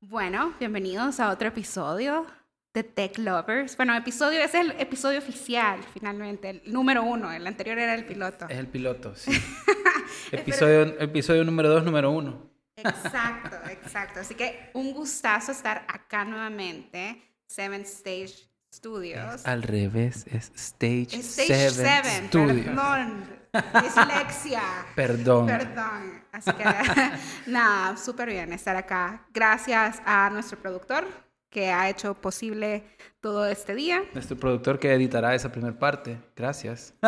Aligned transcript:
Bueno, 0.00 0.54
bienvenidos 0.60 1.20
a 1.20 1.30
otro 1.30 1.48
episodio 1.48 2.26
de 2.74 2.84
Tech 2.84 3.16
Lovers. 3.18 3.76
Bueno, 3.78 3.96
episodio, 3.96 4.40
ese 4.40 4.60
es 4.60 4.66
el 4.66 4.80
episodio 4.80 5.18
oficial, 5.18 5.80
finalmente, 5.94 6.50
el 6.50 6.62
número 6.66 7.02
uno. 7.02 7.32
El 7.32 7.46
anterior 7.46 7.78
era 7.78 7.94
el 7.94 8.04
piloto. 8.04 8.46
Es 8.46 8.58
el 8.58 8.68
piloto, 8.68 9.16
sí. 9.16 9.32
episodio, 10.32 11.00
episodio 11.00 11.44
número 11.44 11.70
dos, 11.70 11.82
número 11.82 12.10
uno. 12.10 12.50
Exacto, 12.76 13.56
exacto. 13.70 14.20
Así 14.20 14.34
que 14.34 14.70
un 14.74 14.92
gustazo 14.92 15.52
estar 15.52 15.86
acá 15.88 16.26
nuevamente. 16.26 17.22
Seven 17.46 17.82
Stage 17.82 18.50
Studios. 18.76 19.46
al 19.46 19.62
revés, 19.62 20.26
es 20.30 20.52
Stage, 20.54 21.16
Stage 21.20 21.70
Seven, 21.70 22.28
Studios. 22.28 22.66
Perdón, 22.66 23.24
dislexia. 23.82 24.62
Perdón. 24.94 25.46
Perdón. 25.46 26.22
Así 26.30 26.52
que, 26.52 26.64
nada, 27.50 27.96
súper 27.96 28.28
bien 28.28 28.52
estar 28.52 28.76
acá. 28.76 29.26
Gracias 29.32 30.02
a 30.04 30.28
nuestro 30.28 30.58
productor 30.58 31.06
que 31.48 31.72
ha 31.72 31.88
hecho 31.88 32.12
posible 32.14 32.84
todo 33.22 33.46
este 33.46 33.74
día. 33.74 34.02
Nuestro 34.12 34.36
productor 34.36 34.78
que 34.78 34.92
editará 34.92 35.34
esa 35.34 35.50
primera 35.50 35.78
parte. 35.78 36.18
Gracias. 36.36 36.92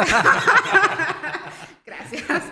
Gracias. 1.85 2.45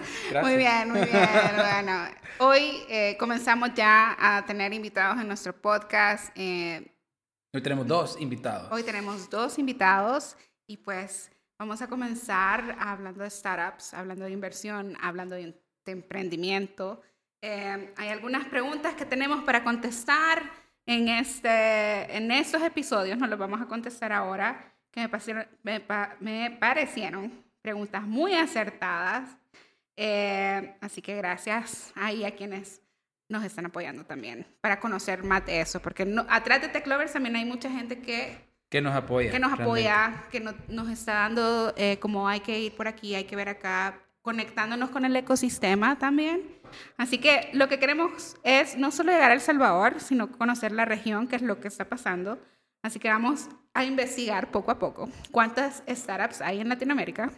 Muy 0.43 0.57
bien, 0.59 0.91
muy 0.91 1.01
bien. 1.07 1.29
Bueno, 1.57 2.05
hoy 2.39 2.85
eh, 2.91 3.17
comenzamos 3.19 3.71
ya 3.75 4.15
a 4.19 4.45
tener 4.45 4.75
invitados 4.75 5.19
en 5.23 5.29
nuestro 5.29 5.55
podcast. 5.55 6.29
Eh, 6.35 6.93
hoy 7.57 7.63
tenemos 7.63 7.87
dos 7.87 8.21
invitados. 8.21 8.71
Hoy 8.71 8.83
tenemos 8.83 9.31
dos 9.31 9.59
invitados 9.59 10.37
y 10.67 10.77
pues 10.77 11.31
vamos 11.59 11.81
a 11.81 11.89
comenzar 11.89 12.77
hablando 12.79 13.23
de 13.23 13.31
startups, 13.31 13.95
hablando 13.95 14.27
de 14.27 14.33
inversión, 14.33 14.95
hablando 15.01 15.35
de, 15.35 15.59
emprendimiento. 15.87 17.01
Eh, 17.41 17.95
hay 17.97 18.09
algunas 18.09 18.45
preguntas 18.47 18.95
que 18.95 19.07
tenemos 19.07 19.43
para 19.45 19.65
contestar 19.65 20.43
en, 20.85 21.09
este, 21.09 22.17
en 22.17 22.31
estos 22.31 22.61
episodios, 22.61 23.17
no 23.17 23.27
los 23.27 23.39
vamos 23.39 23.63
a 23.63 23.67
contestar 23.67 24.13
ahora, 24.13 24.75
que 24.91 25.09
me, 25.63 26.51
parecieron 26.51 27.33
preguntas 27.63 28.03
muy 28.03 28.35
acertadas. 28.35 29.35
Eh, 29.97 30.77
así 30.83 31.01
que 31.01 31.17
gracias 31.17 31.93
ahí 31.95 32.25
a 32.25 32.35
quienes 32.35 32.83
nos 33.29 33.45
están 33.45 33.67
apoyando 33.67 34.05
también 34.05 34.47
para 34.61 34.81
conocer 34.81 35.25
más 35.25 35.45
de 35.47 35.61
eso, 35.61 35.81
porque 35.81 36.05
no, 36.05 36.27
atrás 36.29 36.61
de 36.61 36.69
Tech 36.69 36.87
Lovers 36.87 37.13
también 37.13 37.37
hay 37.37 37.45
mucha 37.45 37.71
gente 37.71 38.01
que... 38.01 38.39
Que 38.69 38.81
nos 38.81 38.95
apoya. 38.95 39.31
Que 39.31 39.39
nos 39.39 39.53
apoya, 39.53 40.25
que 40.31 40.41
nos 40.41 40.89
está 40.89 41.15
dando 41.15 41.73
eh, 41.77 41.99
como 42.01 42.29
hay 42.29 42.41
que 42.41 42.59
ir 42.61 42.75
por 42.75 42.89
aquí, 42.89 43.15
hay 43.15 43.25
que 43.25 43.37
ver 43.37 43.49
acá, 43.49 44.01
conectándonos 44.23 44.91
con 44.91 45.05
el 45.05 45.15
ecosistema 45.15 45.99
también. 45.99 46.43
Así 46.97 47.19
que 47.19 47.49
lo 47.53 47.69
que 47.69 47.79
queremos 47.79 48.37
es 48.43 48.77
no 48.77 48.91
solo 48.91 49.13
llegar 49.13 49.31
a 49.31 49.35
El 49.35 49.41
Salvador, 49.41 50.01
sino 50.01 50.33
conocer 50.33 50.73
la 50.73 50.85
región, 50.85 51.29
qué 51.29 51.37
es 51.37 51.43
lo 51.43 51.61
que 51.61 51.69
está 51.69 51.89
pasando. 51.89 52.39
Así 52.83 52.99
que 52.99 53.09
vamos 53.09 53.49
a 53.73 53.85
investigar 53.85 54.51
poco 54.51 54.73
a 54.73 54.79
poco 54.81 55.09
cuántas 55.31 55.85
startups 55.89 56.41
hay 56.41 56.61
en 56.61 56.69
Latinoamérica 56.69 57.31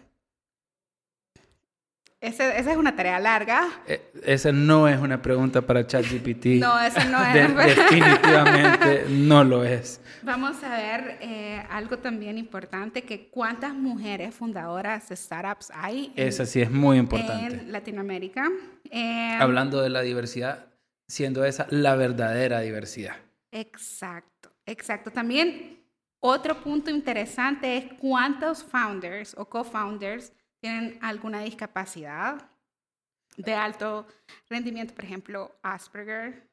esa 2.20 2.56
es 2.56 2.76
una 2.76 2.96
tarea 2.96 3.20
larga. 3.20 3.68
Eh, 3.86 4.10
esa 4.24 4.50
no 4.50 4.88
es 4.88 4.98
una 4.98 5.22
pregunta 5.22 5.62
para 5.62 5.86
ChatGPT. 5.86 6.46
no, 6.60 6.80
esa 6.80 7.04
no 7.04 7.22
es. 7.24 7.76
definitivamente 7.76 9.04
no 9.08 9.44
lo 9.44 9.64
es. 9.64 10.00
Vamos 10.22 10.62
a 10.64 10.76
ver 10.76 11.18
eh, 11.20 11.62
algo 11.70 11.98
también 11.98 12.36
importante, 12.36 13.02
que 13.02 13.28
cuántas 13.28 13.72
mujeres 13.72 14.34
fundadoras 14.34 15.08
de 15.08 15.16
startups 15.16 15.70
hay. 15.72 16.12
esa 16.16 16.44
sí 16.44 16.60
es 16.60 16.70
muy 16.70 16.98
importante. 16.98 17.54
En 17.54 17.72
Latinoamérica. 17.72 18.48
Eh, 18.90 19.36
Hablando 19.38 19.80
de 19.80 19.90
la 19.90 20.02
diversidad, 20.02 20.66
siendo 21.06 21.44
esa 21.44 21.66
la 21.70 21.94
verdadera 21.94 22.60
diversidad. 22.60 23.16
Exacto, 23.52 24.50
exacto. 24.66 25.12
También 25.12 25.84
otro 26.20 26.60
punto 26.60 26.90
interesante 26.90 27.76
es 27.76 27.84
cuántos 28.00 28.64
founders 28.64 29.36
o 29.38 29.48
co-founders 29.48 30.32
tienen 30.60 30.98
alguna 31.02 31.40
discapacidad 31.40 32.50
de 33.36 33.54
alto 33.54 34.06
rendimiento, 34.48 34.94
por 34.94 35.04
ejemplo, 35.04 35.52
Asperger. 35.62 36.48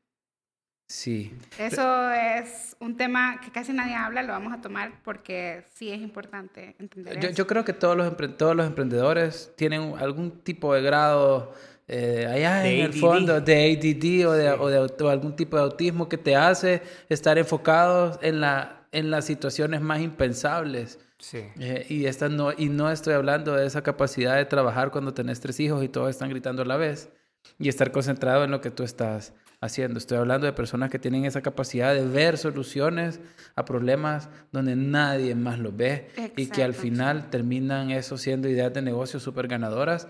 Sí. 0.88 1.34
Eso 1.58 2.12
es 2.12 2.76
un 2.80 2.96
tema 2.96 3.42
que 3.42 3.52
casi 3.52 3.74
nadie 3.74 3.96
habla, 3.96 4.22
lo 4.22 4.34
vamos 4.34 4.54
a 4.54 4.62
tomar 4.62 5.02
porque 5.04 5.64
sí 5.74 5.92
es 5.92 6.00
importante 6.00 6.76
entender. 6.78 7.20
Yo, 7.20 7.30
yo 7.32 7.48
creo 7.48 7.66
que 7.66 7.74
todos 7.74 7.98
los, 7.98 8.16
todos 8.38 8.56
los 8.56 8.68
emprendedores 8.68 9.52
tienen 9.56 9.96
algún 9.98 10.44
tipo 10.44 10.76
de 10.76 10.84
grado 10.84 11.54
eh, 11.88 12.28
allá 12.28 12.68
en 12.68 12.86
el 12.86 12.94
fondo 12.94 13.40
de 13.42 13.72
ADD 13.72 14.28
o 14.28 14.32
de, 14.34 14.50
o 14.52 14.88
de, 14.88 15.12
algún 15.12 15.36
tipo 15.36 15.56
de 15.58 15.64
autismo 15.64 16.10
que 16.10 16.18
te 16.18 16.36
hace 16.36 16.82
estar 17.10 17.38
enfocados 17.38 18.18
en, 18.24 18.42
la, 18.42 18.88
en 18.92 19.12
las 19.12 19.26
situaciones 19.26 19.82
más 19.82 20.02
impensables. 20.02 21.00
Sí. 21.26 21.40
Eh, 21.60 21.88
y, 21.90 22.06
esta 22.06 22.30
no, 22.30 22.52
y 22.56 22.70
no 22.70 22.92
estoy 22.92 23.16
hablando 23.16 23.56
de 23.56 23.66
esa 23.66 23.82
capacidad 23.82 24.36
de 24.36 24.46
trabajar 24.46 24.92
cuando 24.92 25.16
tenés 25.16 25.40
tres 25.40 25.60
hijos 25.60 25.84
y 25.84 25.90
todos 25.90 26.12
están 26.12 26.30
gritando 26.30 26.62
a 26.62 26.66
la 26.66 26.78
vez 26.78 27.10
y 27.58 27.68
estar 27.68 27.92
concentrado 27.92 28.44
en 28.44 28.52
lo 28.52 28.62
que 28.62 28.70
tú 28.70 28.84
estás 28.84 29.34
haciendo. 29.60 29.98
Estoy 29.98 30.20
hablando 30.20 30.46
de 30.46 30.54
personas 30.54 30.92
que 30.92 31.00
tienen 31.00 31.26
esa 31.26 31.42
capacidad 31.42 31.96
de 31.96 32.06
ver 32.06 32.38
soluciones 32.38 33.22
a 33.56 33.66
problemas 33.66 34.30
donde 34.52 34.76
nadie 34.76 35.34
más 35.34 35.58
los 35.58 35.76
ve 35.76 36.10
y 36.38 36.46
que 36.46 36.64
al 36.64 36.76
final 36.76 37.32
terminan 37.32 37.90
eso 37.90 38.20
siendo 38.20 38.48
ideas 38.48 38.72
de 38.72 38.84
negocio 38.84 39.20
súper 39.20 39.48
ganadoras. 39.48 40.08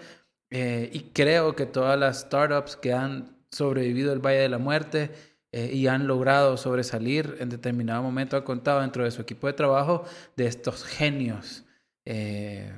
Eh, 0.49 0.89
y 0.91 1.11
creo 1.13 1.55
que 1.55 1.65
todas 1.65 1.97
las 1.97 2.23
startups 2.23 2.75
que 2.75 2.91
han 2.91 3.37
sobrevivido 3.51 4.11
el 4.11 4.19
Valle 4.19 4.39
de 4.39 4.49
la 4.49 4.57
Muerte 4.57 5.11
eh, 5.57 5.69
y 5.73 5.87
han 5.87 6.05
logrado 6.05 6.57
sobresalir 6.57 7.37
en 7.39 7.47
determinado 7.47 8.03
momento, 8.03 8.35
ha 8.35 8.43
contado 8.43 8.81
dentro 8.81 9.05
de 9.05 9.11
su 9.11 9.21
equipo 9.21 9.47
de 9.47 9.53
trabajo 9.53 10.03
de 10.35 10.47
estos 10.47 10.83
genios 10.83 11.63
eh, 12.03 12.73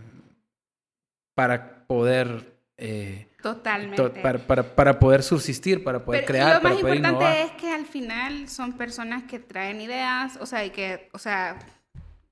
para 1.34 1.88
poder... 1.88 2.56
Eh, 2.78 3.30
Totalmente. 3.42 4.22
para, 4.22 4.38
para, 4.38 4.76
para, 4.76 5.00
poder 5.00 5.24
subsistir, 5.24 5.84
para 5.84 6.06
poder 6.06 6.24
crear, 6.26 6.62
para 6.62 6.76
poder 6.76 6.98
innovar. 6.98 7.14
Lo 7.14 7.20
más 7.20 7.30
importante 7.32 7.56
es 7.56 7.60
que 7.60 7.74
al 7.74 7.86
final 7.88 8.48
son 8.48 8.74
personas 8.74 9.24
que 9.24 9.40
traen 9.40 9.82
ideas, 9.82 10.38
o 10.40 10.46
sea, 10.46 10.64
y 10.64 10.70
que, 10.70 11.10
o 11.14 11.18
sea, 11.18 11.58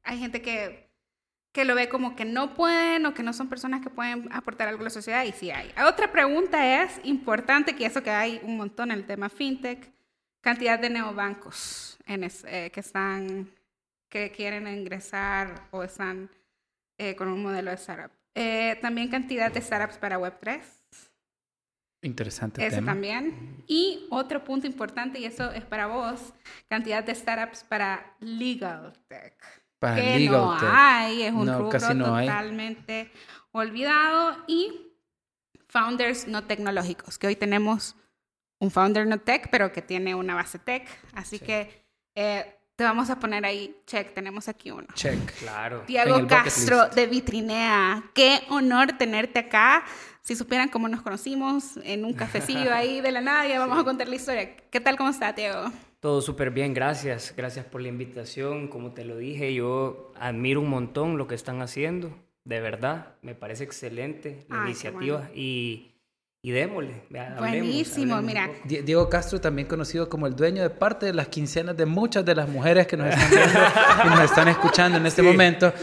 hay 0.04 0.20
gente 0.20 0.44
que, 0.44 0.92
que 1.52 1.66
lo 1.66 1.74
ve 1.74 1.90
como 1.90 2.16
que 2.16 2.26
no 2.26 2.54
pueden 2.54 3.08
o 3.08 3.16
que 3.16 3.24
no 3.24 3.34
son 3.34 3.50
personas 3.50 3.82
que 3.82 3.90
pueden 3.90 4.32
aportar 4.32 4.68
algo 4.68 4.82
a 4.82 4.84
la 4.84 4.90
sociedad, 4.92 5.24
y 5.24 5.32
sí 5.32 5.50
hay. 5.50 5.74
Otra 5.88 6.12
pregunta 6.12 6.84
es 6.84 7.02
importante, 7.04 7.76
que 7.76 7.88
eso 7.88 8.04
que 8.04 8.12
hay 8.12 8.40
un 8.44 8.58
montón 8.58 8.92
en 8.92 9.00
el 9.00 9.08
tema 9.08 9.30
fintech, 9.30 9.95
cantidad 10.46 10.78
de 10.78 10.92
neobancos 10.92 11.98
en 12.06 12.24
eh, 12.24 12.70
que 12.72 12.80
están 12.80 13.50
que 14.08 14.32
quieren 14.32 14.68
ingresar 14.68 15.68
o 15.72 15.82
están 15.82 16.30
eh, 17.00 17.16
con 17.16 17.28
un 17.30 17.42
modelo 17.42 17.72
de 17.72 17.78
startup. 17.78 18.12
Eh, 18.36 18.78
también 18.80 19.10
cantidad 19.10 19.52
de 19.52 19.60
startups 19.60 19.98
para 19.98 20.20
Web3. 20.20 20.62
Interesante. 22.04 22.64
Eso 22.64 22.84
también. 22.84 23.64
Y 23.66 24.06
otro 24.12 24.44
punto 24.44 24.68
importante, 24.68 25.18
y 25.20 25.26
eso 25.26 25.52
es 25.52 25.66
para 25.66 25.88
vos, 25.88 26.36
cantidad 26.70 27.04
de 27.04 27.16
startups 27.16 27.64
para 27.64 28.16
legal 28.20 28.94
tech. 29.08 29.36
Para 29.80 29.96
que 29.96 30.20
legal 30.20 30.42
no 30.42 30.58
tech. 30.60 30.70
hay, 30.72 31.24
es 31.24 31.34
un 31.34 31.48
No, 31.48 31.58
rubro 31.58 32.16
hay. 32.16 32.28
totalmente 32.28 33.12
olvidado. 33.52 34.44
Y 34.48 34.92
founders 35.68 36.28
no 36.28 36.44
tecnológicos, 36.44 37.18
que 37.18 37.26
hoy 37.26 37.36
tenemos 37.36 37.96
un 38.66 38.72
founder 38.72 39.08
no 39.08 39.20
tech, 39.20 39.50
pero 39.52 39.72
que 39.72 39.82
tiene 39.82 40.16
una 40.16 40.36
base 40.36 40.60
tech. 40.60 40.88
Así 41.14 41.40
que 41.40 41.86
eh, 42.16 42.46
te 42.76 42.84
vamos 42.84 43.10
a 43.10 43.20
poner 43.20 43.46
ahí, 43.46 43.78
check, 43.86 44.14
tenemos 44.14 44.50
aquí 44.50 44.72
uno. 44.72 44.88
Check. 44.96 45.40
Claro. 45.40 45.84
Diego 45.88 46.28
Castro 46.28 46.90
de 46.90 47.06
Vitrinea. 47.08 48.04
Qué 48.14 48.42
honor 48.50 48.98
tenerte 48.98 49.40
acá. 49.40 49.86
Si 50.22 50.36
supieran 50.36 50.70
cómo 50.70 50.88
nos 50.88 51.02
conocimos 51.02 51.78
en 51.84 52.04
un 52.04 52.14
cafecillo 52.14 52.74
ahí 52.74 53.00
de 53.00 53.12
la 53.12 53.22
nada, 53.22 53.48
ya 53.48 53.60
vamos 53.60 53.78
a 53.80 53.84
contar 53.84 54.08
la 54.08 54.16
historia. 54.16 54.58
¿Qué 54.58 54.80
tal? 54.80 54.98
¿Cómo 54.98 55.12
está, 55.12 55.32
Diego? 55.34 55.72
Todo 56.00 56.22
súper 56.22 56.52
bien, 56.52 56.74
gracias. 56.74 57.34
Gracias 57.38 57.66
por 57.66 57.82
la 57.82 57.88
invitación. 57.88 58.68
Como 58.68 58.92
te 58.92 59.06
lo 59.06 59.18
dije, 59.18 59.54
yo 59.54 60.12
admiro 60.20 60.62
un 60.62 60.70
montón 60.70 61.18
lo 61.18 61.28
que 61.28 61.36
están 61.36 61.62
haciendo. 61.62 62.12
De 62.44 62.60
verdad, 62.60 63.16
me 63.22 63.36
parece 63.36 63.64
excelente 63.64 64.46
la 64.50 64.64
Ay, 64.64 64.72
iniciativa. 64.72 65.18
bueno. 65.18 65.32
Y, 65.34 65.95
y 66.48 66.52
démosle. 66.52 67.02
hablemos, 67.10 67.40
Buenísimo, 67.40 68.16
hablemos 68.16 68.24
mira. 68.66 68.84
Diego 68.84 69.10
Castro, 69.10 69.42
también 69.42 69.68
conocido 69.68 70.08
como 70.08 70.28
el 70.28 70.36
dueño 70.36 70.62
de 70.62 70.70
parte 70.70 71.08
de 71.08 71.14
las 71.14 71.28
quincenas 71.28 71.76
de 71.76 71.88
muchas 71.88 72.24
de 72.24 72.36
las 72.36 72.48
mujeres 72.48 72.86
que 72.86 72.96
nos 72.98 73.08
están 73.08 73.30
viendo 73.32 73.60
y 74.06 74.10
nos 74.10 74.20
están 74.22 74.48
escuchando 74.50 74.98
en 75.00 75.06
este 75.08 75.24
momento. 75.24 75.74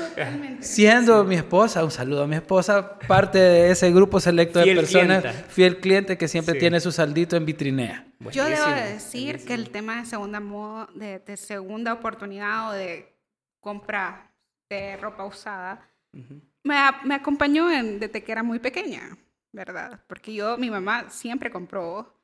Siendo 0.60 1.24
mi 1.24 1.34
esposa, 1.34 1.82
un 1.84 1.90
saludo 1.90 2.22
a 2.22 2.26
mi 2.26 2.36
esposa, 2.36 2.96
parte 3.08 3.38
de 3.38 3.70
ese 3.72 3.90
grupo 3.90 4.20
selecto 4.20 4.58
de 4.60 4.66
Fiel 4.66 4.76
personas, 4.76 5.22
clienta. 5.22 5.42
fiel 5.48 5.80
cliente 5.80 6.16
que 6.18 6.28
siempre 6.28 6.54
Sí. 6.54 6.60
tiene 6.60 6.78
su 6.80 6.92
saldito 6.92 7.36
en 7.36 7.44
vitrinea. 7.44 8.06
Yo 8.30 8.44
debo 8.44 8.56
Buenísimo, 8.64 8.74
de 8.76 8.92
decir 8.92 9.22
buenísimo. 9.24 9.48
que 9.48 9.54
el 9.54 9.70
tema 9.70 9.96
de 10.00 10.06
segunda 10.06 10.38
moda, 10.40 10.88
de, 10.94 11.18
de 11.18 11.36
segunda 11.36 11.92
oportunidad 11.92 12.70
o 12.70 12.72
de 12.72 13.12
compra 13.60 14.30
de 14.70 14.96
ropa 14.96 15.24
usada, 15.24 15.80
Ujú. 16.12 16.40
me, 16.62 16.76
a- 16.76 17.00
me 17.04 17.16
acompañó 17.16 17.68
en- 17.70 17.98
desde 17.98 18.22
que 18.22 18.30
era 18.30 18.42
muy 18.44 18.60
pequeña, 18.60 19.16
¿verdad? 19.52 20.02
Porque 20.06 20.34
yo, 20.34 20.56
mi 20.58 20.70
mamá 20.70 21.10
siempre 21.10 21.50
compró 21.50 22.18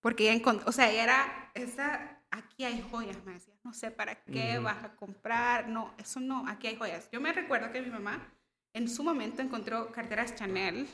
Porque 0.00 0.30
ella 0.30 0.38
encont- 0.42 0.62
o 0.66 0.72
sea, 0.72 0.90
ella 0.90 1.02
era, 1.04 1.50
esa, 1.54 2.20
aquí 2.30 2.64
hay 2.64 2.86
joyas, 2.90 3.16
me 3.24 3.32
decía, 3.32 3.54
no 3.64 3.72
sé 3.72 3.90
para 3.90 4.16
qué 4.24 4.54
Ujú. 4.56 4.64
vas 4.64 4.84
a 4.84 4.94
comprar, 4.96 5.68
no, 5.68 5.94
eso 5.98 6.20
no, 6.20 6.46
aquí 6.46 6.66
hay 6.66 6.76
joyas. 6.76 7.08
Yo 7.10 7.20
me 7.20 7.32
recuerdo 7.32 7.72
que 7.72 7.80
mi 7.80 7.90
mamá 7.90 8.30
en 8.74 8.88
su 8.88 9.02
momento 9.02 9.40
encontró 9.40 9.90
carteras 9.92 10.34
Chanel, 10.34 10.86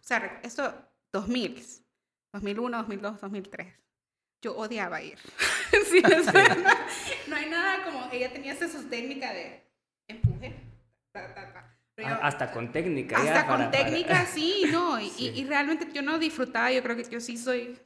o 0.00 0.04
sea, 0.04 0.40
esto 0.44 0.72
2000, 1.12 1.60
2001, 2.32 2.78
2002, 2.78 3.20
2003. 3.20 3.74
Yo 4.42 4.56
odiaba 4.56 5.02
ir. 5.02 5.18
Sí, 5.90 6.02
o 6.04 6.22
sea, 6.22 6.54
no, 6.54 6.70
no 7.28 7.36
hay 7.36 7.48
nada 7.50 7.84
como, 7.84 8.08
ella 8.12 8.30
tenía 8.32 8.52
esa 8.52 8.68
su 8.68 8.88
técnica 8.88 9.32
de 9.32 9.66
empuje, 10.06 10.54
ta, 11.12 11.34
ta, 11.34 11.52
ta. 11.52 11.71
Hasta 12.22 12.50
con 12.52 12.72
técnica. 12.72 13.16
ya, 13.22 13.32
hasta 13.34 13.46
con 13.46 13.56
para- 13.58 13.70
para- 13.70 13.84
técnica, 13.84 14.26
sí, 14.32 14.64
no. 14.70 14.98
Y, 15.00 15.10
Sí. 15.10 15.28
y- 15.34 15.40
y 15.40 15.44
realmente 15.44 15.86
yo 15.92 16.02
no 16.02 16.18
disfrutaba, 16.18 16.72
yo 16.72 16.82
creo 16.82 16.96
que 16.96 17.04
yo 17.04 17.20
sí 17.20 17.36
soy 17.36 17.78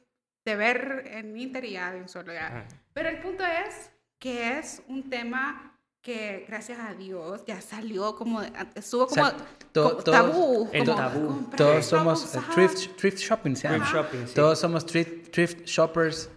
de 0.45 0.55
ver 0.55 1.03
en 1.11 1.35
Inter 1.37 1.65
y 1.65 1.71
ya 1.73 1.91
de 1.91 2.01
un 2.01 2.07
solo 2.07 2.33
ya. 2.33 2.47
Ajá. 2.47 2.65
Pero 2.93 3.09
el 3.09 3.19
punto 3.19 3.43
es 3.45 3.91
que 4.19 4.57
es 4.59 4.81
un 4.87 5.09
tema 5.09 5.73
que 6.01 6.45
gracias 6.47 6.79
a 6.79 6.93
Dios 6.93 7.43
ya 7.45 7.59
salió 7.59 8.15
como, 8.15 8.41
estuvo 8.75 9.07
como, 9.07 9.25
Sal- 9.25 9.35
to- 9.73 9.89
como 9.89 10.03
todos- 10.03 10.15
tabú. 10.31 10.69
el 10.71 10.85
como 10.85 10.97
tabú. 10.97 11.49
Todos 11.57 11.85
somos 11.85 12.33
eh, 12.35 12.39
thrift, 12.55 12.95
thrift 12.97 13.17
shopping, 13.19 13.55
se 13.55 13.67
llama. 13.67 13.89
Shopping, 13.91 14.25
sí. 14.27 14.33
Todos 14.33 14.57
somos 14.59 14.85
thrift, 14.85 15.31
thrift 15.31 15.65
shoppers 15.65 16.29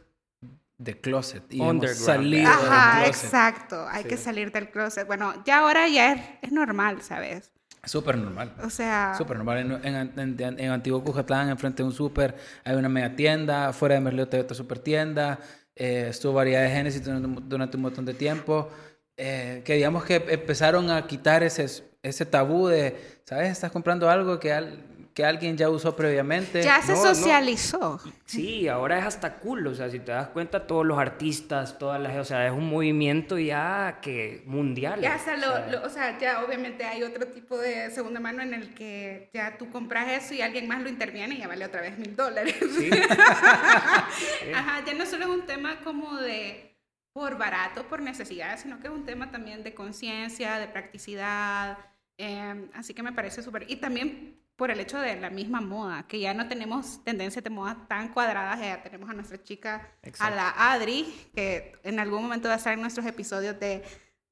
de 0.77 0.99
closet. 1.01 1.45
Y 1.53 1.63
hemos 1.63 1.89
salido 1.97 2.51
Ajá, 2.51 2.97
del 3.03 3.05
closet. 3.11 3.25
exacto. 3.27 3.87
Hay 3.89 4.05
que 4.05 4.17
Sí. 4.17 4.25
salir 4.25 4.51
del 4.51 4.71
closet. 4.71 5.07
Bueno, 5.07 5.35
ya 5.45 5.59
ahora 5.59 5.87
ya 5.87 6.15
es, 6.15 6.23
es 6.43 6.51
normal, 6.53 7.01
¿sabes? 7.03 7.53
Súper 7.85 8.17
normal. 8.19 8.53
O 8.63 8.71
sea, 8.71 9.15
Súper 9.17 9.37
normal. 9.39 9.59
En, 9.59 9.97
en, 9.97 10.39
en, 10.41 10.61
en 10.61 10.71
Antiguo 10.71 11.03
Cujatlán, 11.03 11.49
enfrente 11.49 11.83
de 11.83 11.89
un 11.89 11.95
súper, 11.95 12.35
hay 12.65 12.77
una 12.77 12.89
mega 12.89 13.15
tienda. 13.17 13.73
Fuera 13.73 13.95
de 13.95 14.01
Merliote 14.03 14.37
hay 14.37 14.43
otra 14.43 14.55
súper 14.55 14.79
tienda. 14.81 15.39
Eh, 15.75 16.09
estuvo 16.11 16.35
variedad 16.35 16.63
de 16.63 16.71
Génesis 16.71 17.03
durante, 17.05 17.41
durante 17.45 17.77
un 17.77 17.83
montón 17.83 18.05
de 18.05 18.15
tiempo. 18.15 18.69
Eh, 19.17 19.63
que 19.65 19.75
digamos 19.75 20.05
que 20.05 20.17
empezaron 20.29 20.91
a 20.91 21.07
quitar 21.07 21.43
ese, 21.43 21.67
ese 22.03 22.27
tabú 22.27 22.69
de, 22.69 23.21
¿sabes? 23.25 23.51
Estás 23.51 23.71
comprando 23.71 24.09
algo 24.11 24.39
que, 24.39 24.53
al- 24.53 24.85
que 25.15 25.25
alguien 25.25 25.57
ya 25.57 25.69
usó 25.69 25.97
previamente. 25.97 26.63
ya 26.63 26.81
se 26.83 26.93
no, 26.93 27.05
no. 27.05 27.15
socializó. 27.15 28.01
Sí, 28.25 28.69
ahora 28.69 28.99
es 28.99 29.05
hasta 29.05 29.35
cool, 29.37 29.67
o 29.67 29.75
sea, 29.75 29.91
si 29.91 29.99
te 29.99 30.13
das 30.13 30.29
cuenta, 30.29 30.67
todos 30.67 30.87
los 30.87 30.99
artistas, 30.99 31.79
todas 31.79 32.01
las, 32.01 32.17
o 32.17 32.25
sea, 32.25 32.47
es 32.47 32.53
un 32.53 32.69
movimiento 32.71 33.39
ya 33.39 33.99
que 34.01 34.43
mundial. 34.47 35.01
Ya, 35.01 35.17
o 35.17 35.19
sea, 35.19 35.37
lo- 35.37 35.49
o 35.49 35.57
sea, 35.57 35.67
lo- 35.71 35.87
o 35.87 35.89
sea, 35.91 36.19
ya 36.19 36.45
obviamente 36.45 36.85
hay 36.85 37.03
otro 37.03 37.27
tipo 37.27 37.59
de 37.59 37.91
segunda 37.91 38.21
mano 38.21 38.43
en 38.43 38.55
el 38.55 38.73
que 38.75 39.31
ya 39.35 39.59
tú 39.59 39.69
compras 39.71 40.09
eso 40.11 40.35
y 40.35 40.43
alguien 40.43 40.69
más 40.69 40.81
lo 40.81 40.89
interviene 40.89 41.35
y 41.35 41.39
ya 41.39 41.49
vale 41.49 41.65
otra 41.65 41.81
vez 41.81 41.99
mil 41.99 42.15
dólares. 42.15 42.55
Sí. 42.79 42.91
Ajá, 44.55 44.85
ya 44.85 44.95
no 44.95 45.07
solo 45.07 45.25
es 45.25 45.31
un 45.31 45.47
tema 45.47 45.81
como 45.81 46.17
de 46.17 46.79
por 47.13 47.37
barato, 47.37 47.85
por 47.89 48.01
necesidad, 48.01 48.59
sino 48.59 48.79
que 48.81 48.87
es 48.87 48.93
un 48.93 49.05
tema 49.05 49.31
también 49.31 49.63
de 49.65 49.75
conciencia, 49.75 50.59
de 50.59 50.69
practicidad. 50.69 51.79
eh, 52.19 52.69
así 52.75 52.95
que 52.95 53.03
me 53.03 53.13
parece 53.13 53.43
súper. 53.43 53.65
Y 53.69 53.77
también 53.77 54.40
por 54.61 54.71
el 54.71 54.79
hecho 54.79 54.99
de 55.01 55.17
la 55.19 55.31
misma 55.31 55.63
moda, 55.63 56.05
que 56.07 56.21
ya 56.21 56.35
no 56.35 56.47
tenemos 56.47 57.03
tendencias 57.03 57.43
de 57.43 57.49
moda 57.49 57.79
tan 57.89 58.09
cuadradas, 58.13 58.61
ya 58.61 58.83
tenemos 58.83 59.09
a 59.09 59.15
nuestra 59.15 59.43
chica, 59.43 59.89
a 60.19 60.29
la 60.31 60.51
Adri, 60.73 61.07
que 61.35 61.73
en 61.83 61.99
algún 61.99 62.23
momento 62.25 62.47
va 62.49 62.55
a 62.55 62.57
estar 62.59 62.75
en 62.75 62.83
nuestros 62.83 63.07
episodios 63.07 63.59
de 63.59 63.83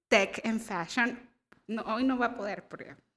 Tech 0.07 0.43
and 0.45 0.61
Fashion. 0.61 1.19
No, 1.67 1.81
hoy 1.95 2.05
no 2.05 2.19
va 2.19 2.27
a 2.27 2.37
poder, 2.37 2.69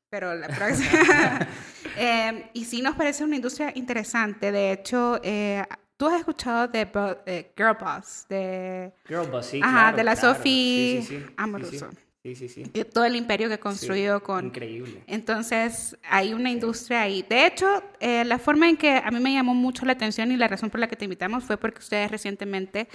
pero 0.10 0.34
la 0.36 0.48
próxima. 0.48 1.48
Eh, 1.98 2.50
y 2.54 2.64
sí 2.64 2.82
nos 2.82 2.96
parece 2.96 3.26
una 3.26 3.36
industria 3.36 3.74
interesante. 3.76 4.50
De 4.54 4.72
hecho, 4.72 5.20
eh, 5.22 5.62
tú 5.98 6.08
has 6.08 6.20
escuchado 6.20 6.70
de 6.70 6.86
Bo- 6.86 7.18
eh, 7.26 7.52
Girl 7.58 7.76
Boss, 7.78 8.26
de 8.30 8.94
Girl 9.06 9.28
Boss, 9.30 9.48
sí, 9.48 9.60
Ajá, 9.62 9.72
claro, 9.92 9.98
de 9.98 10.04
la 10.06 10.16
claro. 10.16 10.36
Sophie 10.36 11.02
Sí, 11.02 11.08
sí, 11.10 11.20
sí. 11.28 11.34
Amoruso. 11.36 11.90
Sí, 12.24 12.36
sí, 12.36 12.50
sí. 12.50 12.64
de 12.64 12.86
todo 12.86 13.04
el 13.06 13.16
imperio 13.16 13.50
que 13.50 13.56
Sí, 13.56 13.62
construyó 13.62 14.22
con... 14.22 14.46
Increíble. 14.48 15.04
Entonces, 15.08 15.98
hay 16.04 16.34
una 16.34 16.52
industria 16.52 17.02
ahí. 17.02 17.24
De 17.28 17.48
hecho, 17.48 17.82
eh, 18.00 18.24
la 18.26 18.38
forma 18.38 18.70
en 18.70 18.78
que 18.78 18.92
a 18.92 19.10
mí 19.10 19.20
me 19.20 19.34
llamó 19.34 19.56
mucho 19.56 19.86
la 19.86 19.94
atención 19.94 20.32
y 20.32 20.38
la 20.38 20.48
razón 20.48 20.70
por 20.70 20.80
la 20.80 20.88
que 20.88 20.96
te 20.96 21.06
invitamos 21.06 21.44
fue 21.44 21.58
porque 21.58 21.80
ustedes 21.80 22.12
recientemente 22.12 22.88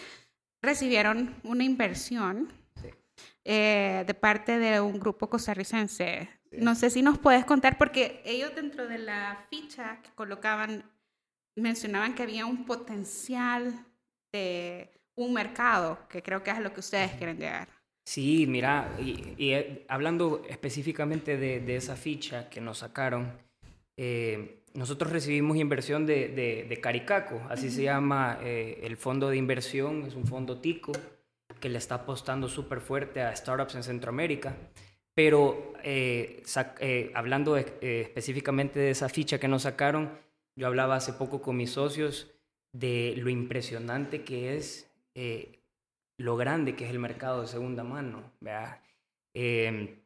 recibieron 0.62 1.34
una 1.42 1.64
inversión 1.64 2.52
Sí. 2.80 2.88
eh, 3.44 4.04
de 4.06 4.14
parte 4.14 4.58
de 4.58 4.80
un 4.80 4.98
grupo 5.00 5.28
costarricense. 5.28 6.28
No 6.52 6.74
sé 6.76 6.90
si 6.90 7.02
nos 7.02 7.18
puedes 7.18 7.44
contar, 7.44 7.76
porque 7.78 8.22
ellos 8.24 8.54
dentro 8.54 8.86
de 8.86 8.98
la 8.98 9.44
ficha 9.50 10.00
que 10.02 10.10
colocaban 10.14 10.84
mencionaban 11.56 12.14
que 12.14 12.22
había 12.22 12.46
un 12.46 12.64
potencial 12.64 13.74
de 14.32 14.90
un 15.16 15.32
mercado, 15.32 15.98
que 16.08 16.22
creo 16.22 16.42
que 16.44 16.50
es 16.50 16.56
a 16.58 16.60
lo 16.60 16.72
que 16.72 16.80
ustedes 16.80 17.12
quieren 17.12 17.38
llegar. 17.38 17.68
Sí, 18.06 18.46
mira, 18.46 18.96
y, 19.00 19.34
y, 19.36 19.52
eh, 19.52 19.84
hablando 19.88 20.42
específicamente 20.48 21.36
de, 21.36 21.58
de 21.58 21.74
esa 21.74 21.96
ficha 21.96 22.48
que 22.48 22.60
nos 22.60 22.78
sacaron, 22.78 23.32
eh, 23.96 24.62
nosotros 24.74 25.10
recibimos 25.10 25.56
inversión 25.56 26.06
de, 26.06 26.28
de, 26.28 26.66
de 26.68 26.80
Caricaco, 26.80 27.42
así 27.50 27.68
se 27.68 27.82
llama 27.82 28.38
eh, 28.42 28.78
el 28.84 28.96
fondo 28.96 29.28
de 29.28 29.36
inversión, 29.36 30.04
es 30.06 30.14
un 30.14 30.24
fondo 30.24 30.60
tico 30.60 30.92
que 31.58 31.68
le 31.68 31.78
está 31.78 31.96
apostando 31.96 32.48
súper 32.48 32.80
fuerte 32.80 33.22
a 33.22 33.34
startups 33.34 33.74
en 33.74 33.82
Centroamérica. 33.82 34.56
Pero 35.12 35.72
eh, 35.82 36.44
eh, 36.78 37.10
hablando 37.14 37.56
eh, 37.56 37.66
específicamente 37.80 38.78
de 38.78 38.90
esa 38.90 39.08
ficha 39.08 39.40
que 39.40 39.48
nos 39.48 39.62
sacaron, 39.62 40.10
yo 40.54 40.68
hablaba 40.68 40.94
hace 40.94 41.12
poco 41.14 41.42
con 41.42 41.56
mis 41.56 41.70
socios 41.70 42.30
de 42.72 43.14
lo 43.16 43.30
impresionante 43.30 44.22
que 44.22 44.56
es 44.56 44.90
eh, 45.14 45.55
lo 46.18 46.36
grande 46.36 46.74
que 46.74 46.84
es 46.84 46.90
el 46.90 46.98
mercado 46.98 47.42
de 47.42 47.48
segunda 47.48 47.84
mano. 47.84 48.32
Eh, 49.34 49.98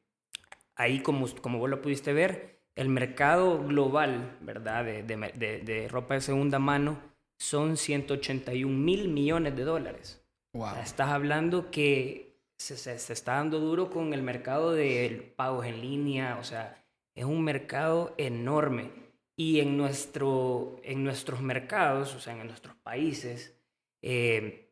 ahí, 0.76 1.00
como, 1.00 1.26
como 1.40 1.58
vos 1.58 1.70
lo 1.70 1.80
pudiste 1.82 2.12
ver, 2.12 2.60
el 2.74 2.88
mercado 2.88 3.62
global 3.64 4.36
¿verdad? 4.40 4.84
De, 4.84 5.02
de, 5.02 5.16
de- 5.34 5.60
de 5.60 5.88
ropa 5.88 6.14
de 6.14 6.20
segunda 6.20 6.58
mano 6.58 6.98
son 7.38 7.76
181 7.76 8.76
mil 8.76 9.08
millones 9.08 9.56
de 9.56 9.64
dólares. 9.64 10.20
Wow. 10.54 10.76
Estás 10.82 11.10
hablando 11.10 11.70
que 11.70 12.36
se, 12.58 12.76
se- 12.76 12.98
se 12.98 13.12
está 13.12 13.34
dando 13.34 13.60
duro 13.60 13.90
con 13.90 14.12
el 14.14 14.22
mercado 14.22 14.72
de 14.72 15.32
pagos 15.36 15.66
en 15.66 15.80
línea, 15.80 16.38
o 16.38 16.44
sea, 16.44 16.76
es 17.14 17.24
un 17.24 17.42
mercado 17.44 18.14
enorme. 18.18 18.90
Y 19.36 19.60
en, 19.60 19.76
nuestro, 19.78 20.78
en 20.82 21.02
nuestros 21.02 21.40
mercados, 21.40 22.14
o 22.14 22.20
sea, 22.20 22.38
en 22.38 22.46
nuestros 22.46 22.76
países, 22.76 23.56
eh, 24.02 24.69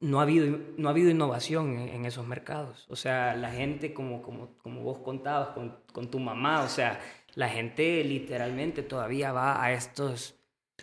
no, 0.00 0.20
ha 0.20 0.22
habido, 0.22 0.58
no 0.76 0.88
ha 0.88 0.90
habido 0.92 1.10
innovación 1.10 1.76
en, 1.78 1.88
en 1.88 2.04
esos 2.06 2.26
mercados. 2.26 2.86
O 2.88 2.96
sea, 2.96 3.34
la 3.36 3.50
gente, 3.50 3.92
como, 3.92 4.22
como, 4.22 4.56
como 4.58 4.82
vos 4.82 4.98
contabas 5.00 5.48
con, 5.50 5.76
con 5.92 6.10
tu 6.10 6.18
mamá, 6.20 6.62
o 6.62 6.68
sea, 6.68 7.00
la 7.34 7.48
gente 7.48 8.02
literalmente 8.04 8.82
todavía 8.82 9.32
va 9.32 9.62
a 9.62 9.72
estos... 9.72 10.34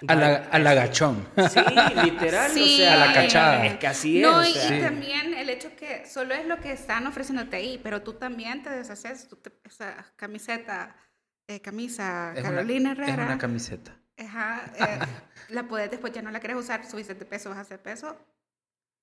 Al, 0.08 0.22
aga- 0.22 0.50
al 0.52 0.68
agachón. 0.68 1.26
Sí, 1.50 1.60
literal, 2.04 2.52
Sí. 2.52 2.64
o 2.74 2.78
sea, 2.80 2.94
A 3.02 3.08
la 3.08 3.14
cachada. 3.14 3.66
Es 3.66 3.78
que 3.78 3.88
así 3.88 4.20
No, 4.20 4.42
es. 4.42 4.50
y, 4.50 4.52
o 4.52 4.54
sea. 4.62 4.66
y 4.76 4.80
Sí. 4.80 4.84
también 4.86 5.34
el 5.34 5.50
hecho 5.50 5.74
que 5.78 6.06
solo 6.06 6.34
es 6.34 6.46
lo 6.46 6.58
que 6.60 6.74
están 6.74 7.08
ofreciéndote 7.08 7.56
ahí, 7.56 7.80
pero 7.82 8.02
tú 8.02 8.12
también 8.14 8.62
te 8.62 8.70
deshaces, 8.70 9.30
tú 9.30 9.38
te- 9.38 9.54
esa 9.64 10.06
camiseta, 10.18 10.98
eh, 11.48 11.62
camisa 11.62 12.34
Es 12.36 12.42
una- 12.42 12.50
Carolina 12.50 12.92
Es 12.92 13.00
Herrera, 13.00 13.26
una 13.26 13.38
camiseta. 13.38 13.96
ajá, 14.18 14.64
eh, 14.78 15.00
la 15.54 15.64
puedes 15.64 15.90
después 15.90 16.12
ya 16.12 16.22
no 16.22 16.30
la 16.32 16.42
quieres 16.42 16.58
usar, 16.58 16.86
subiste 16.86 17.14
de 17.16 17.24
peso, 17.26 17.50
bajaste 17.50 17.76
de 17.76 17.80
peso, 17.80 18.18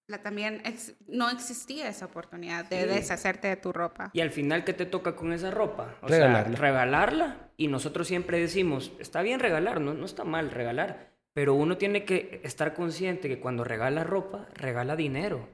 la 0.09 0.23
también 0.23 0.61
ex- 0.65 0.95
no 1.07 1.31
existía 1.31 1.89
esa 1.89 2.07
oportunidad 2.07 2.65
de 2.67 2.83
Sí. 2.83 2.89
deshacerte 2.89 3.49
de 3.49 3.57
tu 3.57 3.73
ropa. 3.73 4.11
Y 4.13 4.21
al 4.21 4.31
final, 4.31 4.65
¿qué 4.65 4.73
te 4.73 4.85
toca 4.87 5.15
con 5.17 5.33
esa 5.33 5.51
ropa? 5.51 5.97
O 6.03 6.09
Regalarla. 6.09 6.57
sea, 6.57 6.61
regalarla. 6.61 7.37
Y 7.57 7.69
nosotros 7.69 8.09
siempre 8.09 8.39
decimos, 8.39 8.93
está 8.99 9.23
bien 9.23 9.41
regalar, 9.41 9.81
no, 9.81 9.95
no 9.95 10.05
está 10.05 10.25
mal 10.25 10.51
regalar. 10.51 11.13
Pero 11.35 11.55
uno 11.55 11.79
tiene 11.79 12.05
que 12.05 12.41
estar 12.45 12.75
consciente 12.75 13.29
que 13.29 13.41
cuando 13.41 13.65
regala 13.65 14.05
ropa, 14.05 14.49
regala 14.55 14.97
dinero. 14.97 15.49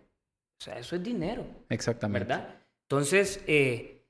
O 0.60 0.64
sea, 0.64 0.78
eso 0.78 0.96
es 0.96 1.04
dinero, 1.04 1.44
Exactamente. 1.68 2.26
¿verdad? 2.26 2.54
Entonces, 2.90 3.44
eh, 3.46 4.02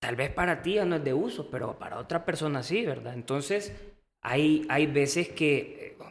tal 0.00 0.16
vez 0.16 0.30
para 0.30 0.60
ti 0.60 0.74
ya 0.74 0.84
no 0.84 0.96
es 0.96 1.04
de 1.04 1.14
uso, 1.14 1.48
pero 1.50 1.78
para 1.78 1.98
otra 1.98 2.26
persona 2.26 2.62
sí, 2.62 2.84
¿verdad? 2.84 3.14
Entonces, 3.14 3.72
hay, 4.20 4.66
hay 4.68 4.86
veces 4.86 5.28
que, 5.30 5.96
eh, 5.98 6.04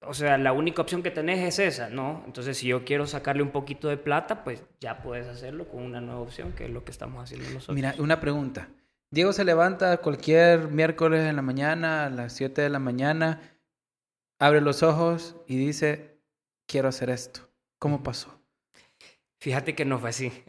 o 0.00 0.14
sea, 0.14 0.38
la 0.38 0.52
única 0.52 0.82
opción 0.82 1.02
que 1.02 1.10
tenés 1.10 1.40
es 1.40 1.58
esa, 1.58 1.88
¿no? 1.88 2.22
Entonces, 2.26 2.58
si 2.58 2.68
yo 2.68 2.84
quiero 2.84 3.06
sacarle 3.06 3.42
un 3.42 3.50
poquito 3.50 3.88
de 3.88 3.96
plata, 3.96 4.44
pues 4.44 4.62
ya 4.80 5.02
puedes 5.02 5.26
hacerlo 5.26 5.68
con 5.68 5.82
una 5.82 6.00
nueva 6.00 6.20
opción, 6.20 6.52
que 6.52 6.64
es 6.66 6.70
lo 6.70 6.84
que 6.84 6.90
estamos 6.90 7.22
haciendo 7.22 7.48
nosotros. 7.50 7.74
Mira, 7.74 7.94
una 7.98 8.20
pregunta. 8.20 8.68
Diego 9.10 9.32
se 9.32 9.44
levanta 9.44 9.96
cualquier 9.98 10.68
miércoles 10.68 11.24
en 11.24 11.36
la 11.36 11.42
mañana, 11.42 12.06
a 12.06 12.10
las 12.10 12.34
7 12.34 12.60
de 12.60 12.68
la 12.68 12.78
mañana, 12.78 13.40
abre 14.38 14.60
los 14.60 14.82
ojos 14.82 15.36
y 15.46 15.56
dice, 15.56 16.20
quiero 16.66 16.88
hacer 16.88 17.10
esto. 17.10 17.48
¿Cómo 17.78 18.02
pasó? 18.02 18.40
Fíjate 19.38 19.74
que 19.74 19.84
no 19.84 19.98
fue 19.98 20.10
así. 20.10 20.30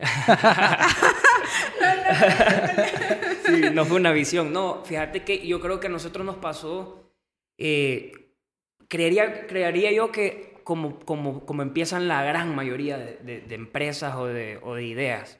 sí, 3.45 3.61
no 3.73 3.85
fue 3.85 3.97
una 3.97 4.11
visión. 4.11 4.51
No, 4.51 4.83
fíjate 4.85 5.23
que 5.23 5.45
yo 5.45 5.59
creo 5.59 5.79
que 5.79 5.87
a 5.87 5.91
nosotros 5.91 6.25
nos 6.25 6.37
pasó. 6.37 7.13
eh, 7.57 8.26
creería, 8.88 9.48
creería 9.48 9.91
yo 9.91 10.12
que 10.12 10.58
como, 10.63 11.00
como, 11.00 11.46
como 11.46 11.62
empiezan 11.62 12.08
la 12.08 12.24
gran 12.24 12.53
mayoría 12.53 12.98
de, 12.98 13.46
empresas 13.51 14.15
o 14.15 14.25
de, 14.25 14.60
ideas. 14.84 15.39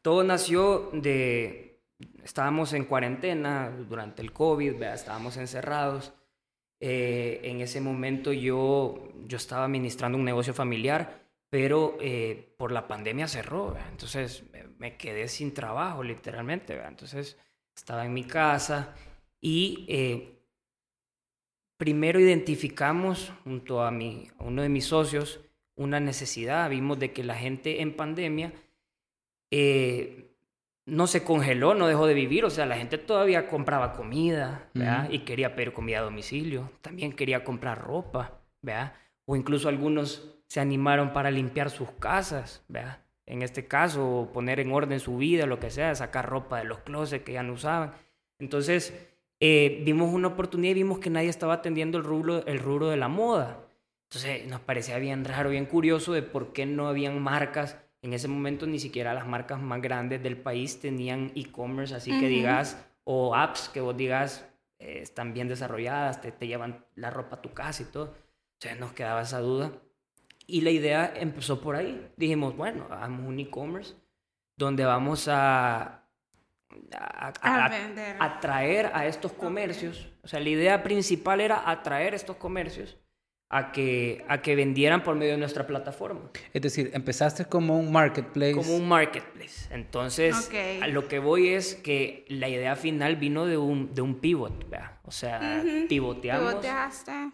Todo 0.00 0.24
nació 0.24 0.90
de, 0.94 1.82
estábamos 2.24 2.72
en 2.72 2.86
cuarentena 2.86 3.70
durante 3.88 4.22
el 4.22 4.32
COVID, 4.32 4.82
estábamos 4.82 5.36
encerrados. 5.36 6.14
Eh, 6.80 7.40
en 7.44 7.60
ese 7.60 7.82
momento 7.82 8.32
yo, 8.32 9.12
yo 9.26 9.36
estaba 9.36 9.66
administrando 9.66 10.16
un 10.16 10.24
negocio 10.24 10.54
familiar, 10.54 11.20
pero 11.50 11.98
eh, 12.00 12.54
por 12.56 12.72
la 12.72 12.88
pandemia 12.88 13.28
cerró, 13.28 13.76
entonces 13.90 14.44
me 14.78 14.96
quedé 14.96 15.28
sin 15.28 15.52
trabajo 15.52 16.02
literalmente. 16.02 16.80
Entonces 16.82 17.36
estaba 17.76 18.06
en 18.06 18.14
mi 18.14 18.24
casa 18.24 18.94
y 19.42 19.84
eh, 19.88 20.39
primero 21.80 22.20
identificamos 22.20 23.32
junto 23.42 23.82
a, 23.82 23.90
mi, 23.90 24.28
uno 24.38 24.60
de 24.60 24.68
mis 24.68 24.84
socios 24.84 25.40
una 25.76 25.98
necesidad. 25.98 26.68
Vimos 26.68 26.98
de 26.98 27.14
que 27.14 27.24
la 27.24 27.36
gente 27.36 27.80
en 27.80 27.96
pandemia 27.96 28.52
eh, 29.50 30.36
no 30.84 31.06
se 31.06 31.24
congeló, 31.24 31.72
no 31.72 31.86
dejó 31.86 32.06
de 32.06 32.12
vivir. 32.12 32.44
O 32.44 32.50
sea, 32.50 32.66
la 32.66 32.76
gente 32.76 32.98
todavía 32.98 33.48
compraba 33.48 33.94
comida 33.94 34.68
y 35.08 35.20
quería 35.20 35.56
pedir 35.56 35.72
comida 35.72 36.00
a 36.00 36.02
domicilio. 36.02 36.70
También 36.82 37.14
quería 37.14 37.44
comprar 37.44 37.80
ropa, 37.80 38.42
¿verdad? 38.60 38.92
o 39.24 39.34
incluso 39.34 39.70
algunos 39.70 40.34
se 40.48 40.60
animaron 40.60 41.14
para 41.14 41.30
limpiar 41.30 41.70
sus 41.70 41.90
casas. 41.92 42.62
¿verdad? 42.68 42.98
En 43.24 43.40
este 43.40 43.66
caso, 43.66 44.28
poner 44.34 44.60
en 44.60 44.70
orden 44.70 45.00
su 45.00 45.16
vida, 45.16 45.46
lo 45.46 45.58
que 45.58 45.70
sea, 45.70 45.94
sacar 45.94 46.28
ropa 46.28 46.58
de 46.58 46.64
los 46.64 46.80
closets 46.80 47.24
que 47.24 47.32
ya 47.32 47.42
no 47.42 47.54
usaban. 47.54 47.94
Entonces, 48.38 49.09
eh, 49.40 49.82
vimos 49.84 50.12
una 50.12 50.28
oportunidad 50.28 50.72
y 50.72 50.82
vimos 50.82 50.98
que 50.98 51.08
nadie 51.08 51.30
estaba 51.30 51.54
atendiendo 51.54 51.96
el 51.96 52.04
rubro, 52.04 52.46
el 52.46 52.58
rubro 52.58 52.88
de 52.88 52.98
la 52.98 53.08
moda. 53.08 53.66
Entonces 54.10 54.46
nos 54.46 54.60
parecía 54.60 54.98
bien 54.98 55.24
raro, 55.24 55.50
bien 55.50 55.66
curioso 55.66 56.12
de 56.12 56.22
por 56.22 56.52
qué 56.52 56.66
no 56.66 56.88
habían 56.88 57.22
marcas. 57.22 57.78
En 58.02 58.12
ese 58.12 58.28
momento 58.28 58.66
ni 58.66 58.78
siquiera 58.78 59.14
las 59.14 59.26
marcas 59.26 59.60
más 59.60 59.80
grandes 59.80 60.22
del 60.22 60.36
país 60.36 60.80
tenían 60.80 61.32
e-commerce, 61.34 61.94
así 61.94 62.18
que 62.18 62.28
digas, 62.28 62.84
o 63.04 63.34
apps 63.34 63.68
que 63.68 63.80
vos 63.80 63.96
digas 63.96 64.46
eh, 64.78 64.98
están 65.02 65.32
bien 65.32 65.48
desarrolladas, 65.48 66.20
te, 66.20 66.32
te 66.32 66.46
llevan 66.46 66.84
la 66.94 67.10
ropa 67.10 67.36
a 67.36 67.42
tu 67.42 67.52
casa 67.52 67.82
y 67.82 67.86
todo. 67.86 68.14
Entonces 68.58 68.78
nos 68.78 68.92
quedaba 68.92 69.22
esa 69.22 69.40
duda. 69.40 69.72
Y 70.46 70.62
la 70.62 70.70
idea 70.70 71.14
empezó 71.16 71.60
por 71.60 71.76
ahí. 71.76 72.10
Dijimos, 72.16 72.56
bueno, 72.56 72.86
hagamos 72.90 73.26
un 73.26 73.38
e-commerce 73.38 73.94
donde 74.56 74.84
vamos 74.84 75.28
a 75.28 75.99
a, 76.96 77.70
atraer 78.18 78.90
a 78.94 79.06
estos 79.06 79.32
comercios. 79.32 80.08
O 80.22 80.28
sea, 80.28 80.40
la 80.40 80.48
idea 80.48 80.82
principal 80.82 81.40
era 81.40 81.68
atraer 81.70 82.14
estos 82.14 82.36
comercios 82.36 82.98
a 83.52 83.72
que, 83.72 84.24
a 84.28 84.42
que 84.42 84.54
vendieran 84.54 85.02
por 85.02 85.16
medio 85.16 85.32
de 85.32 85.38
nuestra 85.38 85.66
plataforma. 85.66 86.30
Es 86.54 86.62
decir, 86.62 86.90
empezaste 86.94 87.46
como 87.46 87.78
un 87.78 87.90
marketplace. 87.90 88.54
Como 88.54 88.76
un 88.76 88.88
marketplace. 88.88 89.74
Entonces, 89.74 90.48
a 90.80 90.86
lo 90.86 91.08
que 91.08 91.18
voy 91.18 91.48
es 91.48 91.74
que 91.74 92.24
la 92.28 92.48
idea 92.48 92.76
final 92.76 93.16
vino 93.16 93.46
de 93.46 93.58
un, 93.58 93.92
de 93.92 94.02
un 94.02 94.20
pivot, 94.20 94.66
O 95.04 95.10
sea, 95.10 95.64
pivoteamos 95.88 96.64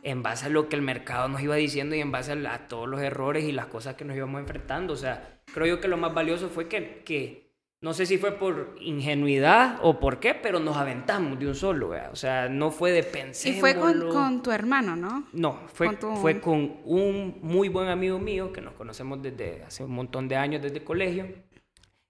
en 0.02 0.23
base 0.23 0.47
a 0.47 0.49
lo 0.49 0.71
que 0.71 0.76
el 0.76 0.83
mercado 0.83 1.28
nos 1.28 1.43
iba 1.43 1.55
diciendo 1.57 1.95
y 1.95 2.00
en 2.00 2.11
base 2.11 2.33
a, 2.33 2.55
a, 2.55 2.66
todos 2.66 2.88
los 2.88 3.02
errores 3.02 3.45
y 3.45 3.52
las 3.52 3.66
cosas 3.66 3.95
que 3.97 4.07
nos 4.07 4.16
íbamos 4.16 4.40
enfrentando. 4.40 4.95
O 4.95 4.97
sea, 4.97 5.43
creo 5.52 5.66
yo 5.66 5.81
que 5.83 5.88
lo 5.88 5.99
más 5.99 6.14
valioso 6.14 6.49
fue 6.49 6.66
que, 6.66 7.02
que 7.05 7.45
no 7.80 7.92
sé 7.92 8.06
si 8.06 8.16
fue 8.16 8.33
por 8.33 8.75
ingenuidad 8.80 9.78
o 9.83 10.00
por 10.00 10.18
qué, 10.18 10.35
pero 10.35 10.59
nos 10.59 10.76
aventamos 10.76 11.38
de 11.38 11.47
un 11.47 11.54
solo, 11.54 11.95
O 12.11 12.16
sea, 12.16 12.49
no 12.49 12.71
fue 12.71 12.90
de 12.90 13.02
pensar. 13.02 13.52
Y 13.52 13.61
fue 13.61 13.76
con, 13.76 14.42
tu 14.42 14.50
hermano, 14.50 14.97
¿no? 14.97 15.26
No, 15.33 15.61
fue 15.73 15.97
con, 15.97 16.16
fue 16.16 16.40
con 16.40 16.78
un 16.85 17.38
muy 17.42 17.68
buen 17.68 17.88
amigo 17.88 18.18
mío 18.18 18.52
que 18.52 18.61
nos 18.61 18.75
conocemos 18.75 19.23
desde 19.23 19.62
hace 19.64 19.85
un 19.85 19.92
montón 19.92 20.26
de 20.26 20.37
años, 20.37 20.62
desde 20.62 20.83
colegio, 20.83 21.26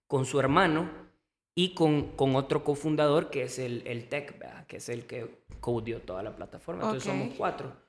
con 0.06 0.24
su 0.24 0.38
hermano 0.38 0.88
y 1.54 1.74
con, 1.74 2.12
con 2.16 2.36
otro 2.36 2.62
cofundador 2.62 3.30
que 3.30 3.42
es 3.42 3.58
el, 3.58 3.82
el 3.86 4.08
Tech, 4.08 4.38
Que 4.68 4.76
es 4.76 4.88
el 4.88 5.06
que 5.06 5.42
codió 5.60 6.00
toda 6.00 6.22
la 6.22 6.36
plataforma. 6.36 6.84
Entonces 6.84 7.10
somos 7.10 7.34
cuatro. 7.36 7.85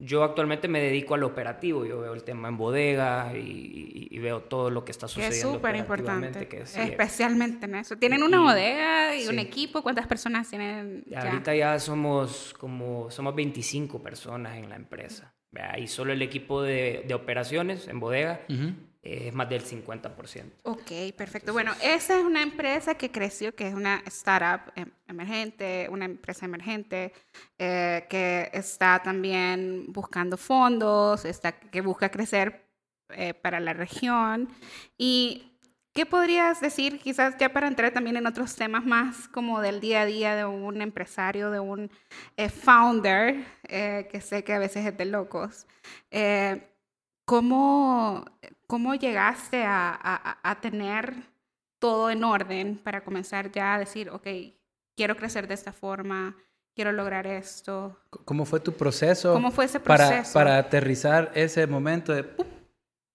Yo 0.00 0.22
actualmente 0.22 0.68
me 0.68 0.80
dedico 0.80 1.14
al 1.14 1.24
operativo, 1.24 1.84
yo 1.84 2.00
veo 2.00 2.14
el 2.14 2.22
tema 2.22 2.48
en 2.48 2.56
bodega 2.56 3.32
y, 3.36 4.16
veo 4.18 4.42
todo 4.42 4.70
lo 4.70 4.84
que 4.84 4.92
está 4.92 5.06
sucediendo. 5.06 5.36
es 5.36 5.54
súper 5.54 5.76
importante, 5.76 6.48
especialmente 6.62 7.66
en 7.66 7.76
eso. 7.76 7.96
¿Tienen 7.96 8.22
una 8.22 8.40
bodega 8.40 9.16
y 9.16 9.26
un 9.28 9.38
equipo? 9.38 9.82
¿Cuántas 9.82 10.06
personas 10.06 10.48
tienen? 10.48 11.04
Ya? 11.06 11.22
Ahorita 11.22 11.54
ya 11.54 11.78
somos 11.78 12.54
como 12.58 13.10
somos 13.10 13.34
25 13.34 14.02
personas 14.02 14.56
en 14.56 14.68
la 14.68 14.76
empresa. 14.76 15.34
Y 15.78 15.86
solo 15.86 16.12
el 16.12 16.22
equipo 16.22 16.62
de, 16.62 17.04
de 17.06 17.14
operaciones 17.14 17.88
en 17.88 18.00
bodega 18.00 18.40
es 19.02 19.32
más 19.32 19.48
del 19.48 19.64
50%. 19.64 20.50
Ok, 20.64 21.14
perfecto. 21.16 21.52
Bueno, 21.52 21.72
esa 21.82 22.18
es 22.18 22.24
una 22.24 22.42
empresa 22.42 22.96
que 22.96 23.10
creció, 23.10 23.54
que 23.54 23.68
es 23.68 23.74
una 23.74 24.02
startup 24.06 24.72
em, 24.74 24.90
emergente, 25.06 25.88
una 25.90 26.04
empresa 26.04 26.46
emergente, 26.46 27.12
eh, 27.58 28.06
que 28.10 28.50
está 28.52 29.00
también 29.02 29.86
buscando 29.88 30.36
fondos, 30.36 31.24
está, 31.24 31.52
que 31.52 31.80
busca 31.80 32.10
crecer 32.10 32.66
eh, 33.10 33.34
para 33.34 33.60
la 33.60 33.72
región. 33.72 34.48
¿Y 34.96 35.52
qué 35.92 36.04
podrías 36.04 36.60
decir, 36.60 36.98
quizás 36.98 37.36
ya 37.38 37.52
para 37.52 37.68
entrar 37.68 37.92
también 37.92 38.16
en 38.16 38.26
otros 38.26 38.56
temas 38.56 38.84
más 38.84 39.28
como 39.28 39.60
del 39.60 39.80
día 39.80 40.02
a 40.02 40.06
día 40.06 40.34
de 40.34 40.44
un 40.44 40.82
empresario, 40.82 41.50
de 41.50 41.60
un 41.60 41.90
eh, 42.36 42.48
founder, 42.48 43.44
que 43.62 44.20
sé 44.20 44.42
que 44.44 44.54
a 44.54 44.58
veces 44.58 44.86
es 44.86 44.96
de 44.96 45.04
locos? 45.04 45.66
¿Cómo, 47.24 48.24
cómo 48.68 48.94
llegaste 48.94 49.64
a, 49.64 50.38
a, 50.42 50.60
tener 50.60 51.14
todo 51.78 52.10
en 52.10 52.22
orden 52.22 52.76
para 52.76 53.02
comenzar 53.02 53.50
ya 53.50 53.74
a 53.74 53.78
decir, 53.78 54.10
ok, 54.10 54.28
quiero 54.94 55.16
crecer 55.16 55.48
de 55.48 55.54
esta 55.54 55.72
forma, 55.72 56.36
quiero 56.74 56.92
lograr 56.92 57.26
esto? 57.26 57.98
¿Cómo 58.10 58.44
fue 58.44 58.60
tu 58.60 58.74
proceso? 58.74 59.32
¿Cómo 59.32 59.50
fue 59.50 59.64
ese 59.64 59.80
proceso? 59.80 60.34
Para, 60.34 60.50
para 60.50 60.58
aterrizar 60.58 61.32
ese 61.34 61.66
momento 61.66 62.12
de, 62.12 62.24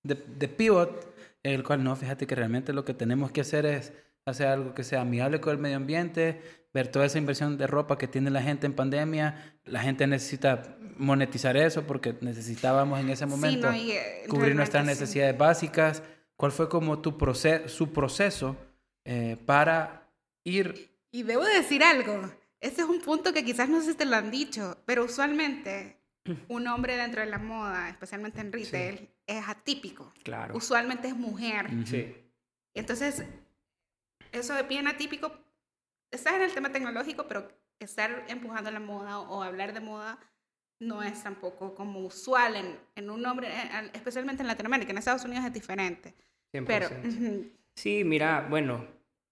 de, 0.02 0.16
de 0.16 0.48
pivot, 0.48 1.16
en 1.44 1.54
el 1.54 1.64
cual 1.64 1.84
no, 1.84 1.96
fíjate 1.96 2.26
que 2.26 2.36
realmente 2.36 2.74
lo 2.74 2.84
que 2.84 2.96
tenemos 2.96 3.32
que 3.32 3.42
hacer 3.42 3.68
es 3.68 3.94
hacer 4.26 4.48
algo 4.48 4.74
que 4.74 4.84
sea 4.84 5.02
amigable 5.02 5.42
con 5.42 5.54
el 5.54 5.60
medio 5.60 5.78
ambiente, 5.78 6.42
ver 6.74 6.88
toda 6.88 7.06
esa 7.06 7.18
inversión 7.18 7.58
de 7.58 7.68
ropa 7.68 7.98
que 7.98 8.08
tiene 8.08 8.30
la 8.30 8.42
gente 8.42 8.66
en 8.66 8.74
pandemia. 8.74 9.58
La 9.66 9.82
gente 9.82 10.08
necesita 10.08 10.78
monetizar 10.98 11.58
eso 11.58 11.84
porque 11.84 12.16
necesitábamos 12.22 13.00
en 13.00 13.10
ese 13.10 13.26
momento 13.26 13.72
eh, 13.72 14.26
cubrir 14.30 14.56
nuestras 14.56 14.86
necesidades 14.86 15.38
básicas. 15.38 16.04
¿Cuál 16.36 16.52
fue 16.52 16.68
como 16.68 17.00
tu 17.00 17.18
proceso, 17.18 17.68
su 17.70 17.94
proceso 17.94 18.58
eh, 19.06 19.38
para 19.46 20.10
ir? 20.44 20.92
Y 21.12 21.24
debo 21.24 21.44
decir 21.46 21.84
algo. 21.84 22.32
Este 22.60 22.82
es 22.82 22.88
un 22.88 23.02
punto 23.02 23.34
que 23.34 23.44
quizás 23.44 23.70
no 23.70 23.82
sé 23.82 23.92
si 23.92 23.98
te 23.98 24.06
lo 24.06 24.16
han 24.16 24.32
dicho, 24.32 24.78
pero 24.86 25.04
usualmente 25.04 25.98
un 26.48 26.68
hombre 26.68 26.98
dentro 26.98 27.22
de 27.22 27.28
la 27.28 27.38
moda, 27.38 27.90
especialmente 27.90 28.42
en 28.42 28.52
retail, 28.52 29.10
es 29.28 29.48
atípico. 29.48 30.12
Claro. 30.24 30.56
Usualmente 30.56 31.08
es 31.08 31.16
mujer. 31.16 31.68
Sí. 31.86 32.16
Entonces, 32.74 33.24
eso 34.34 34.58
es 34.58 34.68
bien 34.68 34.88
atípico 34.88 35.32
estás 36.14 36.36
en 36.36 36.44
el 36.44 36.54
tema 36.54 36.72
tecnológico, 36.72 37.28
pero 37.28 37.48
estar 37.80 38.26
empujando 38.30 38.72
la 38.72 38.80
moda 38.80 39.20
o 39.20 39.44
hablar 39.44 39.74
de 39.74 39.82
moda 39.82 40.20
no 40.80 41.02
es 41.02 41.24
tampoco 41.24 41.76
como 41.76 42.02
usual 42.02 42.56
en, 42.56 42.78
en 42.96 43.10
un 43.10 43.26
hombre, 43.26 43.50
especialmente 43.94 44.44
en 44.44 44.48
Latinoamérica. 44.48 44.92
En 44.92 44.98
Estados 44.98 45.26
Unidos 45.26 45.46
es 45.46 45.54
diferente. 45.54 46.14
100%. 46.54 46.66
Pero, 46.66 46.90
Sí, 47.76 48.04
mira, 48.04 48.46
bueno, 48.50 48.86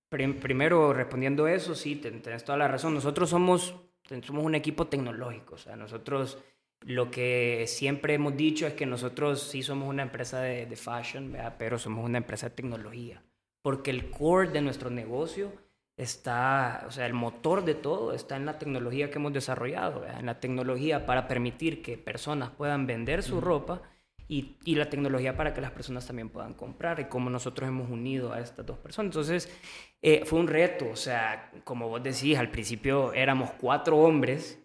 primero 0.10 0.93
respondiendo 0.93 1.48
eso, 1.48 1.75
sí, 1.75 1.96
tienes 1.96 2.43
toda 2.43 2.58
la 2.58 2.67
razón. 2.67 2.96
Nosotros 2.96 3.29
somos, 3.29 3.75
somos 4.24 4.43
un 4.43 4.55
equipo 4.55 4.88
tecnológico, 4.88 5.55
o 5.55 5.58
sea, 5.60 5.75
nosotros 5.75 6.39
lo 6.84 7.12
que 7.12 7.65
siempre 7.67 8.15
hemos 8.15 8.36
dicho 8.36 8.65
es 8.65 8.74
que 8.74 8.88
nosotros 8.88 9.43
sí 9.43 9.62
somos 9.62 9.88
una 9.88 10.01
empresa 10.01 10.41
de, 10.41 10.65
de 10.65 10.75
fashion, 10.75 11.38
pero 11.60 11.77
somos 11.77 12.03
una 12.03 12.17
empresa 12.17 12.50
de 12.50 12.55
tecnología, 12.55 13.24
porque 13.62 13.91
el 13.91 14.10
core 14.10 14.50
de 14.50 14.62
nuestro 14.62 14.89
negocio 14.89 15.51
está, 15.98 16.84
o 16.88 16.91
sea, 16.91 17.06
el 17.06 17.13
motor 17.13 17.63
de 17.63 17.75
todo 17.75 18.13
está 18.13 18.36
en 18.36 18.46
la 18.46 18.58
tecnología 18.58 19.12
que 19.12 19.20
hemos 19.20 19.34
desarrollado, 19.34 20.06
en 20.08 20.25
la 20.25 20.39
tecnología 20.39 21.06
para 21.06 21.27
permitir 21.27 21.82
que 21.82 21.98
personas 21.98 22.50
puedan 22.50 22.88
vender 22.88 23.22
su 23.22 23.39
ropa 23.39 23.82
y, 24.27 24.58
y, 24.63 24.75
la 24.75 24.89
tecnología 24.89 25.36
para 25.36 25.53
que 25.53 25.60
las 25.60 25.72
personas 25.72 26.08
también 26.08 26.30
puedan 26.30 26.53
comprar 26.53 27.01
y 27.01 27.06
como 27.06 27.30
nosotros 27.30 27.68
hemos 27.68 27.89
unido 27.89 28.32
a 28.32 28.39
estas 28.39 28.65
dos 28.65 28.77
personas. 28.77 29.10
Entonces, 29.10 29.51
eh, 30.01 30.24
fue 30.25 30.39
un 30.39 30.48
reto, 30.48 30.89
o 30.89 30.96
sea, 30.96 31.51
como 31.65 31.89
vos 31.89 32.01
decís, 32.01 32.38
al 32.38 32.50
principio 32.50 33.12
éramos 33.13 33.51
cuatro 33.60 33.98
hombres 33.98 34.58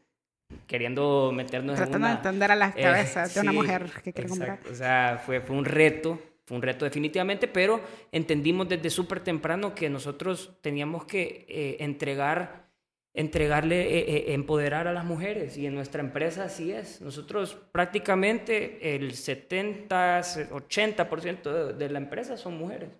queriendo 0.68 1.32
meternos 1.34 1.76
Tratando 1.76 1.96
en 1.96 2.02
una... 2.02 2.10
de 2.10 2.16
entender 2.16 2.52
a 2.52 2.56
las 2.56 2.74
cabezas 2.76 3.34
de 3.34 3.40
una 3.40 3.52
mujer 3.52 3.90
que 4.04 4.12
quiere 4.12 4.30
comprar. 4.30 4.60
O 4.70 4.74
sea, 4.74 5.20
fue, 5.26 5.40
fue 5.40 5.56
un 5.56 5.64
reto 5.64 6.20
fue 6.46 6.56
un 6.56 6.62
reto 6.62 6.84
definitivamente, 6.84 7.48
pero 7.48 7.80
entendimos 8.12 8.68
desde 8.68 8.88
súper 8.88 9.20
temprano 9.20 9.74
que 9.74 9.90
nosotros 9.90 10.56
teníamos 10.62 11.04
que 11.04 11.44
eh, 11.48 11.76
entregar 11.80 12.66
entregarle, 13.12 13.80
eh, 13.80 13.98
eh, 13.98 14.34
empoderar 14.34 14.86
a 14.86 14.92
las 14.92 15.06
mujeres. 15.06 15.56
Y 15.56 15.64
en 15.64 15.74
nuestra 15.74 16.02
empresa 16.02 16.44
así 16.44 16.70
es. 16.70 17.00
Nosotros 17.00 17.56
prácticamente 17.72 18.94
el 18.94 19.14
70, 19.14 20.20
80% 20.20 21.42
de, 21.42 21.72
de 21.72 21.88
la 21.88 21.98
empresa 21.98 22.36
son 22.36 22.58
mujeres. 22.58 22.90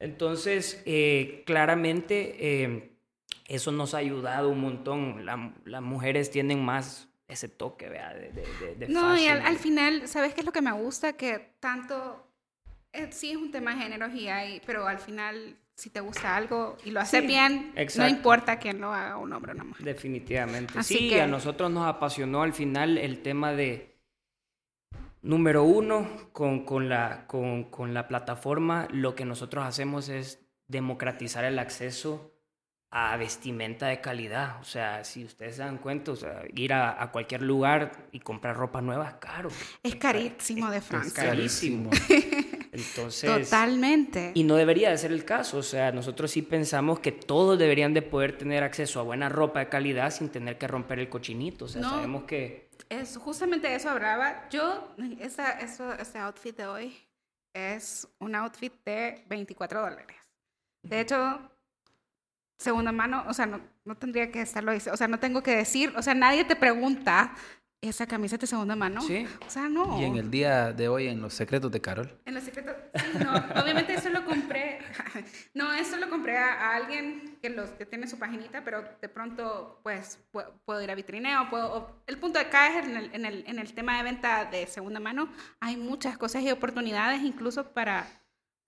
Entonces, 0.00 0.82
claramente 1.46 2.90
eso 3.46 3.70
nos 3.70 3.94
ha 3.94 3.98
ayudado 3.98 4.48
un 4.48 4.60
montón. 4.60 5.24
las 5.24 5.82
mujeres 5.82 6.32
tienen 6.32 6.64
más 6.64 7.08
ese 7.30 7.48
toque, 7.48 7.88
¿vea? 7.88 8.12
De, 8.12 8.32
de, 8.32 8.74
de 8.76 8.88
no, 8.88 9.16
y 9.16 9.26
al, 9.26 9.56
final, 9.56 10.08
¿sabes 10.08 10.34
qué 10.34 10.40
es 10.40 10.46
lo 10.46 10.52
que 10.52 10.62
me 10.62 10.72
gusta? 10.72 11.12
Que 11.14 11.54
tanto, 11.60 12.29
sí 13.10 13.30
es 13.30 13.36
un 13.36 13.50
tema 13.50 13.74
de 13.74 13.82
género 13.82 14.08
y 14.08 14.28
hay, 14.28 14.60
pero 14.66 14.86
al 14.86 14.98
final 14.98 15.56
si 15.74 15.88
te 15.88 16.00
gusta 16.00 16.36
algo 16.36 16.76
y 16.84 16.90
lo 16.90 17.00
haces 17.00 17.26
bien, 17.26 17.72
no 17.96 18.08
importa 18.08 18.58
quién 18.58 18.80
lo 18.80 18.92
haga, 18.92 19.16
un 19.16 19.32
hombre 19.32 19.52
o 19.52 19.54
una 19.54 19.64
mujer. 19.64 19.84
Definitivamente. 19.84 20.82
sí, 20.82 21.18
a 21.18 21.26
nosotros 21.26 21.70
nos 21.70 21.86
apasionó 21.86 22.42
al 22.42 22.52
final 22.52 22.98
el 22.98 23.22
tema 23.22 23.52
de, 23.52 23.98
número 25.22 25.64
uno, 25.64 26.28
con, 26.32 26.64
con, 26.64 26.88
la, 26.88 27.26
con, 27.26 27.64
con 27.64 27.94
la 27.94 28.08
plataforma, 28.08 28.88
lo 28.90 29.14
que 29.14 29.24
nosotros 29.24 29.64
hacemos 29.64 30.08
es 30.08 30.46
democratizar 30.68 31.44
el 31.44 31.58
acceso 31.58 32.34
a 32.90 33.16
vestimenta 33.16 33.86
de 33.86 34.00
calidad. 34.00 34.60
O 34.60 34.64
sea, 34.64 35.04
si 35.04 35.24
ustedes 35.24 35.56
se 35.56 35.62
dan 35.62 35.78
cuenta, 35.78 36.12
o 36.12 36.16
sea, 36.16 36.42
ir 36.54 36.72
a, 36.72 37.02
a, 37.02 37.10
cualquier 37.12 37.42
lugar 37.42 38.08
y 38.12 38.20
comprar 38.20 38.56
ropa 38.56 38.80
nueva 38.82 39.08
es 39.08 39.14
caro. 39.14 39.50
Es 39.82 39.96
carísimo 39.96 40.70
de 40.70 40.80
Francia. 40.80 41.22
Es 41.22 41.28
carísimo. 41.28 41.90
Entonces, 42.72 43.48
Totalmente. 43.50 44.32
Y 44.34 44.44
no 44.44 44.54
debería 44.54 44.90
de 44.90 44.98
ser 44.98 45.12
el 45.12 45.24
caso. 45.24 45.58
O 45.58 45.62
sea, 45.62 45.92
nosotros 45.92 46.30
sí 46.30 46.42
pensamos 46.42 47.00
que 47.00 47.12
todos 47.12 47.58
deberían 47.58 47.94
de 47.94 48.02
poder 48.02 48.38
tener 48.38 48.62
acceso 48.62 49.00
a 49.00 49.02
buena 49.02 49.28
ropa 49.28 49.60
de 49.60 49.68
calidad 49.68 50.10
sin 50.10 50.28
tener 50.28 50.56
que 50.58 50.68
romper 50.68 51.00
el 51.00 51.08
cochinito. 51.08 51.64
O 51.64 51.68
sea, 51.68 51.82
sabemos 51.82 52.24
que... 52.24 52.70
Es 52.88 53.16
justamente 53.16 53.74
eso 53.74 53.90
hablaba. 53.90 54.48
Yo, 54.50 54.94
esa, 55.20 55.52
eso, 55.60 55.92
ese 55.92 56.18
outfit 56.18 56.56
de 56.56 56.66
hoy 56.66 56.96
es 57.52 58.08
un 58.18 58.34
outfit 58.34 58.72
de 58.84 59.24
24 59.28 59.80
dólares. 59.80 60.16
De 60.82 61.00
hecho, 61.00 61.40
segunda 62.58 62.92
mano, 62.92 63.24
o 63.28 63.34
sea, 63.34 63.46
no, 63.46 63.60
no 63.84 63.96
tendría 63.96 64.30
que 64.30 64.42
estarlo, 64.42 64.72
o 64.72 64.96
sea, 64.96 65.08
no 65.08 65.18
tengo 65.18 65.42
que 65.42 65.56
decir, 65.56 65.92
o 65.96 66.02
sea, 66.02 66.14
nadie 66.14 66.44
te 66.44 66.56
pregunta 66.56 67.34
esa 67.82 68.06
camisa 68.06 68.36
de 68.36 68.46
segunda 68.46 68.76
mano. 68.76 69.00
Sí. 69.00 69.26
O 69.46 69.50
sea, 69.50 69.68
no. 69.68 70.00
Y 70.00 70.04
en 70.04 70.16
el 70.16 70.30
día 70.30 70.72
de 70.72 70.88
hoy, 70.88 71.08
en 71.08 71.20
los 71.20 71.32
secretos 71.32 71.70
de 71.70 71.80
Carol. 71.80 72.20
En 72.26 72.34
los 72.34 72.44
secretos, 72.44 72.76
sí, 72.94 73.18
no. 73.24 73.34
Obviamente 73.62 73.94
eso 73.94 74.10
lo 74.10 74.24
compré, 74.24 74.80
no, 75.54 75.72
eso 75.72 75.96
lo 75.96 76.10
compré 76.10 76.36
a, 76.36 76.74
alguien 76.76 77.38
que, 77.40 77.48
los, 77.48 77.70
que 77.70 77.86
tiene 77.86 78.06
su 78.06 78.18
paginita, 78.18 78.62
pero 78.64 78.84
de 79.00 79.08
pronto, 79.08 79.80
pues, 79.82 80.18
puedo, 80.30 80.82
ir 80.82 80.90
a 80.90 80.94
vitrineo, 80.94 81.48
puedo... 81.48 82.02
el 82.06 82.18
punto 82.18 82.38
de 82.38 82.46
acá 82.46 82.78
es 82.78 82.86
en 82.86 82.96
el, 82.96 83.14
en, 83.14 83.24
el, 83.24 83.44
en 83.46 83.58
el 83.58 83.72
tema 83.72 83.96
de 83.96 84.02
venta 84.02 84.44
de 84.44 84.66
segunda 84.66 85.00
mano, 85.00 85.30
hay 85.60 85.76
muchas 85.76 86.18
cosas 86.18 86.42
y 86.42 86.50
oportunidades 86.50 87.22
incluso 87.22 87.72
para 87.72 88.06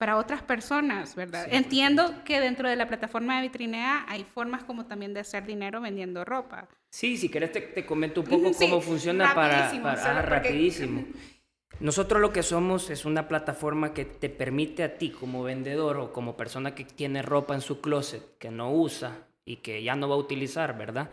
para 0.03 0.17
otras 0.17 0.41
personas, 0.41 1.15
¿verdad? 1.15 1.47
Entiendo 1.49 2.25
que 2.25 2.41
dentro 2.41 2.67
de 2.67 2.75
la 2.75 2.89
plataforma 2.89 3.37
de 3.37 3.43
Vitrinea 3.43 4.03
hay 4.09 4.25
formas 4.25 4.65
como 4.65 4.85
también 4.85 5.13
de 5.13 5.21
hacer 5.21 5.45
dinero 5.45 5.79
vendiendo 5.79 6.25
ropa. 6.25 6.67
Sí, 6.89 7.15
si 7.15 7.29
querés 7.29 7.53
te, 7.53 7.85
comento 7.85 8.19
un 8.19 8.27
poco 8.27 8.51
cómo 8.51 8.81
funciona 8.81 9.33
para... 9.33 9.71
para 9.81 10.19
ah, 10.19 10.21
rapidísimo. 10.21 11.05
Nosotros 11.79 12.19
lo 12.19 12.33
que 12.33 12.43
somos 12.43 12.89
es 12.89 13.05
una 13.05 13.29
plataforma 13.29 13.93
que 13.93 14.03
te 14.03 14.27
permite 14.27 14.83
a 14.83 14.97
ti 14.97 15.09
como 15.09 15.41
vendedor 15.41 15.95
o 15.95 16.11
como 16.11 16.35
persona 16.35 16.75
que 16.75 16.83
tiene 16.83 17.21
ropa 17.21 17.55
en 17.55 17.61
su 17.61 17.79
closet 17.79 18.37
que 18.39 18.51
no 18.51 18.73
usa 18.73 19.25
y 19.45 19.61
que 19.61 19.83
ya 19.83 19.95
no 19.95 20.09
va 20.09 20.15
a 20.15 20.17
utilizar, 20.17 20.77
¿verdad? 20.77 21.11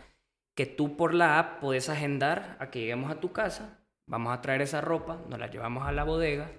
Que 0.53 0.65
tú 0.65 0.97
por 0.97 1.13
la 1.13 1.39
app 1.39 1.61
puedes 1.61 1.87
agendar 1.87 2.57
a 2.59 2.69
que 2.69 2.81
lleguemos 2.81 3.09
a 3.09 3.21
tu 3.21 3.31
casa, 3.31 3.79
vamos 4.05 4.33
a 4.33 4.41
traer 4.41 4.61
esa 4.61 4.81
ropa, 4.81 5.17
nos 5.29 5.39
la 5.39 5.49
llevamos 5.49 5.87
a 5.87 5.93
la 5.93 6.03
bodega, 6.03 6.51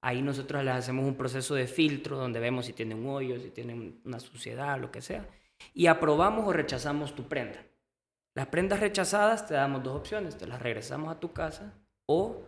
Ahí 0.00 0.22
nosotros 0.22 0.64
les 0.64 0.74
hacemos 0.74 1.04
un 1.04 1.16
proceso 1.16 1.54
de 1.54 1.66
filtro 1.66 2.16
donde 2.16 2.38
vemos 2.40 2.66
si 2.66 2.72
tiene 2.72 2.94
un 2.94 3.06
hoyo, 3.06 3.40
si 3.40 3.50
tiene 3.50 3.94
una 4.04 4.20
suciedad, 4.20 4.78
lo 4.78 4.92
que 4.92 5.02
sea. 5.02 5.26
Y 5.74 5.86
aprobamos 5.86 6.46
o 6.46 6.52
rechazamos 6.52 7.14
tu 7.14 7.28
prenda. 7.28 7.64
Las 8.34 8.46
prendas 8.46 8.78
rechazadas 8.78 9.46
te 9.46 9.54
damos 9.54 9.82
dos 9.82 9.96
opciones. 9.96 10.38
Te 10.38 10.46
las 10.46 10.62
regresamos 10.62 11.10
a 11.10 11.18
tu 11.18 11.32
casa 11.32 11.74
o 12.06 12.42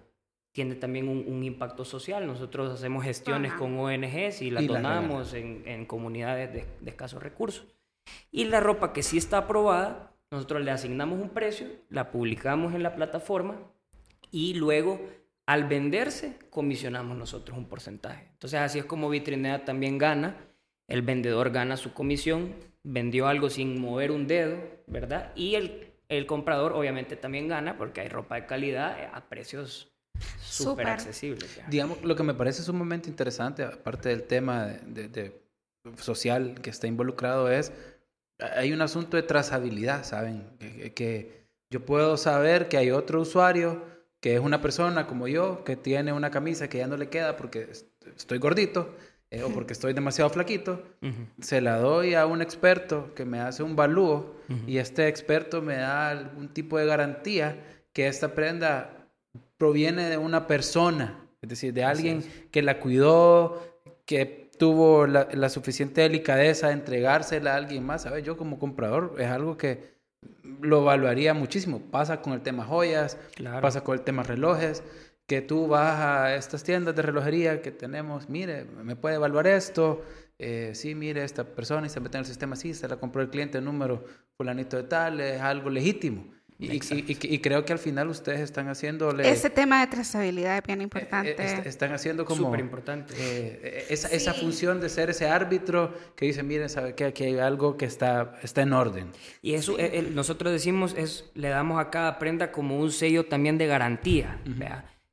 tiene 0.53 0.77
también 0.77 1.09
un, 1.09 1.43
impacto 1.43 1.85
social. 1.85 2.27
Nosotros 2.27 2.73
hacemos 2.73 3.05
gestiones 3.05 3.53
con 3.55 3.79
ONGs 3.79 4.43
y 4.43 4.51
las 4.51 4.67
donamos 4.67 5.35
en, 5.35 5.63
en, 5.67 5.87
comunidades 5.87 6.53
de, 6.53 6.67
de 6.81 6.91
escasos 6.91 7.23
recursos. 7.23 7.67
Y 8.31 8.45
la 8.45 8.61
ropa 8.61 8.93
que 8.93 9.03
sí 9.03 9.19
está 9.19 9.39
aprobada, 9.39 10.13
nosotros 10.31 10.63
le 10.63 10.71
asignamos 10.71 11.21
un 11.21 11.31
precio, 11.31 11.69
la 11.89 12.11
publicamos 12.13 12.75
en 12.75 12.83
la 12.83 12.95
plataforma 12.95 13.57
y 14.31 14.55
luego 14.55 15.01
al 15.51 15.65
venderse, 15.65 16.37
comisionamos 16.49 17.19
nosotros 17.19 17.59
un 17.59 17.69
porcentaje. 17.69 18.29
Entonces 18.35 18.61
así 18.61 18.79
es 18.79 18.85
como 18.85 19.11
Vitrinea 19.11 19.65
también 19.65 19.99
gana. 19.99 20.37
El 20.87 21.03
vendedor 21.03 21.51
gana 21.51 21.77
su 21.77 21.93
comisión, 21.93 22.55
vendió 22.85 23.27
algo 23.27 23.51
sin 23.51 23.81
mover 23.81 24.13
un 24.13 24.29
dedo, 24.29 24.59
¿verdad? 24.87 25.33
Y 25.35 25.57
el, 25.57 25.93
el 26.09 26.27
comprador 26.27 26.73
obviamente 26.73 27.17
también 27.17 27.49
gana 27.49 27.77
porque 27.77 28.01
hay 28.01 28.09
ropa 28.09 28.37
de 28.37 28.47
calidad 28.47 29.11
a 29.13 29.29
precios 29.29 29.91
súper 30.41 30.87
accesibles. 30.87 31.61
Digamos, 31.69 32.01
lo 32.05 32.15
que 32.15 32.23
me 32.23 32.35
parece 32.35 32.63
sumamente 32.63 33.11
interesante, 33.11 33.65
aparte 33.65 34.09
del 34.11 34.23
tema 34.23 34.67
de, 34.67 35.43
social 35.97 36.61
que 36.63 36.71
está 36.71 36.87
involucrado, 36.87 37.51
es, 37.51 37.73
hay 38.39 38.73
un 38.73 38.83
asunto 38.83 39.17
de 39.17 39.25
trazabilidad, 39.25 40.05
¿saben? 40.05 40.45
que 40.95 41.41
yo 41.71 41.85
puedo 41.85 42.17
saber 42.17 42.69
que 42.69 42.77
hay 42.77 42.93
otro 42.93 43.21
usuario 43.21 43.91
que 44.21 44.35
es 44.35 44.41
una 44.41 44.61
persona 44.61 45.07
como 45.07 45.29
yo, 45.29 45.65
que 45.65 45.77
tiene 45.77 46.13
una 46.13 46.31
camisa 46.31 46.69
que 46.69 46.79
ya 46.79 46.87
no 46.87 46.97
le 46.97 47.09
queda 47.09 47.37
porque 47.37 47.69
estoy 48.17 48.39
gordito 48.39 48.95
eh, 49.31 49.43
o 49.43 49.49
porque 49.51 49.73
estoy 49.73 49.93
demasiado 49.93 50.31
flaquito, 50.31 50.83
se 51.41 51.61
la 51.61 51.77
doy 51.77 52.15
a 52.15 52.27
un 52.27 52.43
experto 52.43 53.15
que 53.15 53.25
me 53.25 53.41
hace 53.41 53.63
un 53.63 53.77
balúo 53.77 54.35
y 54.67 54.79
este 54.79 55.07
experto 55.09 55.63
me 55.63 55.77
da 55.77 56.11
algún 56.11 56.49
tipo 56.49 56.79
de 56.79 56.87
garantía 56.87 57.57
que 57.93 58.09
esta 58.09 58.35
prenda 58.35 59.09
proviene 59.57 60.09
de 60.09 60.17
una 60.17 60.47
persona, 60.47 61.29
es 61.41 61.49
decir, 61.49 61.73
de 61.73 61.85
alguien 61.85 62.25
que 62.51 62.63
la 62.63 62.81
cuidó, 62.81 63.81
que 64.05 64.51
tuvo 64.59 65.07
la, 65.07 65.29
la, 65.33 65.49
suficiente 65.49 66.03
delicadeza 66.03 66.67
de 66.67 66.75
entregársela 66.75 67.55
a 67.55 67.57
alguien 67.57 67.85
más. 67.85 68.03
¿Sabes? 68.03 68.25
Yo 68.25 68.37
como 68.37 68.59
comprador 68.59 69.15
es 69.19 69.29
algo 69.29 69.57
que 69.57 70.00
lo 70.61 70.83
evaluaría 70.83 71.35
muchísimo. 71.35 71.81
Pasa 71.91 72.21
con 72.23 72.33
el 72.33 72.43
tema 72.43 72.65
joyas, 72.65 73.19
pasa 73.61 73.83
con 73.83 73.99
el 73.99 74.05
tema 74.05 74.23
relojes, 74.23 74.83
que 75.27 75.41
tú 75.43 75.69
vas 75.69 76.01
a 76.01 76.35
estas 76.35 76.65
tiendas 76.65 76.95
de 76.97 77.03
relojería 77.03 77.63
que 77.63 77.71
tenemos, 77.71 78.29
mire, 78.29 78.65
me 78.65 78.97
puede 78.97 79.15
evaluar 79.15 79.47
esto, 79.47 80.03
eh, 80.39 80.73
sí, 80.75 80.95
mire, 80.95 81.23
esta 81.23 81.45
persona 81.45 81.87
y 81.87 81.91
se 81.91 82.01
mete 82.01 82.17
en 82.17 82.23
el 82.23 82.27
sistema 82.27 82.55
así, 82.55 82.75
se 82.75 82.89
la 82.89 82.97
compró 82.97 83.23
el 83.23 83.31
cliente 83.31 83.61
número 83.61 84.05
fulanito 84.37 84.77
de 84.77 84.85
tal, 84.85 85.21
es 85.21 85.41
algo 85.41 85.71
legítimo. 85.71 86.33
Y, 86.61 87.39
creo 87.39 87.65
que 87.65 87.73
al 87.73 87.79
final 87.79 88.09
ustedes 88.09 88.41
están 88.41 88.69
haciéndole... 88.69 89.29
Ese 89.29 89.49
tema 89.49 89.81
de 89.81 89.87
trazabilidad 89.87 90.59
es 90.59 90.63
bien 90.63 90.83
importante. 90.83 91.31
Eh, 91.31 91.37
eh, 91.39 91.63
están 91.65 91.93
haciendo 91.95 92.27
como... 92.27 92.45
Súper 92.45 92.61
importante. 92.61 93.15
Eh, 93.17 93.87
esa, 93.89 94.09
esa, 94.09 94.35
función 94.35 94.79
de 94.79 94.91
ser 94.91 95.09
ese 95.09 95.27
árbitro 95.27 95.95
que 96.15 96.27
dice, 96.27 96.43
miren, 96.43 96.69
sabe 96.69 96.95
que 96.95 97.07
aquí 97.07 97.25
hay 97.25 97.39
algo 97.39 97.79
que 97.79 97.87
está, 97.87 98.39
está 98.43 98.61
en 98.61 98.75
orden. 98.75 99.11
Y 99.41 99.55
eso 99.55 99.77
nosotros 100.13 100.53
decimos, 100.53 100.95
es 100.99 101.31
le 101.35 101.49
damos 101.49 101.81
a 101.81 101.89
cada 101.89 102.19
prenda 102.19 102.53
como 102.53 102.79
un 102.79 102.93
sello 102.93 103.25
también 103.25 103.57
de 103.57 103.67
garantía. 103.67 104.39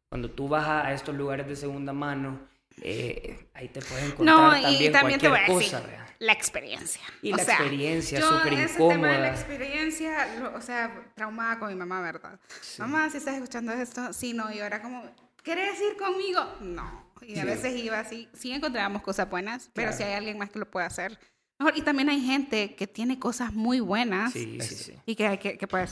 Cuando 0.09 0.29
tú 0.29 0.49
vas 0.49 0.67
a, 0.67 0.93
estos 0.93 1.15
lugares 1.15 1.47
de 1.47 1.55
segunda 1.55 1.93
mano, 1.93 2.39
ahí 2.83 3.69
te 3.71 3.79
puedes 3.79 4.05
encontrar 4.05 4.25
no, 4.25 4.61
también, 4.61 4.91
también 4.91 5.19
cualquier 5.19 5.47
cosa 5.47 5.81
la 6.19 6.33
experiencia. 6.33 7.01
Y 7.21 7.31
la 7.33 7.43
experiencia, 7.43 8.21
súper 8.21 8.53
incómoda. 8.53 8.93
Tema 8.93 9.17
la 9.17 9.29
experiencia, 9.29 10.53
o 10.55 10.61
sea, 10.61 11.11
traumada 11.15 11.59
con 11.59 11.69
mi 11.69 11.75
mamá, 11.75 12.01
¿verdad? 12.01 12.39
Mamá, 12.79 13.09
si 13.09 13.17
estás 13.17 13.35
escuchando 13.35 13.71
esto, 13.73 14.13
sí, 14.13 14.33
no, 14.33 14.51
y 14.51 14.59
ahora 14.59 14.81
como, 14.81 15.03
¿querés 15.43 15.79
ir 15.81 15.97
conmigo? 15.97 16.41
No. 16.61 17.07
Y 17.21 17.39
a 17.39 17.45
veces 17.45 17.75
iba 17.75 17.99
así, 17.99 18.29
sí 18.33 18.51
encontrábamos 18.51 19.01
cosas 19.01 19.29
buenas, 19.29 19.69
pero 19.73 19.91
si 19.91 20.03
hay 20.03 20.13
alguien 20.13 20.37
más 20.37 20.49
que 20.49 20.59
lo 20.59 20.69
puede 20.69 20.85
hacer, 20.85 21.19
mejor. 21.59 21.77
Y 21.77 21.81
también 21.81 22.09
hay 22.09 22.21
gente 22.21 22.75
que 22.75 22.87
tiene 22.87 23.19
cosas 23.19 23.53
muy 23.53 23.79
buenas 23.79 24.33
sí, 24.33 24.59
sí, 24.61 24.93
y 25.05 25.15
que 25.15 25.27
hay 25.27 25.37
que, 25.37 25.57
que 25.57 25.67
puede 25.67 25.87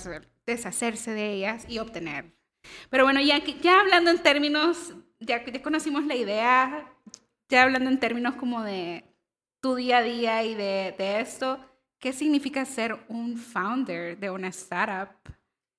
deshacerse 0.46 1.12
de 1.12 1.34
ellas 1.34 1.66
y 1.68 1.80
obtener. 1.80 2.36
Pero 2.90 3.04
bueno, 3.04 3.22
ya, 3.22 3.44
ya 3.44 3.82
hablando 3.82 4.12
en 4.12 4.22
términos, 4.22 4.94
ya, 5.20 5.44
ya 5.44 5.62
conocimos 5.62 6.06
la 6.06 6.16
idea, 6.16 6.94
ya 7.50 7.64
hablando 7.64 7.90
en 7.90 8.00
términos 8.00 8.36
como 8.36 8.64
de 8.64 9.04
tu 9.66 9.74
día 9.74 9.98
a 9.98 10.04
día 10.04 10.44
y 10.44 10.54
de, 10.54 10.94
de 10.96 11.22
esto, 11.22 11.60
¿qué 11.98 12.14
significa 12.14 12.64
ser 12.66 13.00
un 13.08 13.36
founder 13.36 14.16
de 14.16 14.30
una 14.30 14.50
startup 14.50 15.10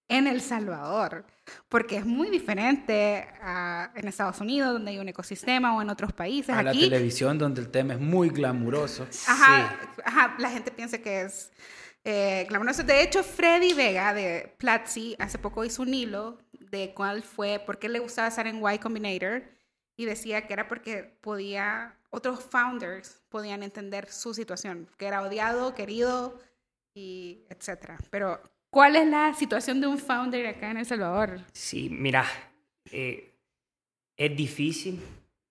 en 0.09 0.27
El 0.27 0.41
Salvador? 0.41 1.25
Porque 1.69 1.99
es 1.99 2.05
muy 2.05 2.29
diferente 2.29 3.29
a, 3.41 3.93
en 3.95 4.09
Estados 4.09 4.41
Unidos, 4.41 4.73
donde 4.73 4.91
hay 4.91 4.99
un 4.99 5.09
ecosistema, 5.09 5.77
o 5.77 5.83
en 5.83 5.89
otros 5.89 6.13
países. 6.13 6.53
A 6.53 6.65
la 6.65 6.73
televisión, 6.73 7.39
donde 7.39 7.61
el 7.61 7.69
tema 7.69 7.95
es 7.95 8.01
muy 8.01 8.29
glamuroso. 8.29 9.07
Ajá, 9.29 9.79
ajá, 10.05 10.35
la 10.41 10.51
gente 10.51 10.73
piensa 10.73 10.99
que 10.99 11.21
es 11.21 11.53
eh, 12.03 12.49
De 12.85 13.03
hecho, 13.05 13.23
Freddy 13.23 13.73
Vega 13.73 14.13
de 14.13 14.53
Platzi 14.59 15.15
hace 15.21 15.39
poco 15.39 15.65
hizo 15.65 15.83
un 15.83 15.95
hilo 15.95 16.39
de 16.59 16.93
cuál 16.93 17.23
fue, 17.23 17.63
por 17.65 17.79
qué 17.79 17.89
le 17.89 18.01
gustaba 18.01 18.27
estar 18.27 18.49
en 18.49 18.61
Y 18.61 18.79
Combinator 18.79 19.45
y 19.97 20.05
decía 20.05 20.45
que 20.47 20.53
era 20.53 20.67
porque 20.69 21.05
podía, 21.21 21.97
otros 22.17 22.43
founders 22.43 23.23
podían 23.29 23.63
entender 23.63 24.11
su 24.11 24.33
situación, 24.33 24.89
que 24.97 25.07
era 25.07 25.23
odiado, 25.23 25.75
querido 25.75 26.39
y 26.95 27.45
etcétera. 27.51 27.99
Pero, 28.11 28.41
¿cuál 28.71 28.97
es 28.97 29.07
la 29.07 29.35
situación 29.35 29.81
de 29.83 29.87
un 29.87 29.99
founder 29.99 30.47
acá 30.47 30.71
en 30.71 30.79
El 30.79 30.87
Salvador? 30.87 31.43
Sí, 31.53 31.91
mira, 31.91 32.25
eh, 32.91 33.35
es 34.17 34.35
difícil, 34.35 34.99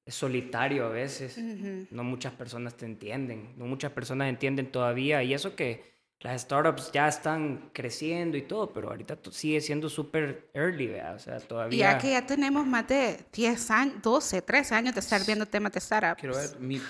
es 0.06 0.16
solitario 0.16 0.86
a 0.86 0.90
veces, 0.90 1.38
no 1.38 2.04
muchas 2.04 2.34
personas 2.34 2.76
te 2.76 2.86
entienden, 2.86 3.54
no 3.58 3.66
muchas 3.66 3.92
personas 3.92 4.28
entienden 4.30 4.72
todavía 4.72 5.22
y 5.22 5.36
eso 5.36 5.56
que 5.56 5.95
las 6.22 6.42
startups 6.42 6.92
ya 6.92 7.08
están 7.08 7.70
creciendo 7.74 8.38
y 8.38 8.42
todo, 8.42 8.72
pero 8.72 8.90
ahorita 8.90 9.18
sigue 9.32 9.62
siendo 9.62 9.90
súper 9.90 10.50
early, 10.54 10.88
¿verdad? 10.88 11.16
O 11.16 11.20
sea, 11.20 11.40
todavía... 11.40 11.92
Ya 11.94 11.98
que 11.98 12.12
ya 12.12 12.26
tenemos 12.26 12.66
más 12.66 12.88
de 12.88 13.20
10 13.32 13.72
años, 13.72 14.02
12, 14.02 14.42
13 14.42 14.76
años 14.76 14.94
de 14.94 15.02
estar 15.02 15.24
viendo 15.26 15.46
temas 15.46 15.72
de 15.74 15.80
startups. 15.80 16.20
Quiero 16.20 16.36
ver, 16.36 16.60
mi, 16.60 16.82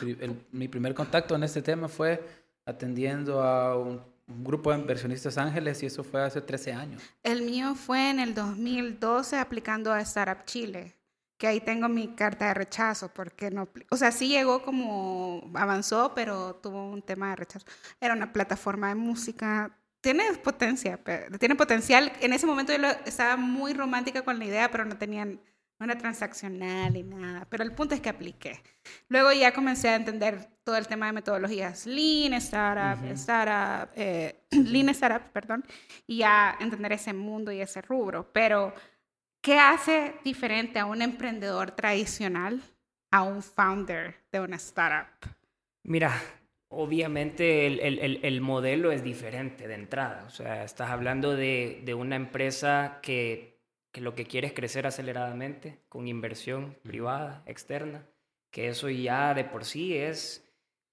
mi 0.52 0.68
primer 0.68 0.94
contacto 0.94 1.36
en 1.36 1.44
este 1.44 1.62
tema 1.62 1.88
fue 1.88 2.24
atendiendo 2.66 3.42
a 3.42 3.78
un, 3.78 4.02
grupo 4.28 4.72
de 4.72 4.80
inversionistas 4.80 5.38
ángeles 5.38 5.84
y 5.84 5.86
eso 5.86 6.04
fue 6.04 6.24
hace 6.24 6.42
13 6.42 6.74
años. 6.74 7.04
El 7.22 7.44
mío 7.44 7.76
fue 7.76 8.10
en 8.10 8.20
el 8.20 8.34
2012 8.34 9.38
aplicando 9.38 9.94
a 9.94 10.02
Startup 10.02 10.44
Chile 10.46 10.96
que 11.38 11.48
ahí 11.48 11.60
tengo 11.60 11.90
mi 11.90 12.16
carta 12.16 12.48
de 12.48 12.54
rechazo, 12.54 13.10
porque 13.14 13.52
no, 13.52 13.68
o 13.90 13.98
sea, 13.98 14.12
sí 14.12 14.30
llegó 14.30 14.64
como, 14.64 15.52
avanzó, 15.56 16.14
pero 16.16 16.56
tuvo 16.56 16.90
un 16.90 17.02
tema 17.02 17.32
de 17.32 17.36
rechazo. 17.38 17.66
Era 18.00 18.14
una 18.14 18.32
plataforma 18.32 18.90
de 18.90 18.96
música, 18.96 19.78
tiene 20.02 20.34
potencia, 20.36 21.00
tiene 21.40 21.56
potencial. 21.56 22.12
En 22.22 22.32
ese 22.32 22.46
momento 22.46 22.74
yo 22.76 22.88
estaba 23.06 23.36
muy 23.38 23.74
romántica 23.74 24.22
con 24.22 24.40
la 24.40 24.46
idea, 24.46 24.72
pero 24.72 24.86
no 24.86 24.98
tenían, 24.98 25.42
no 25.80 25.86
era 25.86 25.98
transaccional 25.98 26.94
ni 26.94 27.04
nada. 27.04 27.46
Pero 27.50 27.64
el 27.64 27.74
punto 27.74 27.96
es 27.96 28.02
que 28.02 28.10
apliqué. 28.10 28.62
Luego 29.10 29.34
ya 29.34 29.54
comencé 29.54 29.90
a 29.90 29.96
entender 29.96 30.48
todo 30.64 30.78
el 30.78 30.88
tema 30.88 31.08
de 31.08 31.14
metodologías 31.14 31.86
Lean 31.86 32.34
Startup, 32.36 33.04
startup 33.12 33.92
eh, 33.96 34.46
Lean 34.52 34.90
Startup, 34.90 35.32
perdón, 35.32 35.66
y 36.08 36.20
ya 36.20 36.56
entender 36.60 36.94
ese 36.94 37.14
mundo 37.14 37.52
y 37.52 37.62
ese 37.62 37.82
rubro. 37.82 38.32
Pero 38.32 38.74
¿Qué 39.46 39.60
hace 39.60 40.16
diferente 40.24 40.80
a 40.80 40.88
un 40.88 41.04
emprendedor 41.04 41.70
tradicional 41.70 42.64
a 43.12 43.22
un 43.22 43.44
founder 43.44 44.16
de 44.32 44.40
una 44.40 44.56
startup? 44.56 45.30
Mira, 45.84 46.20
obviamente 46.70 47.68
el, 47.68 48.42
modelo 48.42 48.92
es 48.92 49.04
diferente 49.04 49.68
de 49.68 49.76
entrada. 49.76 50.24
O 50.26 50.32
sea, 50.32 50.64
estás 50.64 50.90
hablando 50.90 51.36
de, 51.36 51.94
una 51.96 52.16
empresa 52.16 52.98
que, 53.04 53.62
que, 53.92 54.02
lo 54.02 54.16
que 54.16 54.26
quiere 54.26 54.48
es 54.48 54.54
crecer 54.54 54.88
aceleradamente 54.88 55.78
con 55.90 56.08
inversión 56.08 56.80
privada, 56.82 57.44
externa, 57.46 58.04
que 58.50 58.70
eso 58.70 58.90
ya 58.90 59.36
de 59.36 59.44
por 59.44 59.64
sí 59.64 59.96
es 59.96 60.45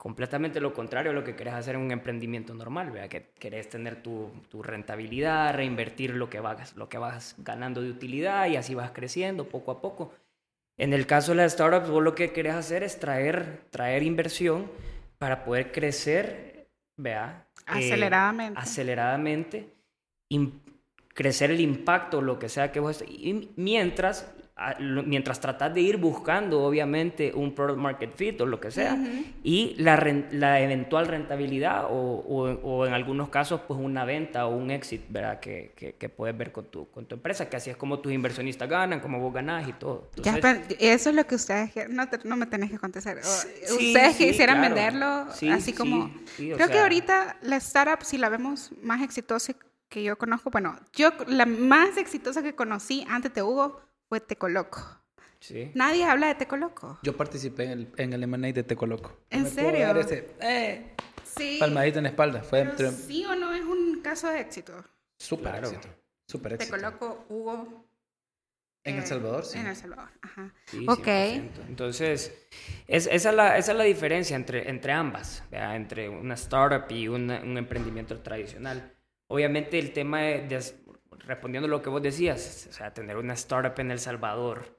completamente 0.03 0.59
lo 0.59 0.75
contrario 0.75 1.13
a 1.13 1.15
lo 1.15 1.23
que 1.23 1.37
querés 1.37 1.55
hacer 1.55 1.77
en 1.77 1.83
un 1.83 1.93
emprendimiento 1.93 2.53
normal, 2.55 2.91
¿vea? 2.91 3.09
que 3.09 3.31
querés 3.39 3.69
tener 3.69 4.03
tu, 4.03 4.33
tu, 4.49 4.61
rentabilidad, 4.61 5.55
reinvertir 5.55 6.17
lo 6.17 6.29
que, 6.29 6.41
vas, 6.41 6.75
lo 6.75 6.89
que 6.89 6.99
vas 6.99 7.37
ganando 7.39 7.83
de 7.83 7.91
utilidad 7.91 8.49
y 8.49 8.57
así 8.57 8.75
vas 8.75 8.91
creciendo 8.91 9.49
poco 9.49 9.71
a 9.71 9.81
poco. 9.81 10.13
En 10.77 10.93
el 10.93 11.07
caso 11.07 11.31
de 11.31 11.37
las 11.37 11.53
startups, 11.53 11.89
vos 11.89 12.03
lo 12.03 12.17
que 12.17 12.33
querés 12.33 12.55
hacer 12.55 12.83
es 12.83 12.99
traer, 12.99 13.61
traer 13.71 14.03
inversión 14.03 14.69
para 15.19 15.45
poder 15.45 15.71
crecer, 15.71 16.67
vea, 16.97 17.47
eh, 17.61 17.63
aceleradamente. 17.67 18.59
aceleradamente, 18.59 19.69
crecer 21.15 21.53
el 21.53 21.61
impacto, 21.61 22.21
lo 22.21 22.41
que 22.41 22.49
sea 22.49 22.73
que 22.73 22.81
vos... 22.81 23.05
Y 23.07 23.53
mientras 23.55 24.35
mientras 24.79 25.41
tratas 25.41 25.73
de 25.75 25.81
ir 25.81 25.97
buscando, 25.97 26.63
obviamente, 26.63 27.33
un 27.35 27.55
product 27.55 27.79
market 27.79 28.15
fit 28.15 28.41
o 28.41 28.47
lo 28.47 28.61
que 28.61 28.71
sea, 28.71 28.97
y 29.43 29.75
la, 29.79 29.97
la, 30.31 30.61
eventual 30.61 31.07
rentabilidad 31.07 31.87
o, 31.91 32.59
o, 32.63 32.87
en 32.87 32.93
algunos 32.93 33.31
casos, 33.31 33.63
pues 33.67 33.81
una 33.81 34.05
venta 34.05 34.47
o 34.47 34.55
un 34.55 34.71
exit, 34.71 35.03
¿verdad? 35.09 35.41
Que, 35.41 35.73
que, 35.99 36.09
puedes 36.09 36.37
ver 36.37 36.53
con 36.53 36.67
tu, 36.67 36.89
con 36.91 37.07
tu 37.07 37.15
empresa, 37.15 37.49
que 37.49 37.57
así 37.57 37.71
es 37.71 37.77
como 37.77 38.01
tus 38.01 38.13
inversionistas 38.13 38.69
ganan, 38.69 39.01
como 39.01 39.19
vos 39.21 39.33
ganás 39.33 39.67
y 39.69 39.73
todo. 39.73 40.11
eso 40.79 41.11
es 41.11 41.17
lo 41.17 41.27
que 41.27 41.35
ustedes, 41.35 41.73
no, 41.89 42.05
no 42.25 42.37
me 42.37 42.47
tenés 42.47 42.71
que 42.71 42.79
contestar. 42.79 43.19
ustedes 43.19 44.17
quisieran 44.17 44.61
venderlo, 44.61 45.27
así 45.51 45.73
como... 45.73 46.13
creo 46.37 46.69
que 46.69 46.79
ahorita 46.79 47.37
la 47.43 47.57
startup, 47.57 48.05
si 48.05 48.19
la 48.19 48.29
vemos 48.29 48.71
más 48.83 49.03
exitosa 49.03 49.55
que 49.89 50.03
yo 50.03 50.17
conozco, 50.17 50.51
bueno, 50.51 50.79
yo 50.95 51.11
la 51.27 51.45
más 51.45 51.99
exitosa 51.99 52.43
que 52.43 52.55
conocí 52.55 53.05
antes 53.11 53.35
de 53.35 53.43
Hugo 53.43 53.81
fue 54.13 54.21
Tecoloco. 54.21 54.79
Sí. 55.41 55.71
Nadie 55.75 56.05
habla 56.05 56.27
de 56.27 56.35
Tecoloco. 56.35 56.99
Yo 57.03 57.17
participé 57.17 57.65
en 57.65 57.71
el, 57.71 57.93
en 57.97 58.13
el 58.13 58.23
M&A 58.25 58.53
de 58.53 58.63
Tecoloco. 58.63 59.19
¿En 59.31 59.49
serio? 59.49 59.89
eh, 60.43 60.95
sí. 61.25 61.57
Palmadita 61.59 62.01
en 62.01 62.03
la 62.03 62.11
espalda. 62.11 62.43
Fue 62.43 62.71
Sí 62.91 63.25
o 63.25 63.35
no 63.35 63.55
es 63.55 63.63
un 63.63 64.03
caso 64.03 64.29
de 64.29 64.41
éxito. 64.41 64.75
Súper 65.19 65.55
éxito. 65.65 65.89
Súper 66.29 66.53
éxito. 66.53 66.77
Tecoloco, 66.77 67.25
Hugo. 67.31 67.87
En 68.85 68.99
El 68.99 69.07
Salvador, 69.07 69.47
sí. 69.47 69.59
En 69.59 69.69
El 69.69 69.77
Salvador, 69.77 70.11
ajá. 70.21 70.53
Sí, 70.67 70.85
ok. 70.87 71.09
Entonces, 71.69 72.47
es, 72.87 73.09
esa, 73.11 73.31
es 73.31 73.35
la, 73.35 73.57
esa 73.57 73.73
es 73.73 73.79
la 73.79 73.85
diferencia 73.85 74.37
entre, 74.37 74.69
entre 74.69 74.93
ambas, 74.93 75.43
entre 75.51 76.11
una 76.11 76.35
startup 76.35 76.85
y 76.95 77.09
un 77.09 77.31
emprendimiento 77.31 78.21
tradicional. 78.21 78.93
Obviamente 79.33 79.79
el 79.79 79.95
tema 79.95 80.21
de, 80.21 80.61
respondiendo 81.21 81.69
lo 81.69 81.83
que 81.83 81.91
vos 81.91 82.03
decías, 82.03 82.67
o 82.71 82.73
sea, 82.73 82.93
tener 82.95 83.17
una 83.17 83.35
startup 83.35 83.79
en 83.79 83.91
El 83.91 83.99
Salvador. 83.99 84.79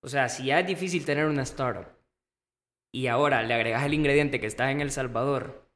O 0.00 0.08
sea, 0.08 0.28
si 0.28 0.46
ya 0.46 0.60
es 0.60 0.66
difícil 0.66 1.04
tener 1.04 1.26
una 1.26 1.42
startup 1.42 1.86
y 2.92 3.06
ahora 3.08 3.42
le 3.42 3.54
agregas 3.54 3.84
el 3.84 3.94
ingrediente 3.94 4.40
que 4.40 4.46
está 4.46 4.70
en 4.70 4.80
El 4.80 4.90
Salvador, 4.90 5.68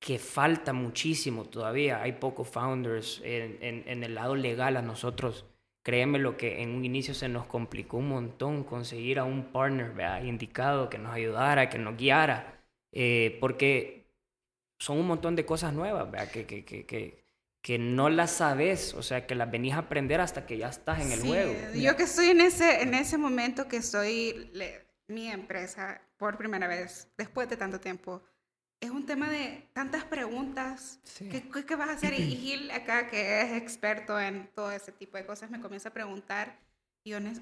que 0.00 0.18
falta 0.18 0.72
muchísimo 0.72 1.44
todavía, 1.44 2.02
hay 2.02 2.12
pocos 2.12 2.48
founders 2.48 3.20
en, 3.24 3.86
el 4.02 4.14
lado 4.14 4.34
legal 4.34 4.76
a 4.76 4.82
nosotros. 4.82 5.46
Créeme 5.84 6.18
lo 6.18 6.36
que 6.36 6.62
en 6.62 6.70
un 6.74 6.84
inicio 6.84 7.14
se 7.14 7.28
nos 7.28 7.46
complicó 7.46 7.98
un 7.98 8.08
montón 8.08 8.64
conseguir 8.64 9.18
a 9.18 9.24
un 9.24 9.52
partner 9.52 10.24
indicado 10.24 10.90
que 10.90 10.98
nos 10.98 11.12
ayudara, 11.12 11.68
que 11.68 11.78
nos 11.78 11.96
guiara, 11.96 12.60
eh, 12.92 13.38
porque 13.40 14.06
son 14.78 14.98
un 14.98 15.06
montón 15.06 15.36
de 15.36 15.46
cosas 15.46 15.72
nuevas 15.72 16.08
que, 16.30 16.46
que, 16.46 16.64
que, 16.64 16.84
que 16.84 17.21
no 17.78 18.10
las 18.10 18.32
sabes, 18.32 18.92
o 18.94 19.02
sea, 19.02 19.26
que 19.26 19.34
las 19.34 19.50
venís 19.50 19.74
a 19.74 19.78
aprender 19.78 20.20
hasta 20.20 20.46
que 20.46 20.58
ya 20.58 20.68
estás 20.68 21.00
en 21.00 21.12
el 21.12 21.20
juego. 21.20 21.54
Yo 21.74 21.96
que 21.96 22.02
estoy 22.02 22.28
en 22.28 22.40
ese, 22.40 22.82
en 22.82 22.94
ese 22.94 23.16
momento 23.16 23.68
que 23.68 23.82
soy 23.82 24.50
mi 25.06 25.28
empresa 25.30 26.00
por 26.16 26.36
primera 26.36 26.66
vez, 26.66 27.08
después 27.16 27.48
de 27.48 27.56
tanto 27.56 27.78
tiempo, 27.78 28.22
es 28.80 28.90
un 28.90 29.06
tema 29.06 29.30
de 29.30 29.68
tantas 29.72 30.04
preguntas. 30.04 30.98
¿Qué, 31.16 31.48
¿Qué, 31.64 31.76
vas 31.76 31.88
a 31.88 31.92
hacer? 31.92 32.14
Y 32.14 32.34
Gil 32.36 32.70
acá, 32.72 33.06
que 33.06 33.42
es 33.42 33.52
experto 33.52 34.18
en 34.18 34.48
todo 34.54 34.72
ese 34.72 34.90
tipo 34.90 35.16
de 35.16 35.24
cosas, 35.24 35.50
me 35.50 35.60
comienza 35.60 35.90
a 35.90 35.92
preguntar 35.92 36.58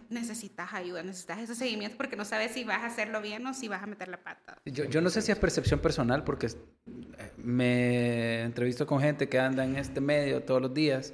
necesitas 0.08 0.72
ayuda, 0.72 1.02
necesitas 1.02 1.38
ese 1.40 1.54
seguimiento 1.54 1.96
porque 1.96 2.16
no 2.16 2.24
sabes 2.24 2.52
si 2.52 2.64
vas 2.64 2.82
a 2.82 2.86
hacerlo 2.86 3.20
bien 3.20 3.46
o 3.46 3.54
si 3.54 3.68
vas 3.68 3.82
a 3.82 3.86
meter 3.86 4.08
la 4.08 4.22
pata. 4.22 4.58
Yo, 4.64 4.84
yo 4.84 5.00
no 5.00 5.10
sé 5.10 5.20
si 5.20 5.32
es 5.32 5.38
percepción 5.38 5.80
personal 5.80 6.24
porque 6.24 6.46
eh, 6.46 7.32
me 7.36 8.42
entrevisto 8.42 8.86
con 8.86 9.00
gente 9.00 9.28
que 9.28 9.38
anda 9.38 9.64
en 9.64 9.76
este 9.76 10.00
medio 10.00 10.42
todos 10.44 10.62
los 10.62 10.72
días, 10.72 11.12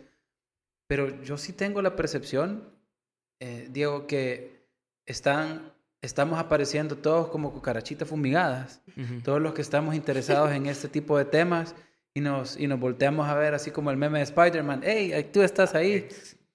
pero 0.86 1.22
yo 1.22 1.36
sí 1.38 1.52
tengo 1.52 1.82
la 1.82 1.96
percepción, 1.96 2.68
eh, 3.40 3.68
Diego, 3.70 4.06
que 4.06 4.64
están, 5.06 5.72
estamos 6.00 6.38
apareciendo 6.38 6.96
todos 6.96 7.28
como 7.28 7.52
cucarachitas 7.52 8.08
fumigadas, 8.08 8.80
todos 9.24 9.42
los 9.42 9.54
que 9.54 9.62
estamos 9.62 9.96
interesados 9.96 10.52
en 10.52 10.66
este 10.66 10.88
tipo 10.88 11.18
de 11.18 11.24
temas 11.24 11.74
y 12.14 12.20
nos, 12.20 12.56
y 12.56 12.68
nos 12.68 12.78
volteamos 12.78 13.28
a 13.28 13.34
ver 13.34 13.54
así 13.54 13.72
como 13.72 13.90
el 13.90 13.96
meme 13.96 14.18
de 14.18 14.24
Spider-Man, 14.24 14.82
hey, 14.84 15.30
tú 15.32 15.42
estás 15.42 15.74
ahí. 15.74 16.08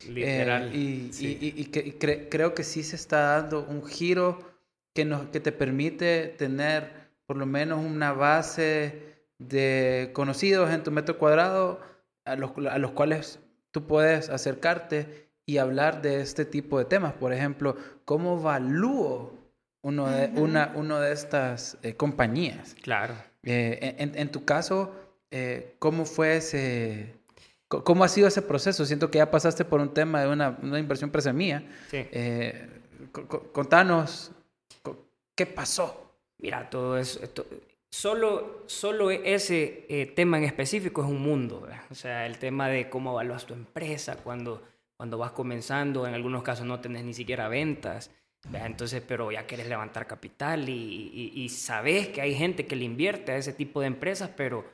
Literal. 0.09 0.71
Eh, 0.73 1.09
y, 1.19 1.65
que, 1.65 1.97
creo 2.29 2.53
que 2.53 2.63
sí 2.63 2.83
se 2.83 2.95
está 2.95 3.37
dando 3.37 3.65
un 3.65 3.85
giro 3.85 4.39
que, 4.93 5.05
nos, 5.05 5.27
que 5.27 5.39
te 5.39 5.51
permite 5.51 6.27
tener 6.37 7.09
por 7.25 7.37
lo 7.37 7.45
menos 7.45 7.83
una 7.85 8.13
base 8.13 9.01
de 9.37 10.11
conocidos 10.13 10.71
en 10.71 10.83
tu 10.83 10.91
metro 10.91 11.17
cuadrado 11.17 11.79
a 12.25 12.35
los, 12.35 12.51
a 12.69 12.77
los 12.77 12.91
cuales 12.91 13.39
tú 13.71 13.87
puedes 13.87 14.29
acercarte 14.29 15.29
y 15.45 15.57
hablar 15.57 16.01
de 16.01 16.21
este 16.21 16.45
tipo 16.45 16.77
de 16.77 16.85
temas. 16.85 17.13
Por 17.13 17.33
ejemplo, 17.33 17.75
¿cómo 18.05 18.39
evalúo 18.39 19.33
uno 19.81 20.07
de, 20.09 20.27
una, 20.39 20.71
uno 20.75 20.99
de 20.99 21.11
estas 21.11 21.77
eh, 21.81 21.95
compañías? 21.95 22.75
Claro. 22.81 23.15
Eh, 23.43 23.95
en, 23.97 24.11
en, 24.15 24.29
tu 24.29 24.45
caso, 24.45 24.93
¿cómo 25.79 26.05
fue 26.05 26.37
ese, 26.37 27.15
¿Cómo 27.79 28.03
ha 28.03 28.07
sido 28.09 28.27
ese 28.27 28.41
proceso? 28.41 28.85
Siento 28.85 29.09
que 29.09 29.19
ya 29.19 29.31
pasaste 29.31 29.63
por 29.63 29.79
un 29.79 29.93
tema 29.93 30.21
de 30.21 30.27
una, 30.27 30.57
una 30.61 30.79
inversión 30.79 31.09
presa 31.09 31.31
mía. 31.31 31.63
Sí. 31.89 32.05
Eh, 32.11 32.67
contanos, 33.51 34.31
¿qué 35.35 35.45
pasó? 35.45 36.13
Mira, 36.37 36.69
todo 36.69 36.97
eso, 36.97 37.19
solo, 37.89 38.63
solo 38.67 39.11
ese 39.11 39.85
eh, 39.89 40.05
tema 40.07 40.37
en 40.37 40.43
específico 40.43 41.01
es 41.01 41.07
un 41.07 41.21
mundo. 41.21 41.67
O 41.89 41.95
sea, 41.95 42.25
el 42.25 42.37
tema 42.39 42.67
de 42.67 42.89
cómo 42.89 43.11
evalúas 43.11 43.45
tu 43.45 43.53
empresa 43.53 44.17
cuando, 44.17 44.63
cuando 44.97 45.17
vas 45.17 45.31
comenzando, 45.31 46.07
en 46.07 46.13
algunos 46.13 46.43
casos 46.43 46.65
no 46.65 46.79
tenés 46.79 47.03
ni 47.05 47.13
siquiera 47.13 47.47
ventas. 47.47 48.11
Entonces, 48.53 49.03
pero 49.07 49.31
ya 49.31 49.45
quieres 49.45 49.67
levantar 49.67 50.07
capital 50.07 50.67
y, 50.67 51.31
y, 51.35 51.49
sabes 51.49 52.07
que 52.07 52.21
hay 52.21 52.33
gente 52.33 52.65
que 52.65 52.75
le 52.75 52.85
invierte 52.85 53.31
a 53.31 53.37
ese 53.37 53.53
tipo 53.53 53.81
de 53.81 53.87
empresas, 53.87 54.31
pero 54.35 54.65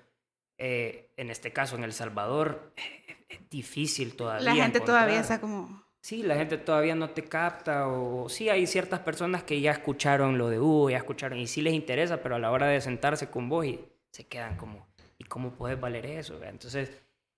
eh, 0.57 1.11
en 1.17 1.29
este 1.29 1.51
caso 1.53 1.75
en 1.75 1.83
El 1.83 1.93
Salvador 1.93 2.73
eh, 2.75 3.25
es 3.29 3.49
difícil 3.49 4.15
todavía. 4.15 4.53
La 4.53 4.55
gente 4.55 4.79
todavía 4.79 5.19
está 5.19 5.39
como... 5.39 5.85
Sí, 5.99 6.23
la 6.23 6.35
gente 6.35 6.57
todavía 6.57 6.95
no 6.95 7.09
te 7.09 7.23
capta 7.23 7.87
o 7.87 8.29
sí 8.29 8.49
hay 8.49 8.65
ciertas 8.65 9.01
personas 9.01 9.43
que 9.43 9.59
ya 9.59 9.71
escucharon 9.71 10.37
lo 10.37 10.49
de 10.49 10.59
U, 10.59 10.89
ya 10.89 10.97
escucharon 10.97 11.37
y 11.37 11.47
sí 11.47 11.61
les 11.61 11.73
interesa, 11.73 12.21
pero 12.21 12.35
a 12.35 12.39
la 12.39 12.51
hora 12.51 12.67
de 12.67 12.79
sentarse 12.79 13.29
con 13.29 13.49
vos 13.49 13.65
y 13.65 13.79
se 14.11 14.25
quedan 14.25 14.55
como, 14.55 14.87
¿y 15.17 15.25
cómo 15.25 15.51
puedes 15.51 15.79
valer 15.79 16.05
eso? 16.05 16.41
Entonces, 16.43 16.91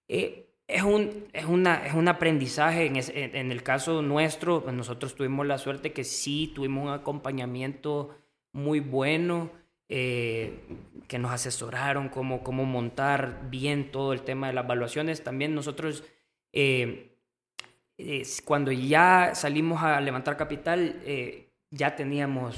eh, 0.07 0.49
es 0.67 0.83
un, 0.83 1.25
es, 1.33 1.45
una, 1.45 1.85
es 1.85 1.93
un 1.93 2.07
aprendizaje. 2.07 2.85
En, 2.85 2.95
en, 2.95 3.51
el 3.51 3.63
caso 3.63 4.03
nuestro, 4.03 4.61
pues, 4.61 4.75
nosotros 4.75 5.15
tuvimos 5.15 5.47
la 5.47 5.57
suerte 5.57 5.91
que 5.91 6.03
sí 6.03 6.51
tuvimos 6.53 6.85
un 6.85 6.93
acompañamiento 6.93 8.15
muy 8.51 8.79
bueno, 8.79 9.51
eh, 9.91 10.59
que 11.07 11.17
nos 11.17 11.31
asesoraron 11.31 12.09
cómo, 12.09 12.43
cómo 12.43 12.63
montar 12.63 13.49
bien 13.49 13.91
todo 13.91 14.13
el 14.13 14.21
tema 14.21 14.45
de 14.47 14.53
las 14.53 14.65
evaluaciones. 14.65 15.23
También 15.23 15.55
nosotros, 15.55 16.03
eh, 16.53 17.17
cuando 18.45 18.71
ya 18.71 19.31
salimos 19.33 19.81
a 19.81 19.99
levantar 19.99 20.37
capital, 20.37 21.01
eh, 21.05 21.49
ya 21.71 21.95
teníamos 21.95 22.55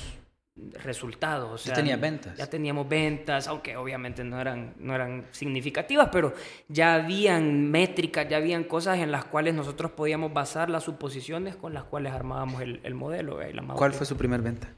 resultados. 0.83 1.63
ya 1.63 1.73
tenía 1.73 1.95
ventas. 1.95 2.37
Ya 2.37 2.47
teníamos 2.47 2.89
ventas, 2.89 3.47
aunque 3.47 3.77
obviamente 3.77 4.25
no 4.25 4.41
eran, 4.41 4.73
no 4.77 4.93
eran 4.93 5.25
significativas, 5.31 6.09
pero 6.11 6.33
ya 6.67 6.95
habían 6.95 7.71
métricas, 7.71 8.27
ya 8.27 8.37
habían 8.37 8.65
cosas 8.65 8.99
en 8.99 9.09
las 9.09 9.23
cuales 9.23 9.55
nosotros 9.55 9.91
podíamos 9.91 10.33
basar 10.33 10.69
las 10.69 10.83
suposiciones 10.83 11.55
con 11.55 11.73
las 11.73 11.85
cuales 11.85 12.11
armábamos 12.11 12.61
el, 12.61 12.81
el 12.83 12.93
modelo. 12.93 13.39
¿Cuál 13.75 13.93
fue 13.93 14.05
su 14.05 14.17
primer 14.17 14.41
venta? 14.41 14.75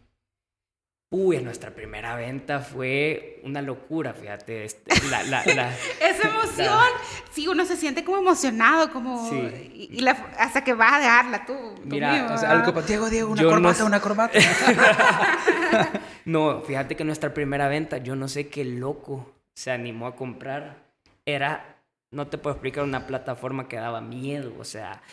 Uy, 1.16 1.38
nuestra 1.44 1.70
primera 1.70 2.16
venta 2.16 2.60
fue 2.60 3.40
una 3.44 3.62
locura, 3.62 4.16
fíjate. 4.16 4.66
Este, 4.66 4.92
la, 5.12 5.22
la, 5.22 5.44
Esa 6.02 6.28
emoción, 6.28 6.88
sí, 7.32 7.48
uno 7.48 7.66
se 7.66 7.78
siente 7.78 8.04
como 8.04 8.18
emocionado, 8.18 8.92
como... 8.92 9.32
Y, 9.32 10.04
hasta 10.40 10.64
que 10.64 10.74
vas 10.74 10.94
a 10.94 11.00
dejarla 11.00 11.46
tú. 11.46 11.54
Mira, 11.84 12.34
algo 12.36 12.82
Diego, 12.82 13.12
Diego, 13.12 13.32
una 13.32 13.44
corbata, 13.44 13.86
una 13.86 14.00
corbata. 14.02 14.40
no, 16.26 16.62
fíjate 16.62 16.96
que 16.96 17.04
nuestra 17.04 17.32
primera 17.32 17.68
venta, 17.68 17.98
yo 17.98 18.16
no 18.16 18.28
sé 18.28 18.48
qué 18.48 18.66
loco 18.66 19.36
se 19.54 19.70
animó 19.70 20.08
a 20.08 20.16
comprar. 20.16 20.78
Era, 21.28 21.78
no 22.10 22.26
te 22.26 22.40
puedo 22.40 22.56
explicar, 22.56 22.86
una 22.86 23.06
plataforma 23.06 23.68
que 23.68 23.76
daba 23.76 24.02
miedo, 24.02 24.56
o 24.58 24.64
sea, 24.64 25.04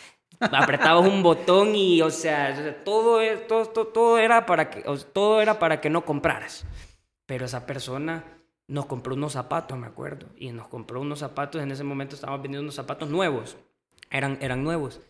apretabas 0.41 1.07
un 1.07 1.23
botón 1.23 1.75
y, 1.75 2.01
o 2.01 2.09
sea, 2.09 2.83
todo, 2.83 3.19
todo, 3.47 3.87
todo, 3.87 4.17
era 4.17 4.45
para 4.45 4.69
que, 4.69 4.83
todo 5.13 5.41
era 5.41 5.59
para 5.59 5.81
que 5.81 5.89
no 5.89 6.05
compraras. 6.05 6.65
Pero 7.25 7.45
esa 7.45 7.65
persona 7.65 8.23
nos 8.67 8.85
compró 8.85 9.15
unos 9.15 9.33
zapatos, 9.33 9.77
me 9.77 9.87
acuerdo, 9.87 10.27
y 10.37 10.51
nos 10.51 10.67
compró 10.67 11.01
unos 11.01 11.19
zapatos, 11.19 11.61
en 11.61 11.71
ese 11.71 11.83
momento 11.83 12.15
estábamos 12.15 12.41
vendiendo 12.41 12.63
unos 12.63 12.75
zapatos 12.75 13.09
nuevos, 13.09 13.57
eran, 14.09 14.37
eran 14.41 14.63
nuevos. 14.63 15.01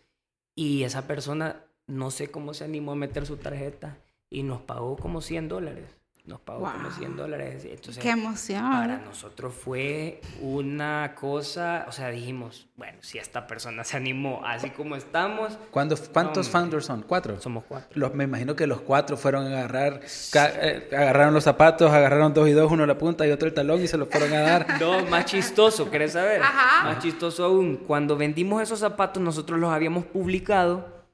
Y 0.55 0.83
esa 0.83 1.07
persona, 1.07 1.63
no 1.87 2.11
sé 2.11 2.29
cómo 2.29 2.53
se 2.53 2.63
animó 2.63 2.91
a 2.93 2.95
meter 2.95 3.25
su 3.25 3.37
tarjeta 3.37 3.97
y 4.29 4.43
nos 4.43 4.61
pagó 4.61 4.97
como 4.97 5.21
100 5.21 5.47
dólares 5.47 6.00
nos 6.25 6.39
pagó 6.41 6.71
como 6.71 6.91
100 6.91 7.17
dólares. 7.17 7.65
Entonces, 7.65 8.01
¡Qué 8.01 8.09
emoción! 8.09 8.61
Para 8.61 8.99
nosotros 8.99 9.53
fue 9.53 10.21
una 10.39 11.15
cosa, 11.15 11.85
o 11.87 11.91
sea, 11.91 12.09
dijimos, 12.09 12.67
bueno, 12.75 12.99
si 13.01 13.17
esta 13.17 13.47
persona 13.47 13.83
se 13.83 13.97
animó 13.97 14.41
así 14.45 14.69
como 14.69 14.95
estamos. 14.95 15.57
¿Cuántos 15.71 16.49
founders 16.49 16.85
son? 16.85 17.01
¿Cuatro? 17.03 17.39
Somos 17.41 17.63
cuatro. 17.67 17.89
Los, 17.93 18.13
me 18.13 18.25
imagino 18.25 18.55
que 18.55 18.67
los 18.67 18.81
cuatro 18.81 19.17
fueron 19.17 19.45
a 19.45 19.59
agarrar, 19.59 20.01
eh, 20.33 20.89
agarraron 20.91 21.33
los 21.33 21.43
zapatos, 21.43 21.91
agarraron 21.91 22.33
dos 22.33 22.47
y 22.47 22.51
dos, 22.51 22.71
uno 22.71 22.85
la 22.85 22.97
punta 22.97 23.25
y 23.25 23.31
otro 23.31 23.47
el 23.47 23.53
talón 23.53 23.81
y 23.81 23.87
se 23.87 23.97
los 23.97 24.07
fueron 24.09 24.33
a 24.33 24.41
dar. 24.41 24.67
No, 24.81 25.05
más 25.05 25.25
chistoso, 25.25 25.91
¿querés 25.91 26.13
saber? 26.13 26.41
Ajá. 26.41 26.85
Más 26.85 26.99
chistoso 26.99 27.45
aún, 27.45 27.77
cuando 27.77 28.17
vendimos 28.17 28.63
esos 28.63 28.79
zapatos, 28.79 29.21
nosotros 29.21 29.59
los 29.59 29.71
habíamos 29.71 30.05
publicado 30.05 31.05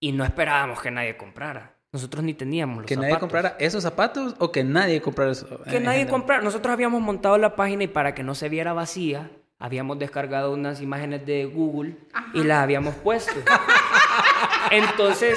y 0.00 0.12
no 0.12 0.24
esperábamos 0.24 0.80
que 0.80 0.90
nadie 0.90 1.16
comprara. 1.16 1.74
Nosotros 1.92 2.24
ni 2.24 2.32
teníamos 2.32 2.78
los 2.78 2.86
¿Que 2.86 2.96
nadie 2.96 3.18
comprara 3.18 3.54
esos 3.58 3.82
zapatos 3.82 4.34
o 4.38 4.50
que 4.50 4.64
nadie 4.64 5.02
comprara 5.02 5.32
esos? 5.32 5.60
Que 5.68 5.78
nadie 5.78 6.06
comprara. 6.06 6.42
Nosotros 6.42 6.72
habíamos 6.72 7.02
montado 7.02 7.36
la 7.36 7.54
página 7.54 7.84
y 7.84 7.86
para 7.86 8.14
que 8.14 8.22
no 8.22 8.34
se 8.34 8.48
viera 8.48 8.72
vacía, 8.72 9.30
habíamos 9.58 9.98
descargado 9.98 10.54
unas 10.54 10.80
imágenes 10.80 11.26
de 11.26 11.44
Google 11.44 11.96
y 12.32 12.44
las 12.44 12.62
habíamos 12.62 12.94
puesto. 12.94 13.34
Entonces... 14.70 15.36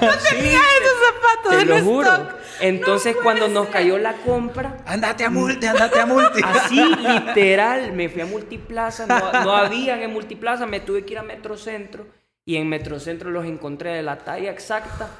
No, 0.00 0.08
tenía 0.30 0.60
esos 0.80 0.98
zapatos 1.12 1.58
Te 1.58 1.66
lo 1.66 1.78
juro. 1.80 2.28
Entonces 2.62 3.14
cuando 3.22 3.48
nos 3.48 3.68
cayó 3.68 3.98
la 3.98 4.14
compra... 4.14 4.78
Andate 4.86 5.26
a 5.26 5.30
multi, 5.30 5.66
andate 5.66 6.00
a 6.00 6.06
multi. 6.06 6.40
Así, 6.44 6.82
literal. 6.82 7.92
Me 7.92 8.08
fui 8.08 8.22
a 8.22 8.26
Multiplaza. 8.26 9.06
No, 9.06 9.44
no 9.44 9.54
habían 9.54 10.00
en 10.00 10.10
Multiplaza. 10.10 10.64
Me 10.64 10.80
tuve 10.80 11.04
que 11.04 11.12
ir 11.12 11.18
a 11.18 11.22
Metrocentro. 11.22 12.06
Y 12.46 12.56
en 12.56 12.70
Metrocentro 12.70 13.30
los 13.30 13.44
encontré 13.44 13.90
de 13.90 14.02
la 14.02 14.16
talla 14.16 14.50
exacta 14.50 15.10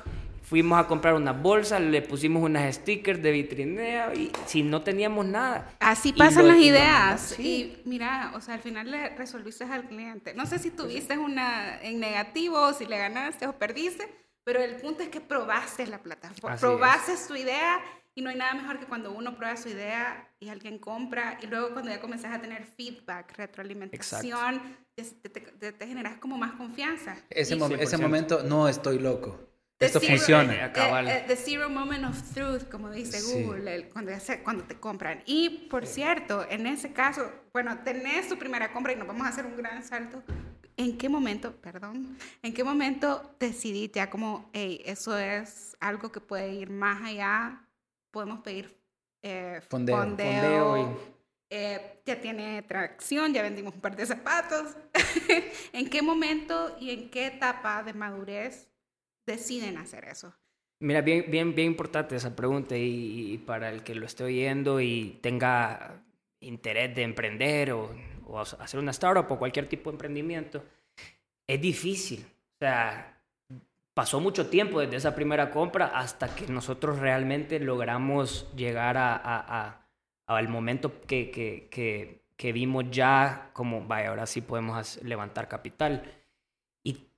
fuimos 0.42 0.78
a 0.78 0.86
comprar 0.86 1.14
una 1.14 1.32
bolsa, 1.32 1.78
le 1.78 2.02
pusimos 2.02 2.42
unas 2.42 2.74
stickers 2.74 3.22
de 3.22 3.30
vitrineo 3.30 4.12
y 4.12 4.30
si 4.46 4.62
no 4.62 4.82
teníamos 4.82 5.24
nada. 5.24 5.74
Así 5.80 6.12
pasan 6.12 6.48
las 6.48 6.58
ideas. 6.58 7.38
Y 7.38 7.80
mira, 7.84 8.32
o 8.34 8.40
sea, 8.40 8.54
al 8.54 8.60
final 8.60 8.90
le 8.90 9.10
resolviste 9.16 9.64
al 9.64 9.88
cliente. 9.88 10.34
No 10.34 10.46
sé 10.46 10.58
si 10.58 10.70
tuviste 10.70 11.16
una 11.16 11.80
en 11.82 12.00
negativo, 12.00 12.72
si 12.72 12.86
le 12.86 12.98
ganaste 12.98 13.46
o 13.46 13.52
perdiste, 13.52 14.08
pero 14.44 14.62
el 14.62 14.76
punto 14.76 15.02
es 15.02 15.08
que 15.08 15.20
probaste 15.20 15.86
la 15.86 16.02
plataforma, 16.02 16.56
probaste 16.56 17.16
su 17.16 17.36
idea 17.36 17.80
y 18.14 18.20
no 18.20 18.30
hay 18.30 18.36
nada 18.36 18.52
mejor 18.54 18.78
que 18.78 18.86
cuando 18.86 19.12
uno 19.12 19.36
prueba 19.36 19.56
su 19.56 19.68
idea 19.68 20.28
y 20.38 20.48
alguien 20.48 20.78
compra 20.78 21.38
y 21.40 21.46
luego 21.46 21.70
cuando 21.72 21.90
ya 21.90 22.00
comenzás 22.00 22.34
a 22.34 22.40
tener 22.40 22.66
feedback, 22.66 23.32
retroalimentación, 23.36 24.60
te, 24.94 25.72
te, 25.72 25.86
generas 25.86 26.18
como 26.18 26.36
más 26.36 26.52
confianza. 26.52 27.16
Ese, 27.30 27.56
ese 27.80 27.96
momento 27.96 28.42
no 28.42 28.68
estoy 28.68 28.98
loco. 28.98 29.51
Esto 29.86 30.00
funciona. 30.00 30.54
Eh, 30.54 30.72
eh, 30.74 31.24
the 31.26 31.36
zero 31.36 31.68
moment 31.68 32.04
of 32.04 32.22
truth, 32.32 32.68
como 32.70 32.90
dice 32.90 33.20
Google, 33.20 33.88
cuando, 33.88 34.12
cuando 34.44 34.64
te 34.64 34.76
compran. 34.76 35.22
Y 35.26 35.66
por 35.68 35.86
cierto, 35.86 36.46
en 36.48 36.66
ese 36.66 36.92
caso, 36.92 37.30
bueno, 37.52 37.78
tenés 37.84 38.28
tu 38.28 38.38
primera 38.38 38.72
compra 38.72 38.92
y 38.92 38.96
nos 38.96 39.06
vamos 39.06 39.26
a 39.26 39.30
hacer 39.30 39.46
un 39.46 39.56
gran 39.56 39.82
salto. 39.82 40.22
¿En 40.76 40.96
qué 40.96 41.08
momento, 41.08 41.54
perdón, 41.60 42.16
en 42.42 42.54
qué 42.54 42.64
momento 42.64 43.36
decidiste 43.38 43.98
ya 43.98 44.08
como, 44.08 44.48
hey, 44.52 44.80
eso 44.86 45.18
es 45.18 45.76
algo 45.80 46.10
que 46.10 46.20
puede 46.20 46.54
ir 46.54 46.70
más 46.70 47.02
allá? 47.02 47.68
Podemos 48.10 48.40
pedir 48.40 48.82
eh, 49.22 49.60
fondeo, 49.68 50.98
eh, 51.50 52.00
ya 52.06 52.20
tiene 52.20 52.62
tracción, 52.62 53.34
ya 53.34 53.42
vendimos 53.42 53.74
un 53.74 53.80
par 53.80 53.94
de 53.94 54.06
zapatos. 54.06 54.74
¿En 55.72 55.90
qué 55.90 56.00
momento 56.00 56.76
y 56.80 56.90
en 56.90 57.10
qué 57.10 57.26
etapa 57.26 57.82
de 57.82 57.92
madurez 57.92 58.71
deciden 59.26 59.76
hacer 59.78 60.04
eso? 60.04 60.34
Mira, 60.82 61.00
bien, 61.00 61.26
bien, 61.28 61.54
bien 61.54 61.68
importante 61.68 62.16
esa 62.16 62.34
pregunta 62.34 62.76
y, 62.76 63.38
para 63.46 63.70
el 63.70 63.84
que 63.84 63.94
lo 63.94 64.04
esté 64.04 64.24
oyendo 64.24 64.80
y 64.80 65.20
tenga 65.22 66.02
interés 66.40 66.92
de 66.96 67.02
emprender 67.02 67.70
o, 67.70 67.94
hacer 68.58 68.80
una 68.80 68.90
startup 68.90 69.30
o 69.30 69.38
cualquier 69.38 69.68
tipo 69.68 69.90
de 69.90 69.94
emprendimiento, 69.94 70.64
es 71.46 71.60
difícil. 71.60 72.26
O 72.26 72.58
sea, 72.58 73.22
pasó 73.94 74.18
mucho 74.18 74.48
tiempo 74.48 74.80
desde 74.80 74.96
esa 74.96 75.14
primera 75.14 75.52
compra 75.52 75.86
hasta 75.86 76.34
que 76.34 76.48
nosotros 76.48 76.98
realmente 76.98 77.60
logramos 77.60 78.52
llegar 78.56 78.96
a, 78.98 79.86
al 80.26 80.48
momento 80.48 81.00
que, 81.02 81.30
que, 81.30 81.68
que, 81.70 82.24
que, 82.36 82.52
vimos 82.52 82.86
ya 82.90 83.50
como, 83.52 83.86
vaya, 83.86 84.08
ahora 84.08 84.26
sí 84.26 84.40
podemos 84.40 85.00
levantar 85.04 85.46
capital. 85.46 86.21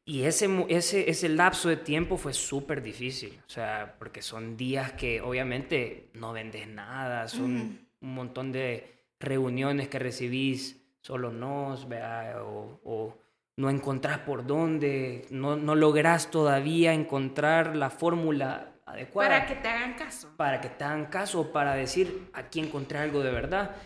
Y 0.06 0.24
ese, 0.24 0.66
ese, 0.68 1.08
ese 1.08 1.28
lapso 1.30 1.70
de 1.70 1.78
tiempo 1.78 2.18
fue 2.18 2.34
súper 2.34 2.82
difícil, 2.82 3.40
o 3.46 3.50
sea, 3.50 3.96
porque 3.98 4.20
son 4.20 4.54
días 4.54 4.92
que 4.92 5.22
obviamente 5.22 6.10
no 6.12 6.34
vendes 6.34 6.68
nada, 6.68 7.26
son 7.26 7.78
un 8.02 8.14
montón 8.14 8.52
de 8.52 8.94
reuniones 9.18 9.88
que 9.88 9.98
recibís 9.98 10.84
solo 11.00 11.32
nos, 11.32 11.86
o, 11.86 12.80
o, 12.84 13.18
no 13.56 13.70
encontrás 13.70 14.18
por 14.18 14.46
dónde, 14.46 15.26
no, 15.30 15.56
no 15.56 15.74
lográs 15.74 16.30
todavía 16.30 16.92
encontrar 16.92 17.74
la 17.74 17.88
fórmula 17.88 18.74
adecuada. 18.84 19.30
Para 19.30 19.46
que 19.46 19.54
te 19.54 19.68
hagan 19.68 19.94
caso. 19.94 20.30
Para 20.36 20.60
que 20.60 20.68
te 20.68 20.84
hagan 20.84 21.06
caso, 21.06 21.50
para 21.52 21.74
decir, 21.74 22.28
aquí 22.32 22.60
encontré 22.60 22.98
algo 22.98 23.22
de 23.22 23.30
verdad. 23.30 23.76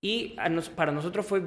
Y 0.00 0.36
para 0.74 0.92
nosotros 0.92 1.26
fue 1.26 1.42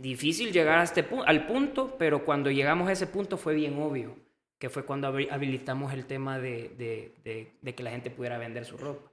difícil 0.00 0.52
llegar 0.52 0.78
a 0.78 0.82
este 0.82 1.06
al 1.26 1.46
punto, 1.46 1.96
pero 1.98 2.24
cuando 2.24 2.50
llegamos 2.50 2.88
a 2.88 2.92
ese 2.92 3.06
punto 3.06 3.36
fue 3.36 3.54
bien 3.54 3.80
obvio, 3.80 4.16
que 4.58 4.68
fue 4.68 4.84
cuando 4.84 5.08
habilitamos 5.08 5.92
el 5.92 6.06
tema 6.06 6.38
de, 6.38 6.70
de, 6.76 7.52
de, 7.62 7.74
que 7.74 7.82
la 7.82 7.90
gente 7.90 8.10
pudiera 8.10 8.38
vender 8.38 8.64
su 8.64 8.76
ropa. 8.76 9.10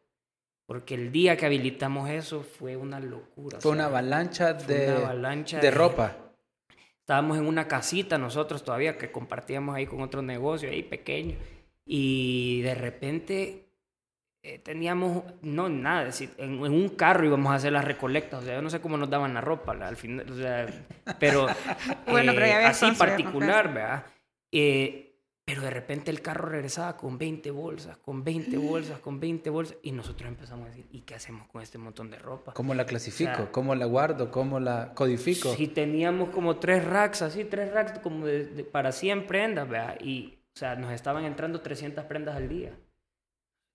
Porque 0.65 0.95
el 0.95 1.11
día 1.11 1.37
que 1.37 1.45
habilitamos 1.45 2.09
eso 2.09 2.41
fue 2.41 2.75
una 2.75 2.99
locura. 2.99 3.59
Fue 3.61 3.71
una 3.71 3.85
avalancha 3.85 4.53
de, 4.53 4.91
de, 5.61 5.71
ropa. 5.71 6.17
Estábamos 6.99 7.37
en 7.37 7.47
una 7.47 7.69
casita 7.69 8.17
nosotros 8.17 8.63
todavía 8.63 8.97
que 8.97 9.11
compartíamos 9.11 9.75
ahí 9.75 9.85
con 9.85 10.01
otro 10.01 10.21
negocio 10.21 10.69
ahí 10.69 10.83
pequeño. 10.83 11.37
Y 11.85 12.61
de 12.63 12.75
repente 12.75 13.66
eh, 14.43 14.59
teníamos, 14.59 15.23
no, 15.41 15.69
nada, 15.69 16.05
decir, 16.05 16.33
en, 16.37 16.59
un 16.59 16.89
carro 16.89 17.25
íbamos 17.25 17.51
a 17.51 17.55
hacer 17.55 17.73
las 17.73 17.85
recolectas, 17.85 18.43
o 18.43 18.45
sea, 18.45 18.55
yo 18.55 18.61
no 18.61 18.69
sé 18.69 18.79
cómo 18.79 18.97
nos 18.97 19.09
daban 19.09 19.33
la 19.33 19.41
ropa, 19.41 19.73
al 19.73 19.97
final, 19.97 20.29
o 20.31 20.35
sea, 20.35 20.67
pero, 21.19 21.47
bueno, 22.07 22.33
pero 22.33 22.45
ya 22.45 22.61
eh, 22.61 22.65
así 22.65 22.91
particular, 22.91 23.73
¿verdad? 23.73 24.05
Eh, 24.51 25.07
pero 25.47 25.61
de 25.61 25.69
repente 25.69 26.11
el 26.11 26.21
carro 26.21 26.49
regresaba 26.49 26.97
con 26.97 27.17
20 27.17 27.51
bolsas, 27.51 27.95
con 27.97 28.21
20 28.21 28.57
bolsas, 28.57 28.99
con 28.99 29.17
20 29.17 29.49
bolsas. 29.49 29.77
Y 29.81 29.93
nosotros 29.93 30.27
empezamos 30.27 30.65
a 30.65 30.69
decir, 30.71 30.87
¿y 30.91 31.01
qué 31.01 31.15
hacemos 31.15 31.47
con 31.47 31.61
este 31.61 31.77
montón 31.77 32.11
de 32.11 32.19
ropa? 32.19 32.53
¿Cómo 32.53 32.73
la 32.73 32.85
clasifico? 32.85 33.49
¿Cómo 33.53 33.73
la 33.73 33.85
guardo? 33.85 34.29
¿Cómo 34.29 34.59
la 34.59 34.93
codifico? 34.93 35.55
Si 35.55 35.67
teníamos 35.67 36.31
como 36.31 36.57
tres 36.57 36.83
racks, 36.83 37.21
así, 37.21 37.45
tres 37.45 37.71
racks 37.71 37.99
como 37.99 38.25
de, 38.25 38.65
para 38.65 38.91
100 38.91 39.25
prendas, 39.25 39.69
¿verdad? 39.69 39.97
Y, 40.01 40.37
o 40.53 40.59
sea, 40.59 40.75
nos 40.75 40.91
estaban 40.91 41.23
entrando 41.23 41.61
300 41.61 42.03
prendas 42.03 42.35
al 42.35 42.49
día. 42.49 42.77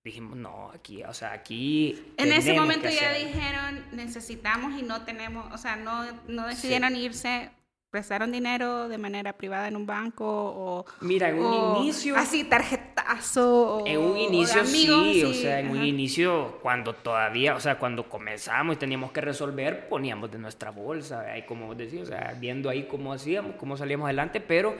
Dijimos, 0.04 0.36
no, 0.36 0.70
aquí, 0.74 1.04
o 1.04 1.14
sea, 1.14 1.32
aquí... 1.32 2.12
En 2.16 2.32
ese 2.32 2.54
momento 2.54 2.88
ya 2.88 3.12
dijeron, 3.12 3.84
necesitamos 3.92 4.78
y 4.80 4.82
no 4.82 5.04
tenemos, 5.04 5.52
o 5.52 5.58
sea, 5.58 5.76
no, 5.76 6.04
no 6.26 6.48
decidieron 6.48 6.96
irse 6.96 7.50
prestaron 7.92 8.32
dinero 8.32 8.88
de 8.88 8.96
manera 8.96 9.34
privada 9.34 9.68
en 9.68 9.76
un 9.76 9.84
banco 9.84 10.24
o 10.24 10.86
mira 11.02 11.28
en 11.28 11.38
un 11.38 11.76
inicio 11.76 12.16
así 12.16 12.42
tarjetazo 12.42 13.84
en 13.86 13.98
un 13.98 14.16
inicio 14.16 14.64
sí, 14.64 15.22
o 15.22 15.34
sea 15.34 15.60
en 15.60 15.68
un 15.68 15.84
inicio 15.84 16.58
cuando 16.62 16.94
todavía 16.94 17.54
o 17.54 17.60
sea 17.60 17.78
cuando 17.78 18.08
comenzamos 18.08 18.76
y 18.76 18.78
teníamos 18.78 19.12
que 19.12 19.20
resolver 19.20 19.90
poníamos 19.90 20.30
de 20.30 20.38
nuestra 20.38 20.70
bolsa 20.70 21.20
ahí 21.20 21.42
como 21.42 21.74
decía 21.74 22.02
o 22.02 22.06
sea 22.06 22.34
viendo 22.40 22.70
ahí 22.70 22.84
cómo 22.84 23.12
hacíamos 23.12 23.56
cómo 23.56 23.76
salíamos 23.76 24.06
adelante 24.06 24.40
pero 24.40 24.74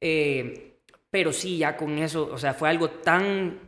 eh, 0.00 0.78
pero 1.10 1.34
sí 1.34 1.58
ya 1.58 1.76
con 1.76 1.98
eso 1.98 2.30
o 2.32 2.38
sea 2.38 2.54
fue 2.54 2.70
algo 2.70 2.88
tan 2.88 3.60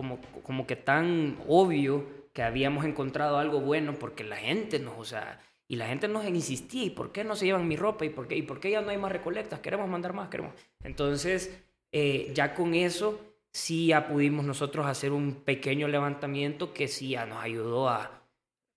como 0.00 0.18
como 0.42 0.66
que 0.66 0.76
tan 0.76 1.36
obvio 1.46 2.06
que 2.32 2.42
habíamos 2.42 2.86
encontrado 2.86 3.36
algo 3.36 3.60
bueno 3.60 3.94
porque 3.98 4.24
la 4.24 4.36
gente 4.36 4.78
nos 4.78 4.94
o 4.98 5.04
sea 5.04 5.40
y 5.68 5.76
la 5.76 5.86
gente 5.86 6.08
nos 6.08 6.24
insistía, 6.26 6.82
¿y 6.82 6.90
por 6.90 7.12
qué 7.12 7.22
no 7.22 7.36
se 7.36 7.44
llevan 7.44 7.68
mi 7.68 7.76
ropa? 7.76 8.04
¿Y 8.04 8.08
por 8.08 8.26
qué, 8.26 8.34
¿Y 8.34 8.42
por 8.42 8.58
qué 8.58 8.72
ya 8.72 8.80
no 8.80 8.90
hay 8.90 8.98
más 8.98 9.12
recolectas? 9.12 9.60
Queremos 9.60 9.88
mandar 9.88 10.12
más, 10.14 10.28
queremos. 10.28 10.52
Entonces, 10.82 11.62
eh, 11.92 12.32
ya 12.34 12.54
con 12.54 12.74
eso, 12.74 13.20
sí 13.52 13.86
ya 13.86 14.08
pudimos 14.08 14.44
nosotros 14.44 14.84
hacer 14.86 15.12
un 15.12 15.32
pequeño 15.44 15.86
levantamiento 15.86 16.74
que 16.74 16.88
sí 16.88 17.10
ya 17.10 17.24
nos 17.24 17.40
ayudó 17.40 17.88
a 17.88 18.10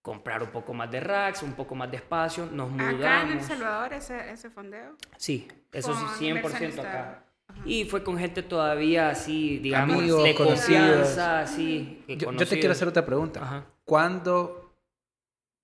comprar 0.04 0.44
un 0.44 0.52
poco 0.52 0.76
más 0.76 0.92
de 0.92 1.00
racks, 1.00 1.42
un 1.42 1.54
poco 1.54 1.74
más 1.74 1.90
de 1.90 1.98
espacio, 1.98 2.46
nos 2.52 2.70
mudamos. 2.70 3.00
¿Acá 3.00 3.24
en 3.24 3.32
El 3.32 3.42
Salvador 3.42 3.94
ese, 3.94 4.32
ese 4.32 4.52
fondeo? 4.52 4.96
Sí, 5.18 5.48
eso 5.72 5.96
sí, 5.96 6.26
100% 6.26 6.78
acá. 6.78 7.26
Y 7.66 7.86
fue 7.86 8.04
con 8.04 8.18
gente 8.18 8.44
todavía 8.44 9.10
así, 9.10 9.58
digamos, 9.60 10.24
de 10.24 10.36
confianza, 10.36 11.39
así. 11.42 12.04
Yo, 12.08 12.32
yo, 12.32 12.48
te 12.48 12.60
quiero 12.60 12.72
hacer 12.72 12.88
otra 12.88 13.06
pregunta. 13.06 13.42
Ajá. 13.42 13.66
¿Cuándo 13.86 14.63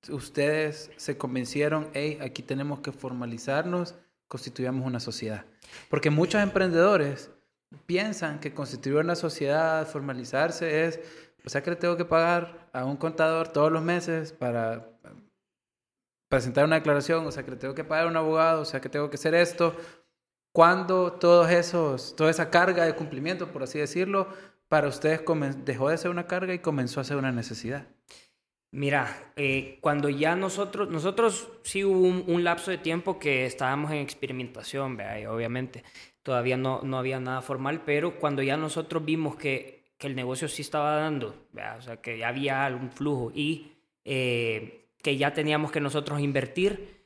ustedes 0.08 0.91
se 0.95 1.17
convencieron, 1.17 1.89
hey, 1.93 2.17
aquí 2.21 2.41
tenemos 2.41 2.80
que 2.80 2.91
formalizarnos, 2.91 3.95
constituyamos 4.28 4.86
una 4.86 4.99
sociedad. 4.99 5.45
Porque 5.89 6.10
muchos 6.10 6.41
emprendedores 6.41 7.32
piensan 7.86 8.39
que 8.39 8.54
constituir 8.54 8.97
una 8.97 9.15
sociedad, 9.15 9.86
formalizarse 9.88 10.86
es, 10.86 10.99
o 11.45 11.49
sea 11.49 11.62
que 11.62 11.71
le 11.71 11.75
tengo 11.75 11.97
que 11.97 12.06
pagar 12.06 12.69
a 12.71 12.86
un 12.86 12.97
contador 12.97 13.49
todos 13.49 13.71
los 13.71 13.84
meses 13.84 14.32
para 14.32 14.89
presentar 16.30 16.65
una 16.65 16.75
declaración, 16.75 17.25
o 17.25 17.32
sea 17.32 17.43
que 17.43 17.52
le 17.52 17.58
tengo 17.58 17.73
que 17.73 17.84
pagar 17.84 18.06
a 18.06 18.10
un 18.10 18.17
abogado, 18.17 18.62
o 18.62 18.65
sea 18.65 18.80
que 18.80 18.89
tengo 18.89 19.10
que 19.10 19.15
hacer 19.15 19.36
esto. 19.36 19.75
Cuando 20.51 21.13
todos 21.13 21.49
esos, 21.51 22.15
toda 22.15 22.31
esa 22.31 22.49
carga 22.49 22.85
de 22.85 22.95
cumplimiento, 22.95 23.51
por 23.51 23.63
así 23.63 23.79
decirlo, 23.79 24.27
para 24.67 24.88
ustedes 24.88 25.21
dejó 25.65 25.89
de 25.89 25.97
ser 25.97 26.12
una 26.12 26.27
carga 26.27 26.53
y 26.53 26.59
comenzó 26.59 26.99
a 26.99 27.03
ser 27.03 27.17
una 27.17 27.31
necesidad. 27.31 27.88
Mira, 28.71 29.31
eh, 29.35 29.79
cuando 29.81 30.09
ya 30.09 30.35
nosotros, 30.35 30.89
nosotros 30.89 31.49
sí 31.63 31.83
hubo 31.83 32.01
un, 32.01 32.43
lapso 32.43 32.69
de 32.69 32.77
tiempo 32.77 33.17
que 33.17 33.45
estábamos 33.47 33.91
en 33.91 33.97
experimentación, 33.97 34.95
¿vea? 34.95 35.31
obviamente 35.31 35.83
todavía 36.21 36.55
no, 36.55 36.81
no 36.83 36.99
había 36.99 37.19
nada 37.19 37.41
formal, 37.41 37.81
pero 37.83 38.19
cuando 38.19 38.43
ya 38.43 38.57
nosotros 38.57 39.03
vimos 39.03 39.35
que, 39.38 39.91
que 39.97 40.05
el 40.05 40.15
negocio 40.15 40.47
sí 40.47 40.62
estaba 40.62 40.97
dando, 40.97 41.47
¿vea? 41.51 41.77
o 41.79 41.81
sea, 41.81 41.97
que 41.97 42.19
ya 42.19 42.27
había 42.27 42.63
algún 42.63 42.91
flujo 42.91 43.31
y 43.33 43.73
eh, 44.05 44.89
que 45.01 45.17
ya 45.17 45.33
teníamos 45.33 45.71
que 45.71 45.81
nosotros 45.81 46.19
invertir, 46.19 46.98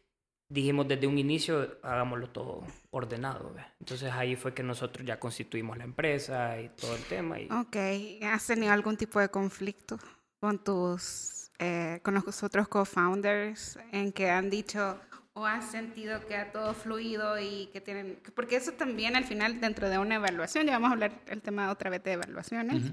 dijimos 0.54 0.88
desde 0.88 1.08
un 1.08 1.18
inicio, 1.18 1.78
hagámoslo 1.82 2.30
todo 2.30 2.64
ordenado. 2.92 3.52
¿vea? 3.54 3.74
Entonces 3.80 4.12
ahí 4.12 4.36
fue 4.36 4.54
que 4.54 4.64
nosotros 4.64 5.06
ya 5.06 5.20
constituimos 5.20 5.78
la 5.78 5.84
empresa 5.84 6.62
y 6.62 6.70
todo 6.70 6.96
el 6.96 7.04
tema. 7.04 7.40
Y... 7.40 7.46
Ok, 7.52 8.24
¿has 8.24 8.46
tenido 8.46 8.72
algún 8.72 8.96
tipo 8.96 9.20
de 9.20 9.30
conflicto 9.30 9.98
con 10.40 10.64
tus 10.64 11.52
eh, 11.60 12.00
con 12.04 12.14
los 12.16 12.44
otros 12.44 12.68
co-founders 12.68 13.80
en 13.92 14.12
que 14.12 14.30
han 14.30 14.50
dicho 14.50 15.00
o 15.34 15.46
has 15.46 15.72
sentido 15.72 16.26
que 16.28 16.36
ha 16.36 16.52
todo 16.52 16.74
fluido 16.74 17.40
y 17.40 17.68
que 17.74 17.82
tienen, 17.82 18.20
porque 18.36 18.56
eso 18.56 18.74
también 18.74 19.16
al 19.16 19.24
final 19.24 19.60
dentro 19.60 19.90
de 19.90 19.98
una 19.98 20.16
evaluación, 20.16 20.68
ya 20.68 20.74
vamos 20.74 20.90
a 20.90 20.94
hablar 20.94 21.12
el 21.28 21.42
tema 21.42 21.72
otra 21.72 21.90
vez 21.90 22.04
de 22.04 22.14
evaluaciones, 22.14 22.92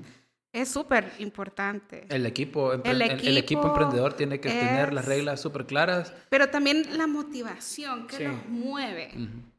es 0.52 0.68
súper 0.68 1.12
importante. 1.18 2.06
El 2.08 2.26
equipo, 2.26 2.72
el, 2.72 3.02
equipo, 3.36 3.66
emprendedor 3.68 4.14
tiene 4.14 4.40
que 4.40 4.48
tener 4.48 4.92
las 4.92 5.04
reglas 5.04 5.40
súper 5.40 5.66
claras. 5.66 6.12
Pero 6.28 6.48
también 6.48 6.98
la 6.98 7.06
motivación 7.06 8.06
que 8.06 8.28
los 8.28 8.46
mueve, 8.48 9.10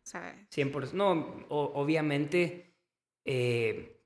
¿sabes? 0.03 0.35
100%. 0.49 0.93
No, 0.93 1.45
obviamente... 1.49 2.67
Eh, 3.23 3.97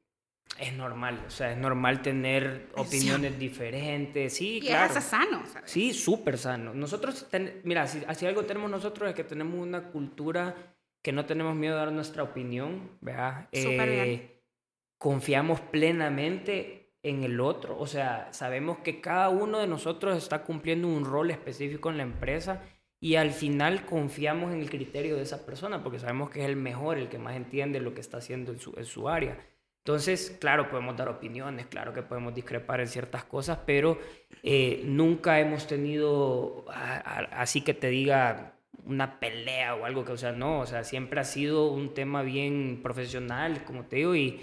es 0.59 0.73
normal, 0.73 1.21
o 1.27 1.29
sea, 1.29 1.51
es 1.51 1.57
normal 1.57 2.01
tener 2.01 2.69
opiniones 2.75 3.37
diferentes, 3.37 4.37
sí, 4.37 4.57
y 4.57 4.67
claro. 4.67 4.93
es 4.97 5.03
sano, 5.03 5.43
¿sabes? 5.51 5.69
Sí, 5.69 5.93
súper 5.93 6.37
sano. 6.37 6.73
Nosotros, 6.73 7.27
mira, 7.63 7.87
si, 7.87 8.25
algo 8.25 8.45
tenemos 8.45 8.71
nosotros 8.71 9.09
es 9.09 9.15
que 9.15 9.25
tenemos 9.25 9.59
una 9.59 9.89
cultura 9.89 10.55
que 11.01 11.11
no 11.11 11.25
tenemos 11.25 11.55
miedo 11.55 11.75
de 11.75 11.81
dar 11.81 11.91
nuestra 11.91 12.23
opinión, 12.23 12.89
¿verdad? 13.01 13.49
Súper 13.51 13.89
bien. 13.89 14.34
Confiamos 14.97 15.59
plenamente 15.61 16.85
en 17.03 17.23
el 17.23 17.39
otro, 17.39 17.77
o 17.77 17.85
sea, 17.85 18.29
sabemos 18.33 18.79
que 18.79 18.99
cada 18.99 19.29
uno 19.29 19.59
de 19.59 19.67
nosotros 19.67 20.17
está 20.17 20.43
cumpliendo 20.43 20.87
un 20.87 21.05
rol 21.05 21.29
específico 21.29 21.91
en 21.91 21.97
la 21.97 22.03
empresa 22.03 22.63
y 22.99 23.15
al 23.15 23.29
final 23.29 23.85
confiamos 23.85 24.51
en 24.51 24.59
el 24.59 24.71
criterio 24.71 25.15
de 25.15 25.21
esa 25.21 25.45
persona 25.45 25.83
porque 25.83 25.99
sabemos 25.99 26.31
que 26.31 26.41
es 26.41 26.47
el 26.47 26.55
mejor, 26.55 26.97
el 26.97 27.07
que 27.07 27.19
más 27.19 27.35
entiende 27.35 27.79
lo 27.79 27.93
que 27.93 28.01
está 28.01 28.17
haciendo 28.17 28.51
en 28.51 28.59
su, 28.59 28.73
en 28.75 28.85
su 28.85 29.07
área. 29.07 29.37
Entonces, 29.85 30.35
claro, 30.41 30.67
podemos 30.71 30.97
dar 30.97 31.07
opiniones, 31.09 31.67
claro 31.67 31.93
que 31.93 32.01
podemos 32.01 32.33
discrepar 32.33 32.81
en 32.81 32.87
ciertas 32.87 33.23
cosas, 33.25 33.59
pero 33.67 33.99
eh, 34.41 34.81
nunca 34.83 35.39
hemos 35.39 35.67
tenido, 35.67 36.65
así 36.69 37.61
que 37.61 37.75
te 37.75 37.89
diga, 37.89 38.55
una 38.83 39.19
pelea 39.19 39.75
o 39.75 39.85
algo 39.85 40.03
que, 40.03 40.13
o 40.13 40.17
sea, 40.17 40.31
no, 40.31 40.61
o 40.61 40.65
sea, 40.65 40.83
siempre 40.83 41.19
ha 41.19 41.23
sido 41.23 41.69
un 41.69 41.93
tema 41.93 42.23
bien 42.23 42.79
profesional, 42.81 43.63
como 43.63 43.85
te 43.85 43.97
digo, 43.97 44.15
y, 44.15 44.39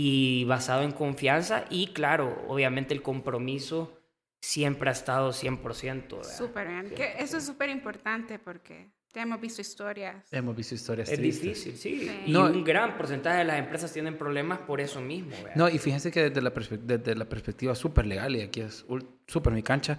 y 0.00 0.44
basado 0.44 0.84
en 0.84 0.92
confianza 0.92 1.64
y, 1.70 1.88
claro, 1.88 2.44
obviamente 2.46 2.94
el 2.94 3.02
compromiso 3.02 3.98
siempre 4.40 4.90
ha 4.90 4.92
estado 4.92 5.32
100%. 5.32 6.22
Súper 6.22 6.68
bien, 6.68 6.90
que 6.94 7.14
eso 7.18 7.36
es 7.36 7.44
súper 7.44 7.68
importante 7.68 8.38
porque 8.38 8.92
ya 9.12 9.22
hemos 9.22 9.40
visto 9.40 9.60
historias. 9.60 10.32
Hemos 10.32 10.54
visto 10.54 10.76
historias 10.76 11.10
Es 11.10 11.20
difícil, 11.20 11.76
sí. 11.76 12.22
Y 12.26 12.32
un 12.36 12.62
gran 12.62 12.96
porcentaje 12.96 13.38
de 13.38 13.44
las 13.44 13.58
empresas 13.58 13.92
tienen 13.92 14.16
problemas 14.16 14.60
por 14.60 14.80
eso 14.80 15.00
mismo. 15.00 15.34
No, 15.56 15.68
y 15.68 15.78
fíjense 15.78 16.12
que 16.12 16.30
desde 16.30 16.42
la, 16.42 16.50
desde 16.50 17.16
la 17.16 17.28
perspectiva 17.28 17.74
súper 17.74 18.06
legal, 18.06 18.36
y 18.36 18.42
aquí 18.42 18.60
es 18.60 18.86
súper 19.26 19.52
mi 19.52 19.64
cancha, 19.64 19.98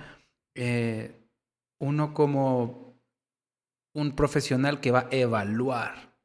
eh, 0.56 1.12
uno 1.80 2.14
como 2.14 3.04
un 3.94 4.16
profesional 4.16 4.80
que 4.80 4.92
va 4.92 5.10
a 5.12 5.14
evaluar 5.14 6.16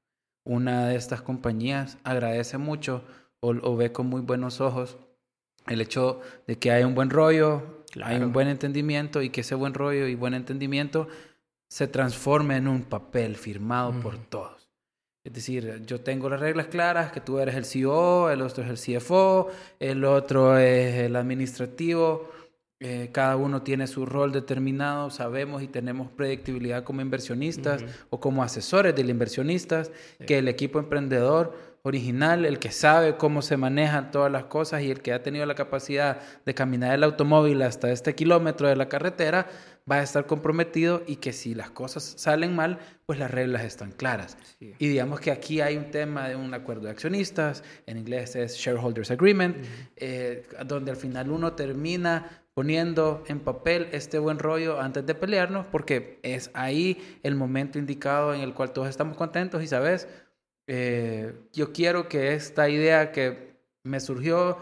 una 0.45 0.87
de 0.87 0.95
estas 0.95 1.23
compañías 1.23 1.99
agradece 2.05 2.57
mucho 2.59 3.03
o, 3.45 3.77
ve 3.77 3.93
con 3.93 4.07
muy 4.07 4.23
buenos 4.23 4.61
ojos 4.61 4.97
el 5.67 5.81
hecho 5.81 6.21
de 6.47 6.59
que 6.59 6.71
hay 6.71 6.85
un 6.85 6.95
buen 6.95 7.11
rollo, 7.11 7.85
hay 8.03 8.17
un 8.17 8.33
buen 8.33 8.49
entendimiento 8.49 9.23
y 9.23 9.31
que 9.31 9.43
ese 9.43 9.55
buen 9.55 9.75
rollo 9.75 10.07
y 10.07 10.15
buen 10.15 10.35
entendimiento 10.35 11.09
se 11.69 11.89
transforme 11.89 12.57
en 12.57 12.69
un 12.69 12.83
papel 12.83 13.37
firmado 13.37 13.93
por 14.01 14.19
todos. 14.19 14.69
Es 15.25 15.33
decir, 15.33 15.83
yo 15.87 16.03
tengo 16.03 16.29
las 16.29 16.41
reglas 16.41 16.67
claras, 16.67 17.13
que 17.13 17.21
tú 17.21 17.39
eres 17.39 17.55
el 17.55 17.65
CEO, 17.65 18.31
el 18.31 18.43
otro 18.43 18.63
es 18.63 18.71
el 18.71 19.01
CFO, 19.01 19.49
el 19.81 20.05
otro 20.05 20.59
es 20.59 20.97
el 20.97 21.17
administrativo, 21.17 22.31
eh, 22.81 23.09
cada 23.11 23.37
uno 23.37 23.63
tiene 23.63 23.87
su 23.87 24.05
rol 24.05 24.33
determinado, 24.33 25.09
sabemos 25.09 25.63
y 25.63 25.69
tenemos 25.69 26.11
predictibilidad 26.11 26.85
como 26.85 27.01
inversionistas 27.01 27.83
o 28.11 28.21
como 28.21 28.43
asesores 28.43 28.95
del 28.95 29.09
inversionistas, 29.09 29.91
que 30.27 30.39
el 30.39 30.49
equipo 30.49 30.79
emprendedor 30.79 31.74
original, 31.87 32.47
el 32.47 32.59
que 32.59 32.73
sabe 32.73 33.17
cómo 33.17 33.43
se 33.43 33.59
manejan 33.59 34.11
todas 34.11 34.33
las 34.33 34.45
cosas 34.45 34.83
y 34.83 34.91
el 34.91 35.03
que 35.03 35.13
ha 35.13 35.23
tenido 35.23 35.45
la 35.45 35.55
capacidad 35.55 36.19
de 36.47 36.55
caminar 36.55 36.95
el 36.95 37.05
automóvil 37.05 37.61
hasta 37.61 37.93
este 37.93 38.15
kilómetro 38.15 38.67
de 38.69 38.75
la 38.75 38.89
carretera, 38.89 39.47
va 39.91 39.97
a 39.97 40.03
estar 40.03 40.25
comprometido 40.25 41.03
y 41.07 41.17
que 41.17 41.35
si 41.35 41.55
las 41.55 41.71
cosas 41.71 42.15
salen 42.17 42.57
mal, 42.57 42.79
pues 43.05 43.19
las 43.19 43.31
reglas 43.31 43.65
están 43.65 43.93
claras. 43.93 44.39
Y 44.59 44.89
digamos 44.89 45.21
que 45.21 45.31
aquí 45.31 45.61
hay 45.61 45.77
un 45.77 45.91
tema 45.91 46.27
de 46.27 46.37
un 46.37 46.55
acuerdo 46.55 46.85
de 46.85 46.91
accionistas, 46.91 47.63
en 47.87 47.99
inglés 47.99 48.35
es 48.35 48.57
Shareholders 48.57 49.11
Agreement, 49.11 49.55
eh, 49.97 50.47
donde 50.65 50.91
al 50.91 50.97
final 50.97 51.31
uno 51.31 51.53
termina 51.53 52.45
poniendo 52.55 53.25
en 53.27 53.41
papel 53.41 53.89
este 53.91 54.19
buen 54.19 54.39
rollo 54.39 54.81
antes 54.81 55.05
de 55.05 55.15
pelearnos, 55.15 55.67
porque 55.67 56.21
es 56.23 56.51
ahí 56.55 57.19
el 57.25 57.35
momento 57.35 57.79
indicado 57.79 58.33
en 58.33 58.41
el 58.41 58.55
cual 58.55 58.73
todos 58.73 58.89
estamos 58.89 59.17
contentos 59.17 59.63
y 59.63 59.67
sabes, 59.67 60.09
eh, 60.67 61.33
yo 61.53 61.73
quiero 61.73 62.09
que 62.09 62.35
esta 62.35 62.69
idea 62.69 63.13
que 63.13 63.55
me 63.83 64.01
surgió 64.01 64.59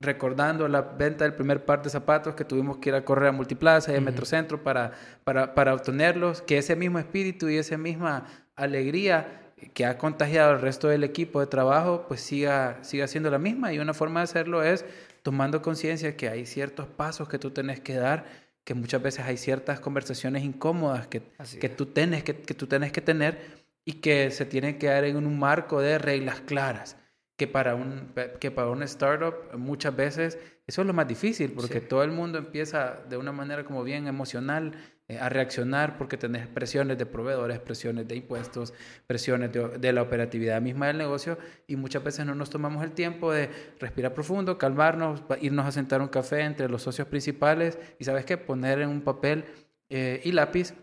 recordando 0.00 0.66
la 0.68 0.82
venta 0.82 1.24
del 1.24 1.34
primer 1.34 1.64
par 1.64 1.82
de 1.82 1.90
zapatos 1.90 2.34
que 2.34 2.44
tuvimos 2.44 2.78
que 2.78 2.88
ir 2.88 2.94
a 2.94 3.04
correr 3.04 3.28
a 3.28 3.32
Multiplaza 3.32 3.92
y 3.92 3.96
a 3.96 4.00
Metrocentro 4.00 4.62
para, 4.62 4.92
para, 5.24 5.54
para 5.54 5.74
obtenerlos, 5.74 6.42
que 6.42 6.58
ese 6.58 6.74
mismo 6.74 6.98
espíritu 6.98 7.48
y 7.48 7.56
esa 7.56 7.78
misma 7.78 8.26
alegría 8.56 9.52
que 9.74 9.86
ha 9.86 9.96
contagiado 9.96 10.50
al 10.50 10.60
resto 10.60 10.88
del 10.88 11.04
equipo 11.04 11.40
de 11.40 11.46
trabajo, 11.46 12.06
pues 12.08 12.20
siga, 12.20 12.78
siga 12.82 13.06
siendo 13.06 13.30
la 13.30 13.38
misma. 13.38 13.72
Y 13.72 13.78
una 13.78 13.94
forma 13.94 14.20
de 14.20 14.24
hacerlo 14.24 14.62
es 14.62 14.84
tomando 15.22 15.62
conciencia 15.62 16.16
que 16.16 16.28
hay 16.28 16.46
ciertos 16.46 16.88
pasos 16.88 17.28
que 17.28 17.38
tú 17.38 17.52
tenés 17.52 17.80
que 17.80 17.94
dar, 17.94 18.24
que 18.64 18.74
muchas 18.74 19.00
veces 19.00 19.24
hay 19.24 19.36
ciertas 19.36 19.78
conversaciones 19.78 20.42
incómodas 20.42 21.06
que, 21.06 21.22
que, 21.60 21.68
tú, 21.68 21.86
tenés, 21.86 22.24
que, 22.24 22.36
que 22.36 22.54
tú 22.54 22.66
tenés 22.66 22.90
que 22.90 23.00
tener 23.00 23.61
y 23.84 23.94
que 23.94 24.30
se 24.30 24.46
tienen 24.46 24.78
que 24.78 24.86
dar 24.86 25.04
en 25.04 25.16
un 25.16 25.38
marco 25.38 25.80
de 25.80 25.98
reglas 25.98 26.40
claras 26.40 26.96
que 27.36 27.48
para 27.48 27.74
un, 27.74 28.12
que 28.38 28.50
para 28.50 28.68
un 28.68 28.82
startup 28.82 29.34
muchas 29.56 29.96
veces 29.96 30.38
eso 30.66 30.82
es 30.82 30.86
lo 30.86 30.92
más 30.92 31.08
difícil 31.08 31.52
porque 31.52 31.80
todo 31.80 32.04
el 32.04 32.12
mundo 32.12 32.38
empieza 32.38 33.00
de 33.08 33.16
una 33.16 33.32
manera 33.32 33.64
como 33.64 33.82
bien 33.82 34.06
emocional 34.06 34.72
eh, 35.08 35.18
a 35.18 35.28
reaccionar 35.28 35.98
porque 35.98 36.16
tenés 36.16 36.46
presiones 36.46 36.96
de 36.98 37.04
proveedores, 37.04 37.58
presiones 37.58 38.06
de 38.06 38.16
impuestos, 38.16 38.72
presiones 39.06 39.50
de, 39.52 39.92
la 39.92 40.02
operatividad 40.02 40.62
misma 40.62 40.86
del 40.86 40.98
negocio 40.98 41.36
y 41.66 41.74
muchas 41.74 42.04
veces 42.04 42.24
no 42.24 42.34
nos 42.34 42.50
tomamos 42.50 42.84
el 42.84 42.92
tiempo 42.92 43.32
de 43.32 43.50
respirar 43.80 44.14
profundo, 44.14 44.56
calmarnos, 44.58 45.24
irnos 45.40 45.66
a 45.66 45.72
sentar 45.72 46.00
un 46.00 46.08
café 46.08 46.42
entre 46.42 46.68
los 46.68 46.82
socios 46.82 47.08
principales 47.08 47.78
y 47.98 48.04
sabes 48.04 48.24
qué, 48.24 48.36
poner 48.36 48.80
en 48.80 48.90
un 48.90 49.00
papel 49.00 49.44
eh, 49.90 50.20
y 50.22 50.30
lápiz 50.30 50.74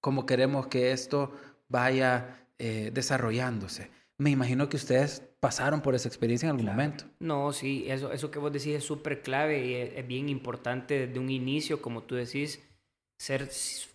cómo 0.00 0.26
queremos 0.26 0.66
que 0.66 0.92
esto 0.92 1.32
vaya 1.68 2.46
eh, 2.58 2.90
desarrollándose. 2.92 3.90
Me 4.18 4.30
imagino 4.30 4.68
que 4.68 4.76
ustedes 4.76 5.22
pasaron 5.40 5.80
por 5.80 5.94
esa 5.94 6.08
experiencia 6.08 6.46
en 6.46 6.50
algún 6.50 6.66
momento. 6.66 7.04
No, 7.20 7.52
sí, 7.52 7.84
eso, 7.86 8.12
eso 8.12 8.30
que 8.30 8.38
vos 8.38 8.52
decís 8.52 8.74
es 8.74 8.84
súper 8.84 9.22
clave 9.22 9.64
y 9.64 9.74
es, 9.74 10.06
bien 10.06 10.28
importante 10.28 11.06
desde 11.06 11.20
un 11.20 11.30
inicio, 11.30 11.80
como 11.80 12.02
tú 12.02 12.16
decís, 12.16 12.60
ser 13.18 13.48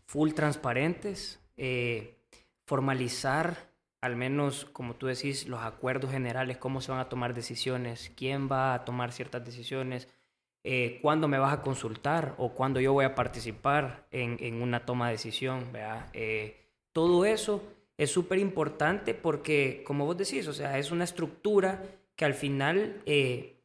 full 0.05 0.31
transparentes, 0.31 1.39
eh, 1.57 2.17
formalizar 2.65 3.73
al 4.03 4.17
menos, 4.17 4.65
como 4.65 4.95
tú 4.95 5.07
decís, 5.07 5.47
los 5.47 5.61
acuerdos 5.61 6.11
generales, 6.11 6.57
cómo 6.57 6.81
se 6.81 6.91
van 6.91 6.99
a 6.99 7.07
tomar 7.07 7.33
decisiones, 7.33 8.11
quién 8.17 8.49
va 8.51 8.73
a 8.73 8.83
tomar 8.83 9.13
ciertas 9.13 9.45
decisiones, 9.45 10.09
eh, 10.65 10.99
cuándo 11.01 11.29
me 11.29 11.37
vas 11.37 11.53
a 11.53 11.61
consultar 11.61 12.35
o 12.37 12.53
cuándo 12.53 12.81
yo 12.81 12.91
voy 12.91 13.05
a 13.05 13.15
participar 13.15 14.05
en, 14.11 14.35
en 14.41 14.61
una 14.61 14.85
toma 14.85 15.07
de 15.07 15.13
decisión. 15.13 15.71
Eh, 16.11 16.62
todo 16.93 17.25
eso 17.25 17.61
es 17.97 18.11
súper 18.11 18.39
importante 18.39 19.13
porque, 19.13 19.83
como 19.85 20.05
vos 20.05 20.17
decís, 20.17 20.47
o 20.47 20.53
sea, 20.53 20.77
es 20.77 20.91
una 20.91 21.03
estructura 21.03 21.83
que 22.15 22.25
al 22.25 22.33
final, 22.33 23.01
eh, 23.05 23.59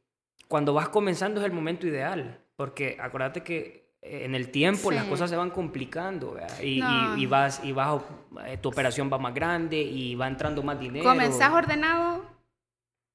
cuando 0.49 0.75
vas 0.75 0.89
comenzando 0.89 1.41
es 1.41 1.47
el 1.47 1.53
momento 1.53 1.87
ideal, 1.87 2.41
porque 2.57 2.97
acuérdate 3.01 3.43
que 3.43 3.93
eh, 4.03 4.25
en 4.25 4.35
el 4.35 4.51
tiempo 4.51 4.91
las 4.91 5.05
cosas 5.05 5.31
se 5.31 5.37
van 5.37 5.51
complicando 5.51 6.39
y, 6.63 6.83
y, 7.17 7.27
vas, 7.27 7.61
y 7.63 7.73
vas, 7.73 8.03
eh, 8.47 8.57
tu 8.59 8.69
operación 8.69 9.11
va 9.13 9.19
más 9.19 9.35
grande 9.35 9.81
y 9.81 10.15
va 10.15 10.27
entrando 10.27 10.63
más 10.63 10.81
dinero. 10.81 11.05
Comenzás 11.05 11.53
ordenado. 11.53 12.25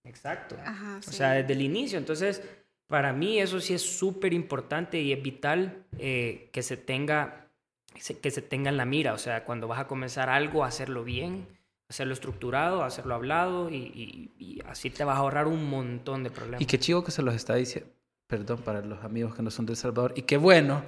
Exacto. 0.06 0.58
O 0.98 1.12
sea, 1.12 1.32
desde 1.32 1.54
el 1.54 1.62
inicio. 1.62 1.98
Entonces, 1.98 2.44
para 2.88 3.14
mí 3.14 3.40
eso 3.40 3.60
sí 3.60 3.74
es 3.74 3.82
súper 3.82 4.34
importante 4.34 5.00
y 5.00 5.14
es 5.14 5.22
vital 5.22 5.86
que 5.98 6.62
se 6.62 6.78
tenga 6.78 7.43
que 7.94 8.32
se 8.32 8.42
tenga 8.42 8.70
en 8.70 8.78
la 8.78 8.86
mira, 8.86 9.14
o 9.14 9.18
sea, 9.18 9.46
cuando 9.46 9.68
vas 9.68 9.80
a 9.80 9.88
comenzar 9.88 10.30
algo, 10.30 10.64
hacerlo 10.64 11.04
bien, 11.04 11.48
hacerlo 11.90 12.14
estructurado, 12.14 12.84
hacerlo 12.84 13.16
hablado 13.16 13.70
y, 13.70 14.62
así 14.68 14.90
te 14.90 15.04
vas 15.04 15.18
a 15.18 15.20
ahorrar 15.20 15.48
un 15.48 15.70
montón 15.70 16.24
de 16.24 16.32
problemas. 16.32 16.62
Y 16.62 16.66
qué 16.66 16.80
chivo 16.80 17.04
que 17.04 17.12
se 17.12 17.22
los 17.22 17.36
está 17.36 17.56
diciendo, 17.56 17.90
perdón 18.28 18.60
para 18.60 18.82
los 18.82 19.04
amigos 19.04 19.36
que 19.36 19.44
no 19.44 19.52
son 19.52 19.66
de 19.66 19.74
El 19.74 19.78
Salvador, 19.78 20.14
y 20.16 20.24
qué 20.24 20.38
bueno 20.38 20.84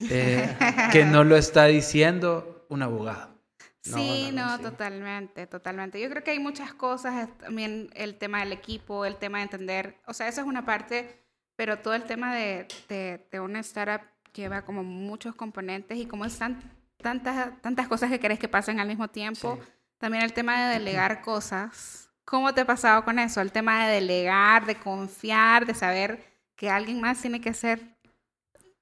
eh, 0.00 0.56
que 0.92 1.04
no 1.04 1.24
lo 1.24 1.36
está 1.36 1.64
diciendo 1.66 2.66
un 2.68 2.82
abogado. 2.82 3.34
sí, 3.80 4.30
no, 4.32 4.58
totalmente, 4.60 5.46
totalmente. 5.46 6.00
Yo 6.00 6.10
creo 6.10 6.22
que 6.22 6.32
hay 6.32 6.38
muchas 6.38 6.74
cosas, 6.74 7.28
también 7.38 7.90
el 7.94 8.16
tema 8.16 8.40
del 8.40 8.52
equipo, 8.52 9.04
el 9.04 9.16
tema 9.16 9.38
de 9.38 9.44
entender, 9.44 9.96
o 10.06 10.12
sea, 10.12 10.28
esa 10.28 10.42
es 10.42 10.46
una 10.46 10.64
parte, 10.66 11.22
pero 11.56 11.78
todo 11.78 11.94
el 11.94 12.04
tema 12.04 12.34
de, 12.34 12.66
de, 12.88 13.26
de 13.30 13.40
una 13.40 13.60
startup 13.60 14.11
lleva 14.32 14.62
como 14.62 14.82
muchos 14.82 15.34
componentes 15.34 15.98
y 15.98 16.06
como 16.06 16.24
están 16.24 16.60
tantas, 16.96 17.60
tantas 17.60 17.88
cosas 17.88 18.10
que 18.10 18.20
querés 18.20 18.38
que 18.38 18.48
pasen 18.48 18.80
al 18.80 18.88
mismo 18.88 19.08
tiempo, 19.08 19.58
también 19.98 20.24
el 20.24 20.32
tema 20.32 20.66
de 20.66 20.74
delegar 20.74 21.20
cosas. 21.20 22.10
¿Cómo 22.24 22.54
te 22.54 22.62
ha 22.62 22.66
pasado 22.66 23.04
con 23.04 23.18
eso? 23.18 23.40
El 23.40 23.52
tema 23.52 23.86
de 23.86 23.94
delegar, 23.94 24.64
de 24.64 24.76
confiar, 24.76 25.66
de 25.66 25.74
saber 25.74 26.24
que 26.56 26.70
alguien 26.70 27.00
más 27.00 27.20
tiene 27.20 27.40
que 27.40 27.50
hacer 27.50 27.80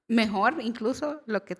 mejor 0.07 0.55
incluso 0.59 1.21
lo 1.25 1.43
que, 1.43 1.57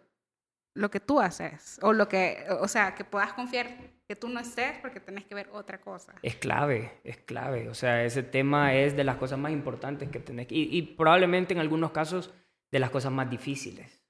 lo 0.75 0.91
que 0.91 0.99
tú 0.99 1.19
haces. 1.19 1.79
O 1.81 1.93
lo 1.93 2.07
que, 2.07 2.45
o 2.59 2.67
sea, 2.67 2.95
que 2.95 3.03
puedas 3.03 3.33
confiar 3.33 3.67
que 4.07 4.15
tú 4.15 4.29
no 4.29 4.39
estés 4.39 4.77
porque 4.79 4.99
tenés 4.99 5.25
que 5.25 5.33
ver 5.33 5.49
otra 5.51 5.81
cosa. 5.81 6.13
Es 6.21 6.35
clave, 6.35 6.99
es 7.03 7.17
clave. 7.17 7.69
O 7.69 7.73
sea, 7.73 8.03
ese 8.03 8.23
tema 8.23 8.75
es 8.75 8.95
de 8.95 9.03
las 9.03 9.15
cosas 9.15 9.39
más 9.39 9.51
importantes 9.51 10.09
que 10.09 10.19
tenés. 10.19 10.47
Y, 10.51 10.77
y 10.77 10.81
probablemente 10.81 11.53
en 11.53 11.59
algunos 11.59 11.91
casos 11.91 12.33
de 12.72 12.80
las 12.80 12.89
cosas 12.89 13.11
más 13.11 13.30
difíciles. 13.30 14.01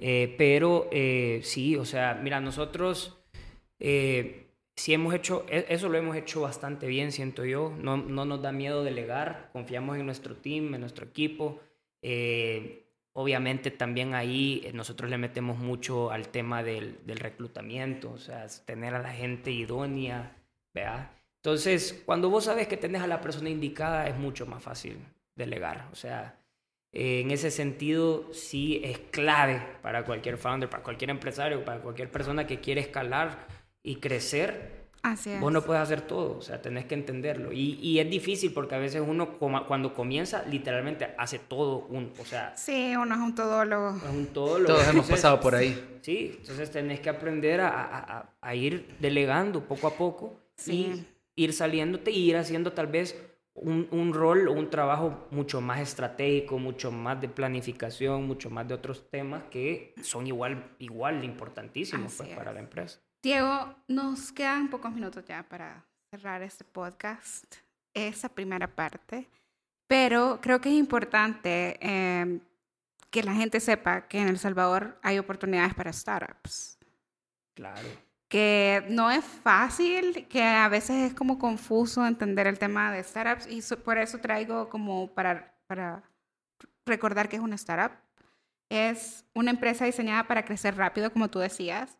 Eh, 0.00 0.34
pero 0.38 0.88
eh, 0.90 1.40
sí, 1.42 1.76
o 1.76 1.84
sea, 1.84 2.14
mira, 2.14 2.40
nosotros 2.40 3.18
eh, 3.78 4.52
sí 4.74 4.94
hemos 4.94 5.14
hecho, 5.14 5.44
e, 5.48 5.66
eso 5.68 5.88
lo 5.88 5.98
hemos 5.98 6.16
hecho 6.16 6.40
bastante 6.40 6.86
bien, 6.86 7.12
siento 7.12 7.44
yo. 7.44 7.74
No, 7.78 7.96
no 7.96 8.24
nos 8.24 8.42
da 8.42 8.52
miedo 8.52 8.84
delegar, 8.84 9.50
confiamos 9.52 9.98
en 9.98 10.06
nuestro 10.06 10.36
team, 10.36 10.74
en 10.74 10.80
nuestro 10.80 11.06
equipo. 11.06 11.60
obviamente 13.12 13.70
también 13.72 14.14
ahí 14.14 14.70
nosotros 14.72 15.10
le 15.10 15.18
metemos 15.18 15.58
mucho 15.58 16.10
al 16.10 16.28
tema 16.28 16.62
del, 16.62 16.98
del 17.04 17.18
reclutamiento, 17.18 18.12
o 18.12 18.18
sea, 18.18 18.46
tener 18.64 18.94
a 18.94 19.00
la 19.00 19.12
gente 19.12 19.50
idónea, 19.50 20.36
¿verdad? 20.72 21.10
Entonces, 21.42 22.02
cuando 22.06 22.30
vos 22.30 22.44
sabes 22.44 22.68
que 22.68 22.76
tenés 22.76 23.02
a 23.02 23.06
la 23.06 23.20
persona 23.20 23.48
indicada, 23.48 24.08
es 24.08 24.16
mucho 24.16 24.46
más 24.46 24.62
fácil 24.62 24.98
delegar. 25.34 25.88
O 25.92 25.94
sea, 25.94 26.38
eh, 26.92 27.20
en 27.20 27.30
ese 27.30 27.50
sentido, 27.50 28.32
sí 28.32 28.80
es 28.84 28.98
clave 29.10 29.62
para 29.82 30.04
cualquier 30.04 30.38
founder, 30.38 30.68
para 30.68 30.82
cualquier 30.82 31.10
empresario, 31.10 31.64
para 31.64 31.80
cualquier 31.80 32.10
persona 32.10 32.46
que 32.46 32.60
quiere 32.60 32.80
escalar 32.80 33.46
y 33.82 33.96
crecer. 33.96 34.78
Así 35.00 35.30
es. 35.30 35.40
Vos 35.40 35.52
no 35.52 35.62
puedes 35.62 35.80
hacer 35.80 36.00
todo, 36.00 36.38
o 36.38 36.42
sea, 36.42 36.60
tenés 36.60 36.84
que 36.86 36.94
entenderlo. 36.94 37.52
Y, 37.52 37.78
y 37.80 38.00
es 38.00 38.10
difícil 38.10 38.52
porque 38.52 38.74
a 38.74 38.78
veces 38.78 39.00
uno 39.06 39.38
cuando 39.38 39.94
comienza, 39.94 40.42
literalmente 40.50 41.14
hace 41.16 41.38
todo 41.38 41.86
un, 41.88 42.12
o 42.18 42.24
sea... 42.24 42.56
Sí, 42.56 42.94
uno 42.96 43.14
es 43.14 43.20
un 43.20 43.34
todólogo. 43.34 43.96
Es 43.96 44.10
un 44.10 44.26
todólogo. 44.26 44.74
Todos 44.74 44.88
hemos 44.88 45.08
pasado 45.08 45.38
por 45.40 45.54
ahí. 45.54 46.00
Sí, 46.02 46.34
entonces 46.38 46.70
tenés 46.72 46.98
que 46.98 47.10
aprender 47.10 47.60
a, 47.60 47.68
a, 47.68 48.30
a 48.40 48.54
ir 48.56 48.96
delegando 48.98 49.62
poco 49.64 49.86
a 49.86 49.94
poco 49.94 50.40
y 50.66 51.04
ir 51.36 51.52
saliéndote 51.52 52.10
y 52.10 52.28
ir 52.28 52.36
haciendo 52.36 52.72
tal 52.72 52.88
vez 52.88 53.16
un, 53.62 53.88
un 53.90 54.12
rol 54.12 54.48
o 54.48 54.52
un 54.52 54.70
trabajo 54.70 55.26
mucho 55.30 55.60
más 55.60 55.80
estratégico, 55.80 56.58
mucho 56.58 56.90
más 56.90 57.20
de 57.20 57.28
planificación, 57.28 58.26
mucho 58.26 58.50
más 58.50 58.66
de 58.66 58.74
otros 58.74 59.08
temas 59.10 59.44
que 59.50 59.94
son 60.02 60.26
igual, 60.26 60.74
igual 60.78 61.24
importantísimos 61.24 62.14
pues, 62.14 62.28
para 62.30 62.52
la 62.52 62.60
empresa. 62.60 63.00
Diego, 63.22 63.74
nos 63.88 64.32
quedan 64.32 64.70
pocos 64.70 64.92
minutos 64.92 65.24
ya 65.24 65.42
para 65.42 65.84
cerrar 66.10 66.42
este 66.42 66.64
podcast, 66.64 67.56
esa 67.94 68.28
primera 68.28 68.66
parte, 68.66 69.28
pero 69.86 70.38
creo 70.40 70.60
que 70.60 70.68
es 70.68 70.76
importante 70.76 71.78
em, 71.80 72.40
que 73.10 73.22
la 73.22 73.34
gente 73.34 73.60
sepa 73.60 74.06
que 74.08 74.18
en 74.18 74.28
El 74.28 74.38
Salvador 74.38 74.98
hay 75.02 75.18
oportunidades 75.18 75.74
para 75.74 75.92
startups. 75.92 76.78
Claro 77.54 78.07
que 78.28 78.84
no 78.90 79.10
es 79.10 79.24
fácil, 79.24 80.26
que 80.28 80.42
a 80.42 80.68
veces 80.68 81.10
es 81.10 81.14
como 81.14 81.38
confuso 81.38 82.06
entender 82.06 82.46
el 82.46 82.58
tema 82.58 82.92
de 82.92 83.02
startups 83.02 83.46
y 83.46 83.62
por 83.76 83.98
eso 83.98 84.18
traigo 84.18 84.68
como 84.68 85.08
para, 85.08 85.54
para 85.66 86.02
recordar 86.84 87.28
que 87.28 87.36
es 87.36 87.42
una 87.42 87.54
startup. 87.54 87.96
Es 88.68 89.24
una 89.34 89.50
empresa 89.50 89.86
diseñada 89.86 90.24
para 90.24 90.44
crecer 90.44 90.76
rápido, 90.76 91.10
como 91.10 91.30
tú 91.30 91.38
decías, 91.38 91.96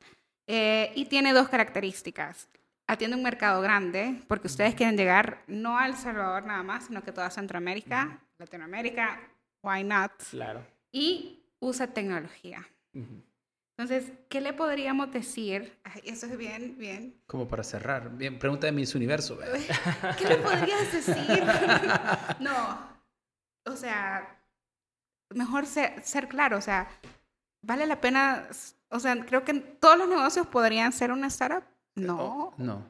eh, 0.46 0.92
y 0.94 1.06
tiene 1.06 1.32
dos 1.32 1.48
características. 1.48 2.48
atiende 2.86 3.16
un 3.16 3.22
mercado 3.22 3.60
grande, 3.60 4.22
porque 4.28 4.46
ustedes 4.46 4.74
quieren 4.74 4.96
llegar 4.96 5.42
no 5.46 5.78
a 5.78 5.86
El 5.86 5.94
Salvador 5.94 6.44
nada 6.44 6.62
más, 6.62 6.86
sino 6.86 7.02
que 7.02 7.12
toda 7.12 7.30
Centroamérica, 7.30 8.18
Latinoamérica, 8.38 9.20
why 9.62 9.84
not? 9.84 10.12
Claro. 10.30 10.64
Y 10.90 11.42
usa 11.60 11.86
tecnología. 11.86 12.66
Entonces, 13.78 14.12
¿qué 14.28 14.40
le 14.40 14.52
podríamos 14.52 15.12
decir? 15.12 15.78
Ay, 15.84 16.02
eso 16.04 16.26
es 16.26 16.36
bien, 16.36 16.76
bien. 16.78 17.22
Como 17.28 17.46
para 17.46 17.62
cerrar. 17.62 18.10
Bien, 18.16 18.36
pregunta 18.36 18.66
de 18.66 18.72
Miss 18.72 18.96
Universo. 18.96 19.36
¿verdad? 19.36 19.56
¿Qué 20.18 20.24
le 20.24 20.36
podrías 20.38 20.92
decir? 20.92 21.44
no, 22.40 22.88
o 23.64 23.76
sea, 23.76 24.36
mejor 25.32 25.64
ser, 25.64 26.02
ser 26.02 26.26
claro, 26.26 26.58
o 26.58 26.60
sea, 26.60 26.88
vale 27.62 27.86
la 27.86 28.00
pena, 28.00 28.48
o 28.90 28.98
sea, 28.98 29.24
creo 29.24 29.44
que 29.44 29.54
todos 29.54 29.96
los 29.96 30.08
negocios 30.08 30.48
podrían 30.48 30.92
ser 30.92 31.12
una 31.12 31.28
startup. 31.28 31.62
No. 31.94 32.16
Oh, 32.18 32.54
no. 32.58 32.84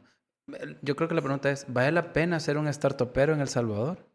Yo 0.80 0.97
creo 0.97 1.07
que 1.07 1.14
la 1.14 1.20
pregunta 1.20 1.51
es, 1.51 1.66
¿vale 1.68 1.93
la 1.93 2.14
pena 2.14 2.41
ser 2.41 2.57
un 2.57 2.72
startupero 2.72 3.34
en 3.34 3.43
El 3.43 3.49
Salvador? 3.49 4.09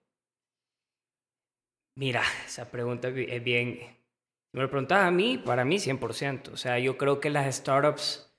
Mira, 1.95 2.23
esa 2.47 2.65
pregunta 2.71 3.09
es 3.09 3.43
bien... 3.43 4.01
Me 4.53 4.61
lo 4.61 4.69
preguntas 4.69 5.03
a 5.03 5.09
mí, 5.09 5.39
para 5.39 5.65
mí 5.65 5.77
100%. 5.77 6.49
O 6.53 6.57
sea, 6.57 6.77
yo 6.77 6.95
creo 6.97 7.19
que 7.19 7.31
las 7.31 7.53
startups 7.53 8.31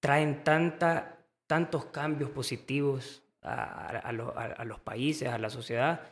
traen 0.00 0.44
tanta, 0.44 1.26
tantos 1.46 1.86
cambios 1.86 2.30
positivos 2.30 3.22
a, 3.40 3.54
a, 3.54 4.08
a, 4.08 4.10
a 4.10 4.64
los 4.64 4.80
países, 4.80 5.28
a 5.28 5.38
la 5.38 5.48
sociedad. 5.48 6.02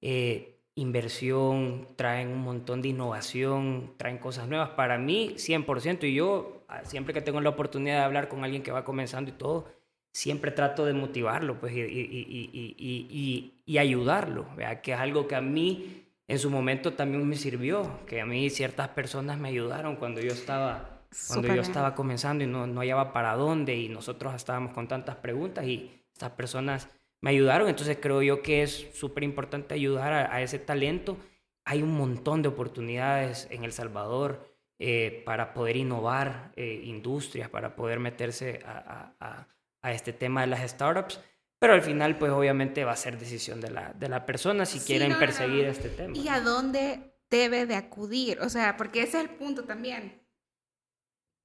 Eh, 0.00 0.62
inversión, 0.76 1.88
traen 1.94 2.28
un 2.28 2.40
montón 2.40 2.80
de 2.80 2.88
innovación, 2.88 3.92
traen 3.98 4.16
cosas 4.16 4.48
nuevas. 4.48 4.70
Para 4.70 4.96
mí, 4.96 5.34
100%. 5.36 6.04
Y 6.04 6.14
yo, 6.14 6.64
ah, 6.68 6.86
siempre 6.86 7.12
que 7.12 7.20
tengo 7.20 7.42
la 7.42 7.50
oportunidad 7.50 7.98
de 7.98 8.04
hablar 8.04 8.28
con 8.28 8.44
alguien 8.44 8.62
que 8.62 8.72
va 8.72 8.82
comenzando 8.82 9.30
y 9.30 9.34
todo, 9.34 9.66
siempre 10.10 10.52
trato 10.52 10.86
de 10.86 10.94
motivarlo 10.94 11.60
pues, 11.60 11.74
y, 11.74 11.80
y, 11.80 12.76
y, 12.78 13.52
y 13.66 13.78
ayudarlo, 13.78 14.46
¿verdad? 14.56 14.80
que 14.80 14.92
es 14.92 14.98
algo 14.98 15.28
que 15.28 15.34
a 15.34 15.40
mí 15.40 16.03
en 16.26 16.38
su 16.38 16.50
momento 16.50 16.94
también 16.94 17.26
me 17.28 17.36
sirvió, 17.36 18.00
que 18.06 18.20
a 18.20 18.26
mí 18.26 18.48
ciertas 18.50 18.88
personas 18.88 19.38
me 19.38 19.48
ayudaron 19.48 19.96
cuando 19.96 20.20
yo 20.20 20.32
estaba, 20.32 21.02
cuando 21.28 21.54
yo 21.54 21.60
estaba 21.60 21.94
comenzando 21.94 22.44
y 22.44 22.46
no, 22.46 22.66
no 22.66 22.80
hallaba 22.80 23.12
para 23.12 23.34
dónde 23.34 23.76
y 23.76 23.88
nosotros 23.88 24.34
estábamos 24.34 24.72
con 24.72 24.88
tantas 24.88 25.16
preguntas 25.16 25.66
y 25.66 25.90
estas 26.12 26.30
personas 26.30 26.88
me 27.20 27.30
ayudaron, 27.30 27.68
entonces 27.68 27.98
creo 28.00 28.22
yo 28.22 28.42
que 28.42 28.62
es 28.62 28.90
súper 28.94 29.24
importante 29.24 29.74
ayudar 29.74 30.12
a, 30.12 30.34
a, 30.34 30.42
ese 30.42 30.58
talento. 30.58 31.16
Hay 31.64 31.82
un 31.82 31.92
montón 31.96 32.42
de 32.42 32.48
oportunidades 32.48 33.48
en 33.50 33.64
El 33.64 33.72
Salvador 33.72 34.54
eh, 34.78 35.22
para 35.24 35.54
poder 35.54 35.76
innovar 35.76 36.52
eh, 36.56 36.82
industrias, 36.84 37.48
para 37.48 37.76
poder 37.76 38.00
meterse 38.00 38.60
a, 38.66 39.14
a, 39.20 39.48
a 39.82 39.92
este 39.92 40.12
tema 40.12 40.42
de 40.42 40.48
las 40.48 40.68
startups. 40.68 41.20
Pero 41.64 41.72
al 41.72 41.80
final, 41.80 42.18
pues 42.18 42.30
obviamente 42.30 42.84
va 42.84 42.92
a 42.92 42.96
ser 42.96 43.16
decisión 43.16 43.58
de 43.62 43.70
la, 43.70 43.94
de 43.94 44.10
la 44.10 44.26
persona 44.26 44.66
si 44.66 44.80
sí, 44.80 44.86
quieren 44.86 45.12
no, 45.12 45.18
perseguir 45.18 45.64
no. 45.64 45.70
este 45.70 45.88
tema. 45.88 46.14
¿Y 46.14 46.28
a 46.28 46.42
dónde 46.42 47.16
debe 47.30 47.64
de 47.64 47.74
acudir? 47.74 48.38
O 48.40 48.50
sea, 48.50 48.76
porque 48.76 49.02
ese 49.02 49.16
es 49.16 49.24
el 49.24 49.30
punto 49.30 49.64
también. 49.64 50.22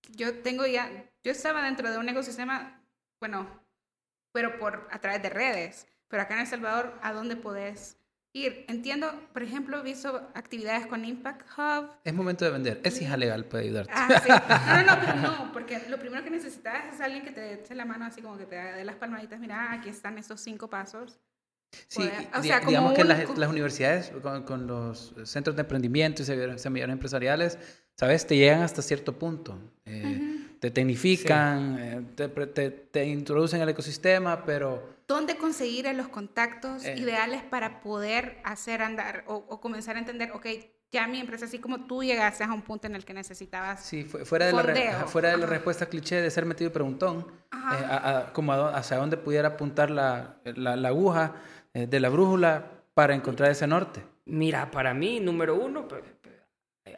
Yo 0.09 0.41
tengo 0.41 0.65
ya, 0.65 1.09
yo 1.23 1.31
estaba 1.31 1.63
dentro 1.63 1.89
de 1.89 1.97
un 1.97 2.09
ecosistema, 2.09 2.83
bueno, 3.21 3.63
pero 4.33 4.59
por 4.59 4.89
a 4.91 4.99
través 4.99 5.23
de 5.23 5.29
redes. 5.29 5.87
Pero 6.09 6.23
acá 6.23 6.33
en 6.33 6.41
El 6.41 6.47
Salvador, 6.47 6.99
¿a 7.01 7.13
dónde 7.13 7.37
podés 7.37 7.97
ir? 8.33 8.65
Entiendo, 8.67 9.11
por 9.33 9.43
ejemplo, 9.43 9.79
he 9.79 9.83
visto 9.83 10.29
actividades 10.33 10.87
con 10.87 11.05
Impact 11.05 11.47
Hub. 11.57 11.89
Es 12.03 12.13
momento 12.13 12.45
de 12.45 12.51
vender. 12.51 12.81
Es 12.83 13.01
hija 13.01 13.17
legal, 13.17 13.45
puede 13.45 13.65
ayudarte. 13.65 13.93
Ah, 13.95 14.21
sí. 14.23 14.29
No, 14.29 14.83
no, 14.83 14.95
no, 14.95 15.01
pero 15.01 15.15
no, 15.21 15.51
porque 15.51 15.81
lo 15.89 15.99
primero 15.99 16.23
que 16.23 16.29
necesitas 16.29 16.93
es 16.93 17.01
alguien 17.01 17.23
que 17.23 17.31
te 17.31 17.53
eche 17.53 17.75
la 17.75 17.85
mano 17.85 18.05
así 18.05 18.21
como 18.21 18.37
que 18.37 18.45
te 18.45 18.55
dé 18.55 18.83
las 18.83 18.95
palmaditas. 18.95 19.39
Mira, 19.39 19.73
aquí 19.73 19.89
están 19.89 20.17
estos 20.17 20.41
cinco 20.41 20.69
pasos. 20.69 21.19
Sí, 21.87 22.09
o 22.33 22.41
sea, 22.41 22.61
digamos 22.61 22.93
que 22.93 23.03
las, 23.03 23.37
las, 23.37 23.49
universidades 23.49 24.11
con, 24.23 24.43
con, 24.43 24.65
los 24.65 25.13
centros 25.25 25.55
de 25.55 25.61
emprendimiento 25.61 26.23
y 26.23 26.25
semilleros 26.25 26.91
empresariales, 26.91 27.59
¿sabes? 27.95 28.25
Te 28.25 28.35
llegan 28.35 28.63
hasta 28.63 28.81
cierto 28.81 29.19
punto. 29.19 29.59
Eh, 29.85 30.03
uh 30.03 30.07
-huh. 30.07 30.38
Te 30.59 30.71
tecnifican, 30.71 31.77
sí. 31.77 31.83
eh, 31.83 32.01
te, 32.15 32.27
te, 32.47 32.69
te, 32.69 33.05
introducen 33.05 33.61
al 33.61 33.69
ecosistema, 33.69 34.43
pero... 34.45 34.97
¿Dónde 35.07 35.37
conseguir 35.37 35.85
los 35.95 36.09
contactos 36.09 36.85
eh, 36.85 36.97
ideales 36.97 37.41
para 37.43 37.81
poder 37.81 38.39
hacer 38.43 38.81
andar 38.81 39.23
o, 39.27 39.35
o, 39.35 39.61
comenzar 39.61 39.95
a 39.95 39.99
entender, 39.99 40.31
ok, 40.31 40.45
ya 40.91 41.07
mi 41.07 41.19
empresa, 41.19 41.45
así 41.45 41.59
como 41.59 41.85
tú 41.85 42.03
llegaste 42.03 42.43
a 42.43 42.51
un 42.51 42.61
punto 42.61 42.87
en 42.87 42.95
el 42.95 43.05
que 43.05 43.13
necesitabas 43.13 43.85
Sí, 43.85 44.03
fuera 44.03 44.47
de, 44.47 44.53
la, 44.53 45.07
fuera 45.07 45.29
de 45.29 45.37
la 45.37 45.45
respuesta 45.45 45.85
cliché 45.85 46.21
de 46.21 46.31
ser 46.31 46.45
metido 46.45 46.71
preguntón, 46.71 47.25
eh, 47.51 47.55
a, 47.55 48.17
a, 48.17 48.33
como 48.33 48.53
a, 48.53 48.75
hacia 48.75 48.97
dónde 48.97 49.17
pudiera 49.17 49.49
apuntar 49.49 49.89
la, 49.91 50.37
la, 50.43 50.75
la 50.75 50.87
aguja 50.89 51.35
eh, 51.73 51.85
de 51.87 51.99
la 51.99 52.09
brújula 52.09 52.71
para 52.93 53.13
encontrar 53.13 53.51
ese 53.51 53.67
norte. 53.67 54.03
Mira, 54.25 54.69
para 54.71 54.93
mí, 54.93 55.19
número 55.19 55.55
uno, 55.55 55.87
pues, 55.87 56.03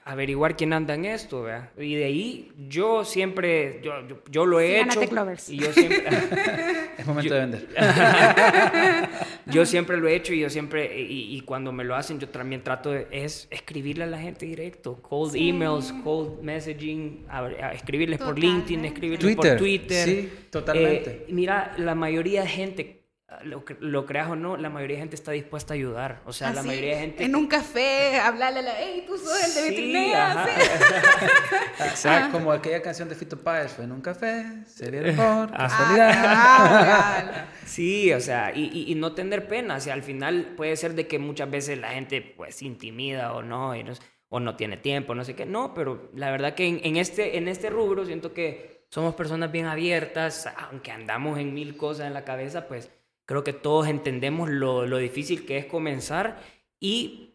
averiguar 0.04 0.56
quién 0.56 0.74
anda 0.74 0.94
en 0.94 1.06
esto, 1.06 1.44
¿verdad? 1.44 1.70
Y 1.78 1.96
de 1.96 2.06
ahí 2.06 2.52
yo 2.68 3.04
siempre, 3.06 3.82
yo, 3.84 4.08
yo, 4.08 4.22
yo 4.30 4.46
lo 4.46 4.60
he 4.60 4.84
sí, 4.84 5.00
hecho. 5.00 5.02
Y 5.50 5.58
yo 5.58 5.74
siempre... 5.74 6.04
es 6.98 7.06
momento 7.06 7.30
yo, 7.30 7.36
de 7.36 7.40
vender. 7.42 7.68
yo 9.48 9.66
siempre 9.66 9.98
lo 9.98 10.08
he 10.08 10.16
hecho 10.16 10.34
y 10.34 10.40
yo 10.40 10.50
siempre, 10.50 11.00
y, 11.00 11.36
y, 11.36 11.42
cuando 11.42 11.72
me 11.72 11.84
lo 11.84 11.96
hacen, 11.96 12.20
yo 12.20 12.30
también 12.30 12.64
trato 12.64 12.92
de 12.92 13.08
es 13.12 13.48
escribirle 13.52 14.04
a 14.04 14.08
la 14.08 14.20
gente 14.20 14.46
directo. 14.46 15.02
Cold 15.02 15.34
sí. 15.34 15.50
emails, 15.50 15.94
cold 16.04 16.42
messaging, 16.42 17.26
a, 17.30 17.46
a 17.46 17.74
escribirles 17.74 18.20
por 18.20 18.38
LinkedIn, 18.38 18.86
escribirles 18.86 19.36
Twitter. 19.36 19.52
por 19.52 19.60
Twitter. 19.60 20.08
Sí, 20.08 20.30
totalmente. 20.50 21.10
Eh, 21.10 21.26
mira, 21.30 21.74
la 21.78 21.96
mayoría 21.96 22.42
de 22.42 22.48
gente 22.48 23.01
lo, 23.44 23.64
lo, 23.80 24.06
creas 24.06 24.30
o 24.30 24.36
no, 24.36 24.58
la 24.58 24.70
mayoría 24.70 24.98
de 24.98 25.02
gente 25.02 25.16
está 25.16 25.32
dispuesta 25.32 25.74
a 25.74 25.76
ayudar. 25.76 26.22
O 26.26 26.34
sea, 26.34 26.50
Así, 26.50 26.56
la 26.58 26.64
mayoría 26.64 26.96
de 26.96 27.02
gente. 27.02 27.24
En 27.24 27.36
un 27.36 27.48
café, 27.48 28.20
hablarle 28.20 28.60
a 28.60 28.62
la. 28.64 28.74
¡Hey, 28.78 29.04
tú 29.08 29.18
sos 29.18 29.44
el 29.44 29.54
de 29.54 29.70
vitrinea! 29.70 30.46
Sí, 30.46 31.84
o 31.94 31.96
sea, 31.96 32.30
como 32.32 32.52
aquella 32.52 32.82
canción 32.82 33.08
de 33.10 33.16
Fito 33.16 33.38
Páez: 33.38 33.72
fue 33.72 33.86
en 33.86 33.94
un 33.94 34.02
café, 34.02 34.46
sería 34.68 35.00
el 35.00 35.06
mejor, 35.08 35.52
casualidad. 35.52 36.12
Ah, 36.14 37.46
sí, 37.66 38.12
o 38.14 38.20
sea, 38.20 38.52
y, 38.54 38.70
y, 38.74 38.92
y, 38.92 38.96
no 38.96 39.14
tener 39.14 39.48
pena. 39.48 39.76
O 39.76 39.80
sea, 39.80 39.94
al 39.94 40.04
final 40.04 40.54
puede 40.58 40.76
ser 40.76 40.94
de 40.94 41.08
que 41.08 41.18
muchas 41.18 41.50
veces 41.50 41.78
la 41.78 41.90
gente, 41.90 42.22
pues, 42.22 42.62
intimida 42.62 43.34
o 43.34 43.42
no, 43.42 43.76
y 43.76 43.84
no 43.84 43.94
o 44.34 44.40
no 44.40 44.56
tiene 44.56 44.78
tiempo, 44.78 45.14
no 45.14 45.26
sé 45.26 45.36
qué. 45.36 45.46
No, 45.46 45.74
pero 45.74 46.10
la 46.16 46.32
verdad 46.32 46.56
que 46.56 46.66
en, 46.66 46.80
en, 46.84 46.96
este, 46.96 47.38
en 47.38 47.50
este 47.50 47.70
rubro 47.70 48.06
siento 48.06 48.34
que 48.34 48.86
somos 48.90 49.14
personas 49.14 49.52
bien 49.52 49.66
abiertas, 49.66 50.50
aunque 50.70 50.92
andamos 50.92 51.38
en 51.38 51.54
mil 51.54 51.76
cosas 51.76 52.08
en 52.08 52.14
la 52.14 52.24
cabeza, 52.24 52.68
pues 52.68 52.90
Creo 53.32 53.46
que 53.46 53.54
todos 53.54 53.88
entendemos 53.88 54.50
lo, 54.50 54.86
lo 54.86 54.98
difícil 54.98 55.46
que 55.46 55.58
es 55.58 55.66
comenzar 55.66 56.42
y 56.82 57.30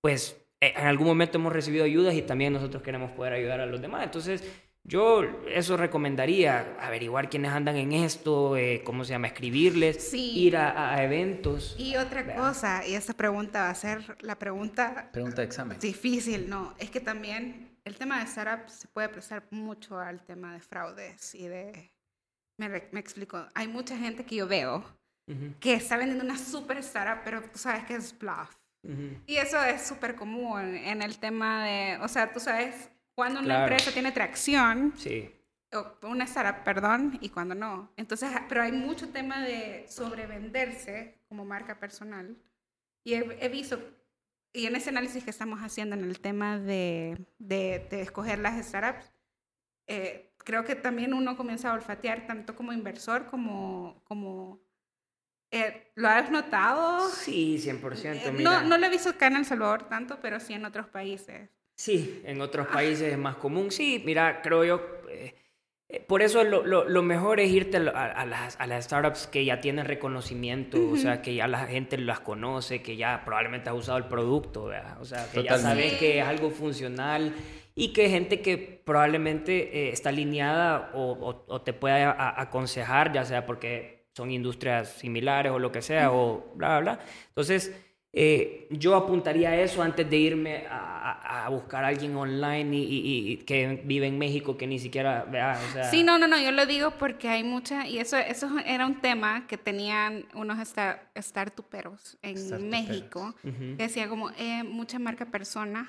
pues 0.00 0.34
eh, 0.62 0.72
en 0.74 0.86
algún 0.86 1.06
momento 1.06 1.36
hemos 1.36 1.52
recibido 1.52 1.84
ayudas 1.84 2.14
y 2.14 2.22
también 2.22 2.54
nosotros 2.54 2.82
queremos 2.82 3.10
poder 3.10 3.34
ayudar 3.34 3.60
a 3.60 3.66
los 3.66 3.82
demás. 3.82 4.02
Entonces, 4.02 4.42
yo 4.82 5.22
eso 5.48 5.76
recomendaría, 5.76 6.74
averiguar 6.80 7.28
quiénes 7.28 7.52
andan 7.52 7.76
en 7.76 7.92
esto, 7.92 8.56
eh, 8.56 8.80
cómo 8.82 9.04
se 9.04 9.10
llama, 9.10 9.26
escribirles, 9.26 10.02
sí. 10.02 10.38
ir 10.38 10.56
a, 10.56 10.94
a, 10.94 11.04
eventos. 11.04 11.76
Y 11.78 11.96
otra 11.96 12.22
¿verdad? 12.22 12.48
cosa, 12.48 12.86
y 12.88 12.94
esta 12.94 13.12
pregunta 13.12 13.64
va 13.64 13.70
a 13.70 13.74
ser 13.74 14.16
la 14.22 14.38
pregunta... 14.38 15.10
Pregunta 15.12 15.42
de 15.42 15.48
examen. 15.48 15.78
Difícil, 15.78 16.48
no, 16.48 16.74
es 16.78 16.90
que 16.90 17.00
también 17.00 17.76
el 17.84 17.96
tema 17.96 18.20
de 18.20 18.24
startup 18.24 18.70
se 18.70 18.88
puede 18.88 19.10
prestar 19.10 19.46
mucho 19.50 19.98
al 19.98 20.24
tema 20.24 20.54
de 20.54 20.60
fraudes 20.60 21.34
y 21.34 21.46
de... 21.46 21.92
Me, 22.56 22.70
me 22.90 23.00
explico, 23.00 23.44
hay 23.52 23.68
mucha 23.68 23.98
gente 23.98 24.24
que 24.24 24.36
yo 24.36 24.46
veo 24.48 24.82
Uh 25.26 25.32
-huh. 25.32 25.58
que 25.60 25.74
está 25.74 25.96
vendiendo 25.96 26.24
una 26.24 26.36
super 26.36 26.78
startup, 26.78 27.22
pero 27.24 27.42
tú 27.42 27.58
sabes 27.58 27.84
que 27.84 27.94
es 27.94 28.18
bluff. 28.18 28.56
Uh 28.82 28.90
-huh. 28.90 29.20
Y 29.26 29.36
eso 29.36 29.62
es 29.62 29.82
súper 29.82 30.16
común 30.16 30.74
en 30.76 31.00
el 31.00 31.18
tema 31.18 31.64
de, 31.64 31.98
o 32.02 32.08
sea, 32.08 32.32
tú 32.32 32.40
sabes 32.40 32.90
cuando 33.14 33.40
una 33.40 33.46
claro. 33.46 33.62
empresa 33.62 33.92
tiene 33.92 34.10
tracción, 34.12 34.94
sí. 34.96 35.30
o 35.72 36.06
una 36.08 36.24
startup, 36.24 36.64
perdón, 36.64 37.18
y 37.20 37.28
cuando 37.28 37.54
no. 37.54 37.92
Entonces, 37.96 38.30
pero 38.48 38.62
hay 38.62 38.72
mucho 38.72 39.10
tema 39.10 39.42
de 39.42 39.86
sobrevenderse 39.88 41.18
como 41.28 41.44
marca 41.44 41.78
personal. 41.78 42.36
Y 43.04 43.14
he, 43.14 43.44
he 43.44 43.48
visto, 43.48 43.78
y 44.52 44.66
en 44.66 44.76
ese 44.76 44.90
análisis 44.90 45.22
que 45.24 45.30
estamos 45.30 45.60
haciendo 45.60 45.94
en 45.94 46.04
el 46.04 46.20
tema 46.20 46.58
de, 46.58 47.26
de, 47.38 47.86
de 47.90 48.02
escoger 48.02 48.38
las 48.38 48.64
startups, 48.66 49.12
eh, 49.86 50.32
creo 50.38 50.64
que 50.64 50.74
también 50.74 51.14
uno 51.14 51.36
comienza 51.36 51.70
a 51.70 51.74
olfatear 51.74 52.26
tanto 52.26 52.54
como 52.56 52.72
inversor 52.72 53.26
como, 53.26 54.02
como 54.04 54.60
eh, 55.52 55.90
¿Lo 55.94 56.08
has 56.08 56.30
notado? 56.30 57.08
Sí, 57.10 57.58
100%. 57.58 58.04
Eh, 58.14 58.32
no, 58.40 58.62
no 58.62 58.78
lo 58.78 58.86
he 58.86 58.90
visto 58.90 59.10
acá 59.10 59.26
en 59.28 59.36
El 59.36 59.44
Salvador 59.44 59.84
tanto, 59.88 60.18
pero 60.20 60.40
sí 60.40 60.54
en 60.54 60.64
otros 60.64 60.86
países. 60.88 61.50
Sí, 61.76 62.22
en 62.24 62.40
otros 62.40 62.66
países 62.68 63.08
ah. 63.08 63.12
es 63.12 63.18
más 63.18 63.36
común. 63.36 63.70
Sí, 63.70 64.02
mira, 64.04 64.40
creo 64.42 64.64
yo, 64.64 64.80
eh, 65.10 65.34
por 66.08 66.22
eso 66.22 66.42
lo, 66.44 66.64
lo, 66.64 66.88
lo, 66.88 67.02
mejor 67.02 67.38
es 67.40 67.50
irte 67.50 67.76
a, 67.76 68.04
a, 68.06 68.24
las, 68.24 68.58
a, 68.58 68.66
las, 68.66 68.84
startups 68.86 69.26
que 69.26 69.44
ya 69.44 69.60
tienen 69.60 69.84
reconocimiento, 69.84 70.78
uh 70.78 70.90
-huh. 70.90 70.94
o 70.94 70.96
sea, 70.96 71.20
que 71.22 71.34
ya 71.34 71.46
la 71.48 71.66
gente 71.66 71.98
las 71.98 72.20
conoce, 72.20 72.82
que 72.82 72.96
ya 72.96 73.22
probablemente 73.24 73.68
ha 73.68 73.74
usado 73.74 73.98
el 73.98 74.04
producto, 74.04 74.64
¿verdad? 74.66 74.98
o 75.00 75.04
sea, 75.04 75.18
que 75.30 75.42
Totalmente. 75.42 75.48
ya 75.48 75.58
sabes 75.58 75.92
que 75.98 76.18
es 76.20 76.24
algo 76.24 76.50
funcional 76.50 77.34
y 77.74 77.92
que 77.92 78.08
gente 78.08 78.40
que 78.40 78.56
probablemente 78.84 79.88
eh, 79.88 79.92
está 79.92 80.08
alineada 80.10 80.90
o, 80.94 81.12
o- 81.12 81.44
o 81.46 81.60
te 81.62 81.72
pueda 81.74 82.10
a- 82.10 82.40
aconsejar, 82.40 83.12
ya 83.12 83.24
sea 83.26 83.44
porque 83.44 84.01
son 84.14 84.30
industrias 84.30 84.90
similares 84.92 85.52
o 85.52 85.58
lo 85.58 85.72
que 85.72 85.82
sea, 85.82 86.12
o 86.12 86.52
bla, 86.54 86.80
bla, 86.80 86.94
bla. 86.96 87.04
Entonces, 87.28 87.74
eh, 88.12 88.66
yo 88.70 88.94
apuntaría 88.94 89.50
a 89.50 89.56
eso 89.60 89.82
antes 89.82 90.08
de 90.08 90.16
irme 90.18 90.66
a, 90.68 91.48
buscar 91.48 91.82
a 91.84 91.88
alguien 91.88 92.14
online 92.14 92.76
y, 92.76 92.82
y- 92.82 93.32
y 93.32 93.36
que 93.38 93.80
vive 93.84 94.06
en 94.06 94.18
México 94.18 94.56
que 94.56 94.66
ni 94.66 94.78
siquiera 94.78 95.24
vea, 95.24 95.58
o 95.58 95.72
sea... 95.72 95.84
Sí, 95.84 96.02
no, 96.04 96.18
no, 96.18 96.28
no, 96.28 96.38
yo 96.38 96.50
lo 96.52 96.66
digo 96.66 96.90
porque 96.98 97.28
hay 97.28 97.42
mucha, 97.42 97.86
y 97.88 97.98
eso, 97.98 98.16
eso 98.18 98.48
era 98.66 98.86
un 98.86 99.00
tema 99.00 99.46
que 99.46 99.56
tenían 99.56 100.26
unos 100.34 100.58
star, 100.60 101.10
startuperos 101.18 102.18
en 102.22 102.36
Startuperos. 102.36 102.70
México, 102.70 103.34
Ujú. 103.44 103.76
que 103.76 103.82
decía 103.84 104.08
como, 104.08 104.30
eh, 104.32 104.62
mucha 104.62 104.98
marca 104.98 105.26
persona, 105.26 105.88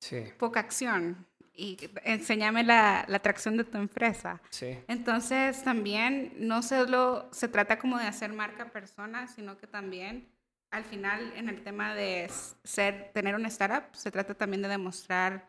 Sí, 0.00 0.22
poca 0.38 0.60
acción, 0.60 1.26
y 1.56 1.76
enséñame 2.04 2.64
la, 2.64 3.04
la 3.08 3.16
atracción 3.16 3.56
de 3.56 3.64
tu 3.64 3.78
empresa. 3.78 4.40
sí. 4.50 4.78
Entonces 4.88 5.62
también 5.62 6.32
no 6.38 6.62
solo 6.62 7.28
se 7.32 7.48
trata 7.48 7.78
como 7.78 7.98
de 7.98 8.06
hacer 8.06 8.32
marca 8.32 8.70
persona, 8.72 9.26
sino 9.28 9.56
que 9.56 9.66
también 9.66 10.28
al 10.70 10.84
final 10.84 11.32
en 11.36 11.48
el 11.48 11.62
tema 11.62 11.94
de 11.94 12.28
ser, 12.64 13.10
tener 13.14 13.34
una 13.36 13.48
startup, 13.48 13.94
se 13.94 14.10
trata 14.10 14.34
también 14.34 14.62
de 14.62 14.68
demostrar 14.68 15.46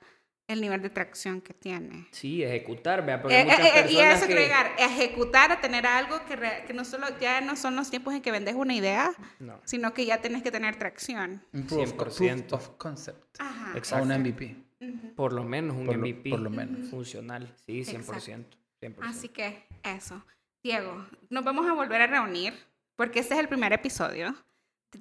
el 0.47 0.61
nivel 0.61 0.79
de 0.83 0.91
tracción 0.91 1.41
que 1.41 1.55
tiene. 1.55 2.07
Sí, 2.11 2.43
ejecutar, 2.43 3.03
vea, 3.03 3.19
porque 3.19 3.35
hay 3.35 3.41
Eh, 3.41 3.45
muchas 3.45 3.59
eh, 3.65 3.71
eh, 3.73 3.73
y 3.73 3.79
a 3.79 3.81
personas 3.81 4.17
eso 4.17 4.21
que... 4.21 4.33
quiero 4.33 4.41
llegar, 4.43 4.71
ejecutar, 4.77 5.51
a 5.51 5.59
tener 5.59 5.87
algo 5.87 6.23
que, 6.27 6.35
re- 6.35 6.63
que 6.67 6.73
no 6.75 6.85
solo, 6.85 7.07
ya 7.19 7.41
no 7.41 7.55
son 7.55 7.75
los 7.75 7.89
tiempos 7.89 8.13
en 8.13 8.21
que 8.21 8.29
vendes 8.31 8.53
una 8.53 8.75
idea, 8.75 9.11
No, 9.39 9.59
sino 9.63 9.95
que 9.95 10.05
ya 10.05 10.21
tienes 10.21 10.43
que 10.43 10.51
tener 10.51 10.75
tracción. 10.75 11.43
Un 11.51 11.65
proof, 11.65 11.93
of- 11.99 12.19
100%. 12.19 12.45
proof 12.47 12.53
of 12.53 12.69
concept. 12.77 13.39
Ajá. 13.39 13.71
O 13.73 13.77
Exacto. 13.79 14.05
un 14.05 14.11
MVP. 14.21 14.55
Ujú. 14.82 15.15
por 15.15 15.32
lo 15.34 15.43
menos 15.43 15.76
un 15.78 15.86
Por 15.86 15.95
lo- 15.95 16.01
MVP. 16.01 16.30
por 16.30 16.39
lo 16.39 16.49
menos. 16.49 16.89
Funcional, 16.89 17.53
sí, 17.65 17.84
100%. 17.86 18.57
100%. 18.82 18.97
Así 19.09 19.30
que 19.30 19.63
eso. 19.84 20.23
Diego, 20.63 21.05
nos 21.30 21.43
vamos 21.43 21.67
a 21.67 21.73
volver 21.73 22.01
a 22.01 22.07
reunir 22.07 22.53
porque 22.95 23.19
este 23.19 23.34
es 23.36 23.39
el 23.39 23.47
primer 23.47 23.71
episodio, 23.73 24.36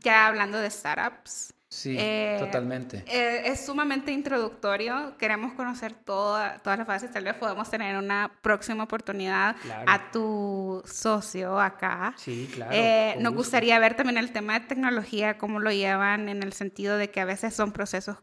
ya 0.00 0.26
hablando 0.26 0.58
de 0.58 0.70
startups. 0.70 1.54
Sí, 1.68 1.96
Eh, 1.98 2.36
totalmente. 2.38 2.98
Eh, 3.08 3.42
es 3.46 3.66
sumamente 3.66 4.12
introductorio, 4.12 5.16
queremos 5.18 5.54
conocer 5.54 5.92
toda, 5.92 6.58
todas 6.62 6.78
las 6.78 6.86
fases, 6.86 7.10
tal 7.10 7.24
vez 7.24 7.34
podemos 7.34 7.68
tener 7.68 7.96
una 7.96 8.30
próxima 8.42 8.84
oportunidad 8.84 9.56
Claro. 9.60 9.90
a 9.90 10.10
tu 10.12 10.82
socio 10.86 11.58
acá. 11.58 12.14
Sí, 12.16 12.48
claro. 12.54 12.70
Eh, 12.72 13.14
nos 13.16 13.32
gusto. 13.32 13.38
gustaría 13.38 13.78
ver 13.80 13.96
también 13.96 14.18
el 14.18 14.30
tema 14.32 14.60
de 14.60 14.66
tecnología, 14.66 15.36
cómo 15.36 15.58
lo 15.58 15.72
llevan 15.72 16.28
en 16.28 16.44
el 16.44 16.52
sentido 16.52 16.96
de 16.96 17.10
que 17.10 17.20
a 17.20 17.24
veces 17.24 17.54
son 17.54 17.72
procesos 17.72 18.18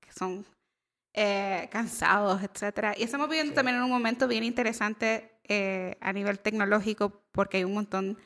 que 0.00 0.12
son 0.12 0.44
eh, 1.16 1.68
cansados, 1.72 2.42
etcétera. 2.42 2.94
Y 2.96 3.02
estamos 3.02 3.28
viviendo 3.28 3.50
Sí. 3.52 3.56
también 3.56 3.78
en 3.78 3.82
un 3.82 3.90
momento 3.90 4.28
bien 4.28 4.44
interesante 4.44 5.32
eh, 5.48 5.96
a 6.00 6.12
nivel 6.12 6.38
tecnológico 6.38 7.24
porque 7.32 7.56
hay 7.56 7.64
un 7.64 7.74
montón 7.74 8.18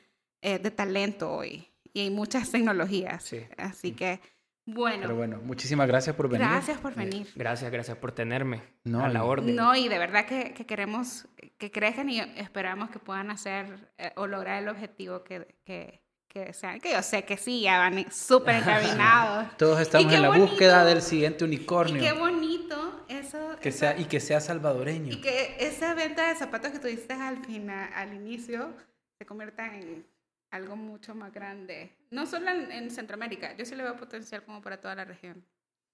eh, 0.43 0.59
de 0.59 0.70
talento 0.70 1.32
hoy 1.32 1.68
y 1.93 2.01
hay 2.01 2.11
muchas 2.11 2.51
tecnologías. 2.51 3.22
Sí. 3.24 3.41
Así 3.59 3.93
que, 3.93 4.20
bueno, 4.66 5.03
Pero 5.03 5.16
bueno, 5.16 5.41
muchísimas 5.43 5.86
gracias 5.88 6.14
por 6.16 6.28
venir. 6.28 6.47
gracias 6.49 6.78
por 6.78 6.95
venir. 6.95 7.26
Gracias, 7.36 7.70
gracias 7.70 7.97
por 7.97 8.12
tenerme 8.12 8.62
No, 8.84 9.05
a 9.05 9.09
la 9.09 9.24
orden. 9.24 9.55
No, 9.57 9.74
y 9.76 9.88
de 9.88 9.99
verdad 9.99 10.26
que, 10.26 10.53
que 10.55 10.66
queremos 10.66 11.26
que 11.59 11.70
crezcan 11.70 12.09
y 12.11 12.20
esperamos 12.20 12.91
que 12.91 12.99
puedan 12.99 13.30
hacer 13.30 13.93
eh, 13.99 14.12
o 14.16 14.26
lograr 14.26 14.62
el 14.62 14.68
objetivo 14.68 15.22
que, 15.24 15.57
que, 15.64 16.01
que 16.33 16.53
sean. 16.53 16.81
Que 16.81 16.93
yo 16.93 17.03
sé 17.03 17.24
que 17.24 17.37
sí, 17.37 17.62
ya 17.62 17.78
van 17.78 18.11
súper 18.12 18.55
encaminados. 18.57 19.57
Todos 19.59 19.81
estamos 19.81 20.12
en 20.12 20.22
la 20.22 20.28
bonito. 20.28 20.47
búsqueda 20.47 20.85
del 20.85 21.03
siguiente 21.03 21.45
y 21.45 21.49
unicornio. 21.49 22.01
qué 22.01 22.12
bonito 22.12 23.05
eso. 23.09 23.57
que 23.61 23.68
esa- 23.70 23.93
sea, 23.95 23.99
y 24.01 24.05
que 24.05 24.20
sea 24.20 24.41
salvadoreño. 24.41 25.12
y 25.12 25.20
que 25.20 25.57
esa 25.59 25.93
venta 25.95 26.28
de 26.28 26.37
zapatos 26.37 26.70
que 26.70 26.78
tuviste 26.78 27.12
al 27.14 27.45
final, 27.45 27.91
al 27.95 28.14
inicio, 28.14 28.72
se 29.18 29.26
convierta 29.26 29.66
en 29.76 30.07
algo 30.53 30.76
mucho 30.76 31.14
más 31.14 31.33
grande. 31.33 31.91
No 32.11 32.26
solo 32.26 32.49
en, 32.51 32.70
en 32.72 32.91
Centroamérica, 32.91 33.55
yo 33.57 33.64
sí 33.64 33.74
le 33.74 33.83
veo 33.83 33.97
potencial 33.97 34.43
como 34.45 34.62
para 34.62 34.81
toda 34.81 34.95
la 34.95 35.05
región. 35.05 35.45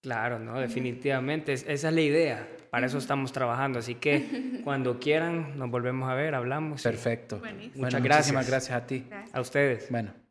Claro, 0.02 0.38
no, 0.38 0.60
definitivamente. 0.60 1.54
es- 1.54 1.64
esa 1.66 1.88
es 1.88 1.94
la 1.94 2.00
idea. 2.02 2.46
Para 2.70 2.86
eso 2.86 2.98
estamos 2.98 3.32
trabajando. 3.32 3.78
Así 3.78 3.94
que 3.96 4.60
cuando 4.64 5.00
quieran, 5.00 5.58
nos 5.58 5.70
volvemos 5.70 6.08
a 6.10 6.14
ver, 6.14 6.34
hablamos. 6.34 6.82
y- 6.82 6.84
Perfecto. 6.84 7.38
Buenísimo. 7.38 7.72
Bueno, 7.80 7.86
Muchas 7.86 8.02
gracias. 8.02 8.26
muchísimas 8.34 8.46
gracias 8.50 8.82
a 8.82 8.86
ti. 8.86 9.04
Gracias. 9.08 9.34
A 9.34 9.40
ustedes. 9.40 9.90
Bueno. 9.90 10.25